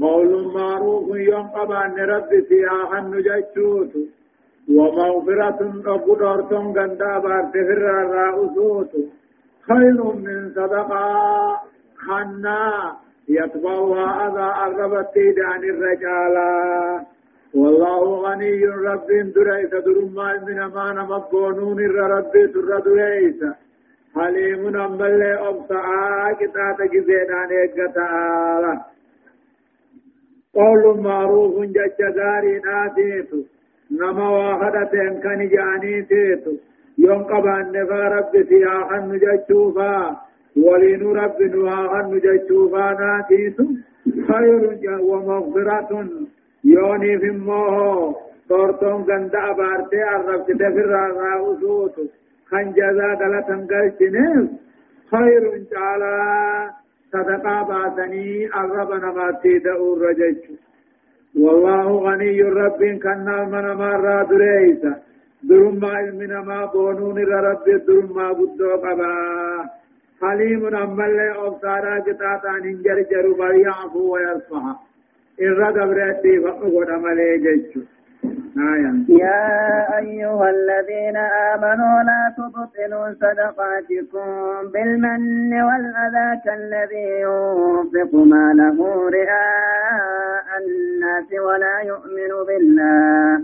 قول 0.02 0.52
معروف 0.54 1.16
يوم 1.16 1.46
قبان 1.48 1.94
رب 1.98 2.30
خن 2.90 3.10
جدت 3.26 3.94
ومغفرة 4.76 5.60
أبو 5.86 6.14
دارتون 6.14 6.66
غندا 6.78 7.18
بارتفر 7.18 7.82
الرأسوت 8.02 8.92
خير 9.68 10.02
من 10.26 10.50
صدقة 10.56 11.60
خنا 11.96 12.96
يتبعها 13.28 14.08
أذى 14.26 14.48
الربط 14.66 15.14
عن 15.38 15.64
الرجالة 15.64 17.06
والله 17.54 18.02
غني 18.24 18.64
رب 18.64 19.06
دريس 19.34 19.70
درما 19.70 20.32
من 20.46 20.58
ما 20.74 20.92
نمبونون 20.92 21.78
الرب 21.78 22.32
سر 22.52 22.78
دريس 22.78 23.40
حليم 24.14 24.76
أمبل 24.76 25.22
أبصعا 25.22 26.32
كتات 26.32 26.80
إكتالا 27.64 28.80
قول 30.54 31.00
معروف 31.00 31.54
جج 31.64 32.00
غاري 32.18 32.58
ناتيتو 32.58 33.40
نما 33.90 34.28
واحدة 34.30 34.94
كان 35.22 35.48
جاني 35.48 36.02
تيتو 36.02 36.52
يوم 36.98 37.22
قبان 37.24 37.72
نفا 37.72 38.08
رب 38.08 38.32
سياحا 38.48 38.98
نججوفا 38.98 40.16
ولين 40.56 41.02
رب 41.16 41.42
نواحا 41.42 42.02
نججوفا 42.02 42.86
ناتيتو 43.00 43.64
خير 44.28 44.78
ومغفرة. 45.00 45.90
يوني 46.74 47.18
في 47.18 47.30
موه 47.30 48.16
تورتون 48.48 49.02
غندا 49.08 49.52
بارتي 49.58 50.02
عرفت 50.02 50.50
تفر 50.50 50.90
راوسوت 51.20 51.96
خنجزا 52.50 53.14
دلتن 53.20 53.60
قلتنف 53.70 54.48
خير 55.10 55.42
تعالى 55.70 56.16
صدقا 57.12 57.62
باسني 57.68 58.46
الرب 58.60 58.92
نغاتي 59.04 59.58
دعو 59.58 59.94
رجج 59.94 60.38
والله 61.42 61.86
غني 62.06 62.42
رب 62.42 62.80
كنا 63.02 63.44
من 63.52 63.66
مرة 63.82 64.22
دريسا 64.30 64.92
درما 65.48 65.88
علمنا 65.88 66.40
ما 66.40 66.64
بونون 66.72 67.18
رب 67.48 67.64
درما 67.86 68.32
بدو 68.32 68.70
قبا 68.84 69.14
حليم 70.20 70.66
أمال 70.66 71.18
أبصارا 71.46 71.98
جتاتا 72.06 72.52
ننجر 72.64 72.98
جرو 73.10 73.34
بريعفو 73.34 74.02
ويصفح 74.14 74.76
جيشو 77.36 77.80
يا 79.08 79.98
أيها 79.98 80.50
الذين 80.50 81.16
آمنوا 81.16 82.02
لا 82.02 82.34
تبطلوا 82.36 83.08
صدقاتكم 83.20 84.28
بالمن 84.72 85.52
والأذى 85.62 86.40
كالذي 86.44 87.08
ينفق 87.20 88.14
ماله 88.14 89.08
رئاء 89.10 90.46
الناس 90.60 91.28
ولا 91.48 91.80
يؤمن 91.80 92.32
بالله 92.48 93.40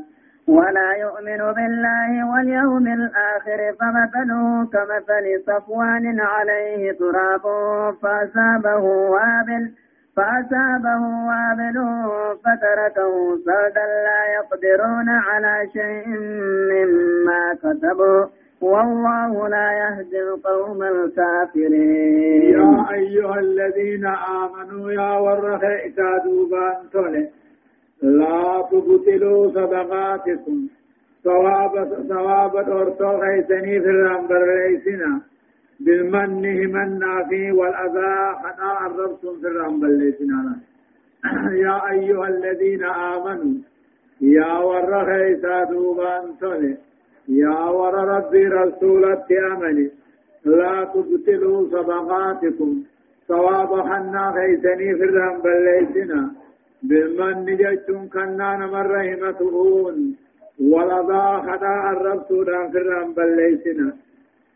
ولا 0.49 0.93
يؤمن 0.93 1.53
بالله 1.57 2.33
واليوم 2.33 2.87
الآخر 2.87 3.61
فمثله 3.81 4.67
كمثل 4.73 5.43
صفوان 5.47 6.21
عليه 6.21 6.93
تراب 6.93 7.43
فأصابه 8.03 8.85
وابل 8.85 9.71
فأصابه 10.17 11.03
وابل 11.29 11.77
فتركه 12.45 13.37
صعدا 13.47 13.87
لا 14.07 14.21
يقدرون 14.37 15.09
على 15.09 15.69
شيء 15.73 16.09
مما 16.73 17.55
كسبوا. 17.63 18.27
والله 18.61 19.49
لا 19.49 19.69
يهدي 19.73 20.23
القوم 20.23 20.83
الكافرين. 20.83 22.53
يا 22.53 22.87
أيها 22.93 23.39
الذين 23.41 24.07
آمنوا 24.07 24.93
يا 24.93 25.13
ورخ 25.19 25.63
إتادوا 25.65 26.49
بانتولي 26.51 27.29
لا 28.03 28.69
تبطلوا 28.71 29.51
صدقاتكم. 29.51 30.69
ثواب 31.25 31.75
ثواب 32.09 32.57
أورتو 32.57 33.11
غيثني 33.23 33.81
في 33.81 33.91
الرمبر 33.91 34.43
ليسنا 34.45 35.21
بالمن 35.85 36.45
همنا 36.61 37.15
فيه 37.29 37.53
والأذى 37.53 38.15
خطا 38.43 38.87
الربتم 38.87 39.35
في 39.41 39.47
الرمبر 39.47 39.89
ليسنا 39.89 40.57
يا 41.65 41.77
أيها 41.91 42.29
الذين 42.29 42.85
آمنوا 42.85 43.55
يا 44.21 44.53
ور 44.59 44.91
غيثا 45.11 45.65
دوبان 45.65 46.25
يا 47.29 47.59
ور 47.79 47.95
ربي 48.15 48.45
رسولة 48.47 49.27
أمني 49.53 49.91
لا 50.45 50.85
تبطلوا 50.95 51.67
صدقاتكم. 51.73 52.71
ثواب 53.29 53.71
حنا 53.89 54.25
غيثني 54.37 54.89
في 54.99 55.05
الرمبر 55.05 55.55
ليسنا 55.67 56.31
بالمن 56.83 57.57
جتون 57.61 58.09
كنا 58.09 58.49
نمر 58.61 58.87
رحمتهون. 58.91 59.97
خدا 61.47 61.91
الرب 61.93 62.23
سودان 62.29 62.71
في 62.73 62.79
الرام 62.79 63.13
بليسنا 63.15 63.89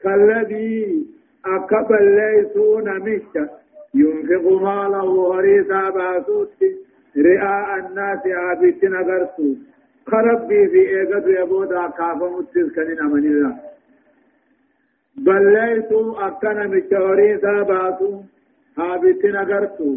كالذي 0.03 1.07
أكبر 1.57 2.01
ليسون 2.19 2.87
مشتا 3.07 3.45
ينفق 3.95 4.45
ماله 4.63 5.05
وريسا 5.05 5.91
باسوت. 5.97 6.61
رئاء 7.17 7.69
الناس 7.79 8.23
عابدنا 8.27 9.01
غرسو 9.09 9.49
خربي 10.11 10.69
في 10.69 10.81
إيقظ 10.95 11.29
يبودا 11.29 11.87
كافا 11.99 12.27
متسكنين 12.37 13.01
أمن 13.01 13.25
الله 13.33 13.55
بل 15.27 15.43
ليسوا 15.55 16.27
أكنا 16.27 16.67
مشتا 16.67 16.99
وريسا 16.99 17.63
باسو. 17.71 18.11
عابدنا 18.79 19.41
غرسو 19.51 19.91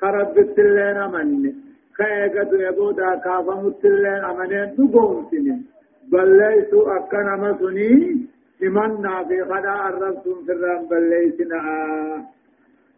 خربت 0.00 0.58
اللين 0.58 0.96
أمن 1.06 1.52
كايغد 1.98 2.52
يبودا 2.66 3.14
كافا 3.24 3.54
متلين 3.64 4.24
أمنين 4.30 4.68
دقومتين 4.78 5.66
بل 6.12 6.28
ليسوا 6.38 6.96
أكنا 6.96 7.36
مسني 7.36 7.90
لمنا 8.60 9.24
في 9.24 9.44
خدا 9.44 9.88
الرسول 9.88 10.44
في 10.46 10.52
الرم 10.52 10.86
بل 10.90 11.10
ليسنا. 11.10 11.62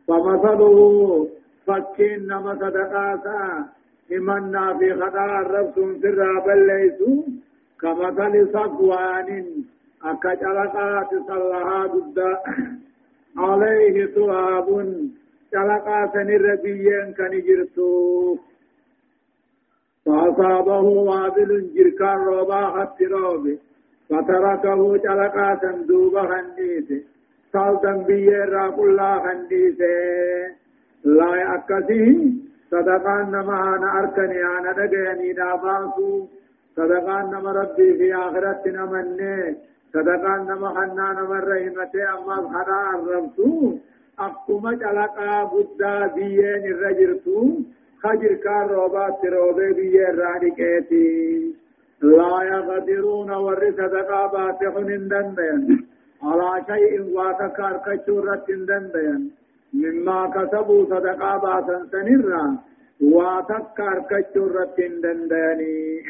فمثله 0.09 1.29
فكين 1.67 2.27
نما 2.27 2.55
صدقاتا 2.55 3.67
لمنا 4.11 4.79
في 4.79 4.95
خدا 4.95 5.25
الرسول 5.41 6.01
في 6.01 6.09
الرم 6.09 6.41
بل 6.47 6.67
ليسوا. 6.67 7.23
كمثل 7.81 8.49
صفوان 8.53 9.29
أكجلقات 10.05 11.11
صلها 11.29 11.87
ضد 11.87 12.19
عليه 13.37 14.07
تراب 14.15 14.69
جلقات 15.53 16.17
نربيين 16.17 17.15
كنجرتو. 17.17 18.37
فأصابه 20.07 20.81
وابل 21.09 21.71
جركان 21.75 22.19
روبا 22.19 22.67
خط 22.67 23.03
روبي 23.03 23.59
فتركه 24.13 24.97
جلقا 24.97 25.59
صندوق 25.63 26.15
خنديسه 26.31 27.01
صالتا 27.53 27.93
بيرا 28.09 28.69
كلا 28.69 29.13
خنديسه 29.25 29.95
لا 31.05 31.55
أكسيه 31.55 32.33
صدقان 32.71 33.31
نما 33.35 33.77
أنا 33.77 33.89
أركني 33.99 34.45
أنا 34.45 34.73
دقيني 34.73 35.33
داباسو 35.33 36.27
صدقان 36.77 37.25
نما 37.33 37.53
ربي 37.53 37.89
في 37.99 38.15
آخرت 38.15 38.69
نمني 38.69 39.57
صدقان 39.95 40.41
نما 40.49 40.69
خنا 40.77 41.09
نما 41.19 41.39
رحمته 41.49 42.03
أما 42.15 42.37
خدا 42.53 42.81
الربسو 42.99 43.77
أقوم 44.19 44.71
جلقا 44.83 45.45
بدا 45.53 46.07
بيين 46.15 46.65
الرجرتو 46.73 47.39
خجر 48.03 48.35
كار 48.45 48.71
روبات 48.71 49.25
روبي 49.25 49.73
بيه 49.73 50.07
راني 50.21 50.51
لا 52.03 52.43
يقدرون 52.43 53.31
ورث 53.31 53.77
دقابات 53.77 54.59
حنندن 54.75 55.35
بيان 55.37 55.85
على 56.23 56.65
شيء 56.67 56.93
واتكار 57.15 57.75
كشورة 57.87 58.47
دندن. 58.69 59.31
مما 59.75 60.31
كسبوا 60.35 60.85
صدقا 60.85 61.37
باسا 61.37 61.87
سنرا 61.93 62.59
واتكار 63.01 63.99
كشورة 64.11 64.77
دندني 65.03 66.03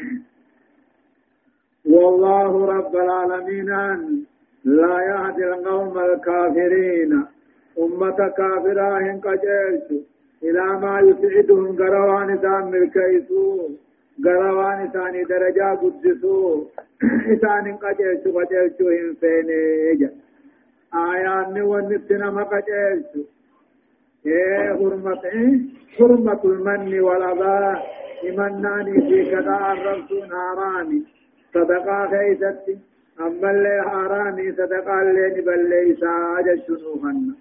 والله 1.85 2.65
رب 2.65 2.95
العالمين 2.95 3.69
لا 4.65 4.95
يهدي 5.09 5.45
القوم 5.53 5.97
الكافرين. 5.99 7.25
أمة 7.79 8.19
كافرة 8.37 8.97
هن 8.97 9.19
قجلت 9.25 9.89
إلى 10.43 10.65
ما 10.81 10.99
يسعدهم 10.99 11.77
قروان 11.77 12.29
إسان 12.29 12.63
ملكيسو 12.71 13.69
قروان 14.25 14.79
إسان 14.87 15.15
درجة 15.29 15.67
قدسو. 15.81 16.67
إسان 17.33 17.65
قجلسو 17.83 18.29
قجلسو 18.39 18.85
هم 18.89 19.13
فينيجا 19.19 20.09
آيان 20.93 21.61
ونفتنا 21.61 22.29
ما 22.31 22.43
قجلسو. 22.43 23.23
إيه 24.25 24.73
حرمة 24.79 25.25
حرمة 25.97 26.41
المن 26.45 26.99
والأذى 26.99 27.81
إمناني 28.29 28.93
في 29.01 29.31
كذا 29.31 29.57
الرسول 29.73 30.33
هاراني 30.33 31.03
صدقا 31.53 32.07
خيستي 32.11 32.77
أما 33.19 33.51
اللي 33.51 33.83
هاراني 33.91 34.51
صدقا 34.51 35.01
اللي 35.01 35.27
نبلي 35.41 35.95
ساجة 36.01 36.61
شنوهن 36.67 37.33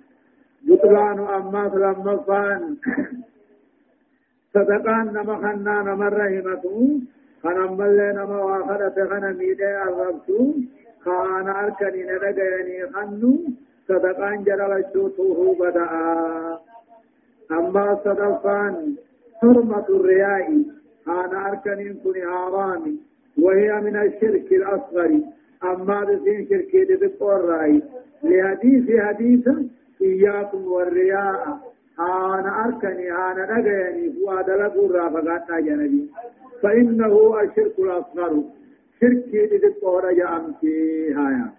بطلان 0.62 1.18
أما 1.18 1.70
لمفان 1.74 2.76
صدقان 4.54 5.06
نما 5.16 5.36
خنا 5.42 5.82
نما 5.82 6.08
رحمته 6.08 7.00
خنا 7.42 7.66
ملي 7.78 8.12
نما 8.12 8.38
واخرة 8.42 8.96
خنا 9.10 9.32
ميدي 9.32 9.82
الربسو 9.82 10.52
خانا 11.04 11.52
أركني 11.64 12.02
ندقيني 12.02 12.78
خنو 12.92 13.32
صدقان 13.88 14.44
جلال 14.44 14.72
الشوطوه 14.84 15.38
بدأ. 15.60 15.88
أما 17.52 17.98
صدقان 18.04 18.94
حرمة 19.40 19.86
الرياء 19.88 20.62
خانا 21.06 21.48
أركني 21.48 21.88
كن 22.04 22.14
حرامي 22.30 22.96
وهي 23.42 23.80
من 23.80 23.96
الشرك 23.96 24.52
الأصغر 24.52 25.20
أما 25.64 26.04
بسين 26.04 26.46
شركي 26.50 26.84
بقور 27.00 27.40
رأي 27.44 27.82
لحديث 28.24 29.00
حديثا 29.00 29.68
إياكم 30.02 30.62
والرياء 30.66 31.71
أنا 32.00 32.64
أركني 32.64 33.12
أنا 33.12 33.58
أجاني 33.58 34.12
فؤاد 34.12 34.50
لقرا 34.50 35.08
فقطع 35.08 35.58
جنبي 35.60 36.10
فإنه 36.62 37.40
الشرك 37.40 37.78
الأصغر 37.78 38.42
شرك 39.00 39.34
إذ 39.34 39.64
الطور 39.64 40.12
جأمتي 40.12 41.14
هايا 41.14 41.50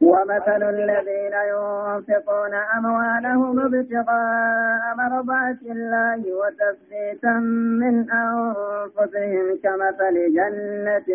ومثل 0.00 0.62
الذين 0.62 1.34
ينفقون 1.52 2.54
أموالهم 2.78 3.58
ابتغاء 3.60 4.82
مرضات 4.98 5.62
الله 5.70 6.22
وتثبيتا 6.40 7.32
من 7.80 8.10
أنفسهم 8.10 9.58
كمثل 9.62 10.14
جنة 10.34 11.06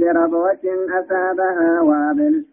بربوة 0.00 0.64
أصابها 1.00 1.80
وابل 1.80 2.44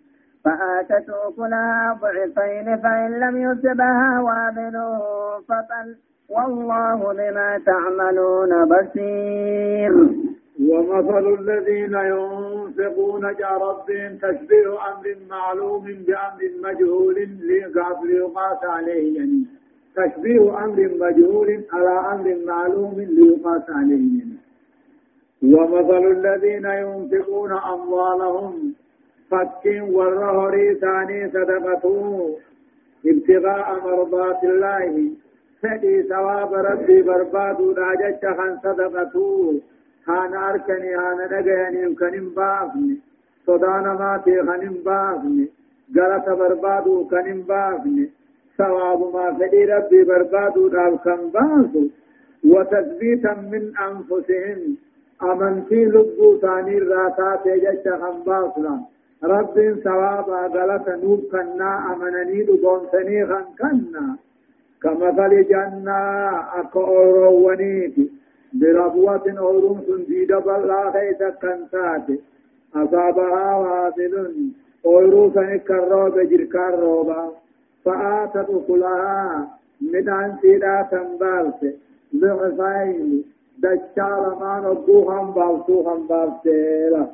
فآتت 0.46 1.10
أكلها 1.10 2.00
ضعفين 2.02 2.78
فإن 2.78 3.20
لم 3.20 3.38
يصبها 3.38 4.22
وابل 4.22 5.00
فطل. 5.48 5.96
والله 6.30 7.14
بما 7.14 7.62
تعملون 7.66 8.66
بصير. 8.66 10.26
ومثل 10.70 11.34
الذين 11.40 11.94
ينفقون 11.94 13.26
ربهم 13.52 14.18
تشبيه 14.18 14.74
أمر 14.92 15.16
معلوم 15.30 15.84
بأمر 15.84 16.42
مجهول 16.64 17.30
ليقاس 18.04 18.64
عليه 18.64 19.18
يعني 19.18 19.44
تشبيه 19.96 20.64
أمر 20.66 20.90
مجهول 21.00 21.64
على 21.74 22.00
أمر 22.14 22.38
معلوم 22.48 22.96
ليقاس 22.98 23.70
عليه 23.70 24.20
يعني 24.20 24.36
ومثل 25.44 26.12
الذين 26.12 26.66
ينفقون 26.66 27.52
أموالهم 27.52 28.74
فك 29.32 29.64
والرهري 29.96 30.76
ثاني 30.76 31.30
صدقته. 31.30 32.38
ابتغاء 33.06 33.68
مرضات 33.86 34.44
الله. 34.44 35.12
فدي 35.62 36.04
ثواب 36.04 36.54
ربي 36.54 37.02
برباد 37.02 37.62
راجت 37.62 38.26
خان 38.38 38.54
صدقته. 38.64 39.62
هانا 40.08 40.50
أركني 40.50 40.96
هانا 40.96 41.26
نجيني 41.32 41.88
وكنم 41.88 42.30
بافني 42.36 42.98
صدانا 43.48 43.94
ما 43.94 44.22
في 44.26 44.42
خنم 44.48 44.76
بافني 44.86 45.48
غلط 45.98 46.30
بربادو 46.40 47.08
كنم 47.08 47.42
بافني 47.42 48.10
ثواب 48.58 49.00
ما 49.16 49.34
فدي 49.38 49.66
ربي 49.66 50.04
بربادو 50.04 50.68
داب 50.68 50.98
كم 51.06 51.30
باسو 51.36 51.84
وتثبيتا 52.52 53.34
من 53.52 53.64
أنفسهم 53.88 54.60
أمنتي 55.24 55.86
لبو 55.86 56.38
ثاني 56.42 56.78
الراتات 56.78 57.46
يجت 57.46 57.88
خم 58.02 58.18
باسلا 58.28 58.76
رب 59.24 59.80
ثوابا 59.84 60.40
غلط 60.56 60.90
نوب 60.90 61.22
كنا 61.32 61.94
أمنني 61.94 62.44
دبون 62.44 62.82
سني 62.92 63.26
خن 63.26 63.46
كنا. 63.60 64.16
كمثل 64.84 65.48
جنة 65.50 66.00
أكو 66.60 66.80
أورونيتي 66.80 68.10
بربوة 68.54 69.26
أورون 69.38 69.82
سنجيد 69.88 70.32
بلا 70.46 70.92
خيس 70.92 71.22
كنتات 71.42 72.08
أصابها 72.76 73.56
وابل 73.56 74.14
أورو 74.86 75.32
سنك 75.36 75.72
الروب 75.72 76.20
جركار 76.20 76.80
روبا 76.80 77.32
فآتت 77.86 78.50
أكلها 78.50 79.48
مدان 79.82 80.36
سيدا 80.42 80.88
تنبالت 80.92 81.62
ضعفين 82.16 83.24
دجال 83.64 84.24
ما 84.42 84.54
نبوهم 84.66 85.26
بالسوهم 85.36 86.00
بالسيلا 86.08 87.06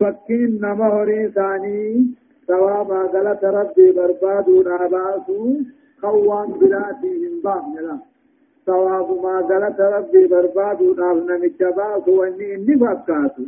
فكين 0.00 0.58
نمهري 0.62 1.28
ثاني. 1.28 2.14
ثوابا 2.48 3.00
غلط 3.14 3.44
ربي 3.44 3.92
بربادو 3.92 4.62
ناباسو 4.62 5.56
خوان 6.02 6.48
بلاتهم 6.60 7.34
باهم 7.44 8.00
ثواب 8.66 9.08
ما 9.22 9.36
غلط 9.50 9.80
ربي 9.80 10.26
بربادو 10.26 10.94
نافنا 10.94 11.36
مجباس 11.36 12.08
واني 12.08 12.54
اني 12.54 12.74
فكاتو 12.76 13.42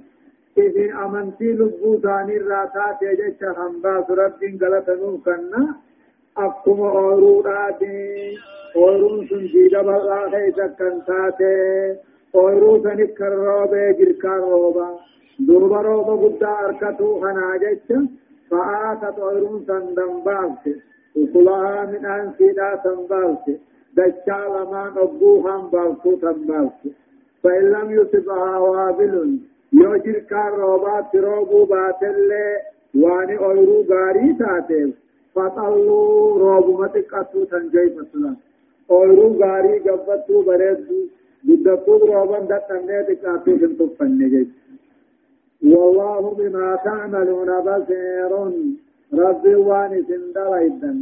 إذن 0.59 0.97
أمنتي 1.05 1.53
لبو 1.53 1.91
ثاني 2.05 2.37
الراتات 2.37 3.03
يجيش 3.03 3.45
خنباس 3.57 4.11
ربي 4.11 4.59
غلط 4.63 4.89
نوكنا. 4.91 5.75
أقوم 6.37 6.81
أوروراتي 6.81 7.99
أورون 8.77 9.27
سنجيد 9.29 9.75
خيسا 10.33 10.67
كنتاتي 10.79 11.55
أورو 12.35 12.83
سنك 12.83 13.23
الروبة 13.23 13.91
جركا 13.99 14.37
روبا. 14.37 14.89
دوبا 15.39 15.81
روبا 15.81 16.15
قد 16.17 16.45
أركتو 16.45 17.21
خنا 17.21 17.57
جيش 17.57 17.99
فآتت 18.51 19.19
أورون 19.19 19.65
سندن 19.67 20.21
باسي 20.27 20.75
وكلها 21.17 21.85
من 21.87 22.07
أنسيدا 22.07 22.81
سنباسي 22.85 23.59
دجال 23.97 24.55
ما 24.73 24.93
نبوهم 24.97 25.71
بالسو 25.73 26.17
تنبالس 26.17 26.79
فإن 27.43 27.65
لم 27.75 27.91
يصبها 27.91 28.59
وابل 28.59 29.39
يوجر 29.73 30.19
كار 30.31 30.53
روبات 30.59 31.17
روبو 31.17 31.65
باتل 31.65 32.31
واني 32.95 33.37
أيرو 33.49 33.85
غاري 33.91 34.33
تاتل 34.39 34.93
فطلوا 35.35 36.39
روبو 36.39 36.83
متقاتو 36.83 37.45
تنجي 37.45 37.91
مثلا 37.99 38.37
أيرو 38.91 39.29
غاري 39.43 39.79
جبتو 39.79 40.43
بريدو 40.43 41.01
بدتو 41.45 41.97
روبان 41.97 42.45
دتنه 42.51 43.03
تقاتو 43.09 43.57
جنتو 43.57 43.87
فنجي 43.99 44.47
والله 45.65 46.35
بما 46.35 46.77
تعملون 46.85 47.61
بصير. 47.61 48.33
ربي 49.15 49.55
واني 49.55 50.03
سندريدن 50.03 50.99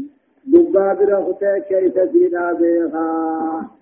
دبا 0.46 0.94
خطا 1.26 1.58
كيف 1.58 1.98
دينا 1.98 2.52
بيغا 2.52 3.74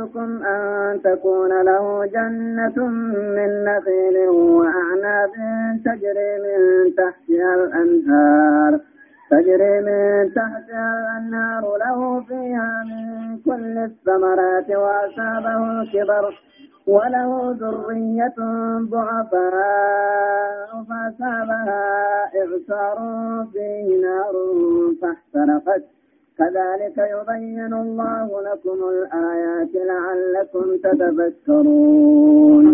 لكم 0.00 0.42
أن 0.42 1.02
تكون 1.02 1.62
له 1.62 2.06
جنة 2.06 2.86
من 3.36 3.64
نخيل 3.64 4.28
وأعناب 4.28 5.32
تجري 5.84 6.32
من 6.44 6.94
تحتها 6.94 7.54
الأنهار. 7.54 8.80
تجري 9.30 9.80
من 9.80 10.34
تحتها 10.34 10.88
الأنهار 10.98 11.76
له 11.76 12.20
فيها 12.20 12.84
من 12.90 13.38
كل 13.38 13.78
الثمرات 13.78 14.70
وأصابه 14.70 15.82
الكبر 15.82 16.40
وله 16.86 17.56
ذرية 17.60 18.38
ضعفاء 18.92 20.70
فأصابها 20.88 21.84
إعصار 22.40 22.98
فيه 23.52 23.86
نار 24.02 24.34
فاحترقت. 25.02 25.84
كذلك 26.38 26.98
يبين 26.98 27.72
الله 27.74 28.42
لكم 28.42 28.78
الآيات 28.88 29.72
لعلكم 29.74 30.76
تتذكرون 30.84 32.66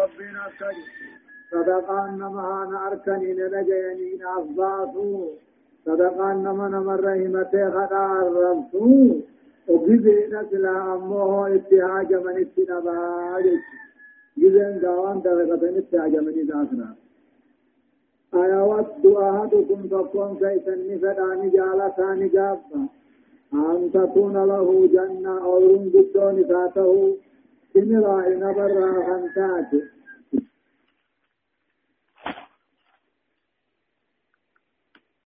ربنا 0.00 0.44
سجد. 0.58 0.88
صدقا 1.50 2.00
نما 2.10 2.68
ناركني 2.72 3.32
نجيني 3.32 4.10
أفضاته 4.38 5.10
صدقا 5.86 6.32
نما 6.32 6.68
نمر 6.68 7.00
رحمته 7.00 7.70
خدار 7.70 8.32
ربسوه 8.44 9.22
وبيبين 9.68 10.34
سلا 10.50 10.94
أمه 10.94 11.54
اتهاج 11.54 12.14
من 12.14 12.36
اتنبا 12.44 12.98
جزين 14.36 14.78
داوان 14.82 15.22
درقتن 15.22 15.76
اتهاج 15.78 16.16
من 16.16 16.36
ذاتنا 16.48 16.88
أيود 18.34 19.06
أحدكم 19.16 19.80
تكون 19.90 20.30
كيسا 20.40 20.74
نفدان 20.88 21.50
جالتان 21.54 22.28
جابا. 22.34 22.80
أن 23.54 23.90
تكون 23.94 24.32
له 24.32 24.88
جنة 24.92 25.44
أو 25.44 25.58
رنجدون 25.58 26.36
ذاته 26.40 27.16
سمراء 27.74 28.30
نبرا 28.42 28.92
خنتات 29.06 29.70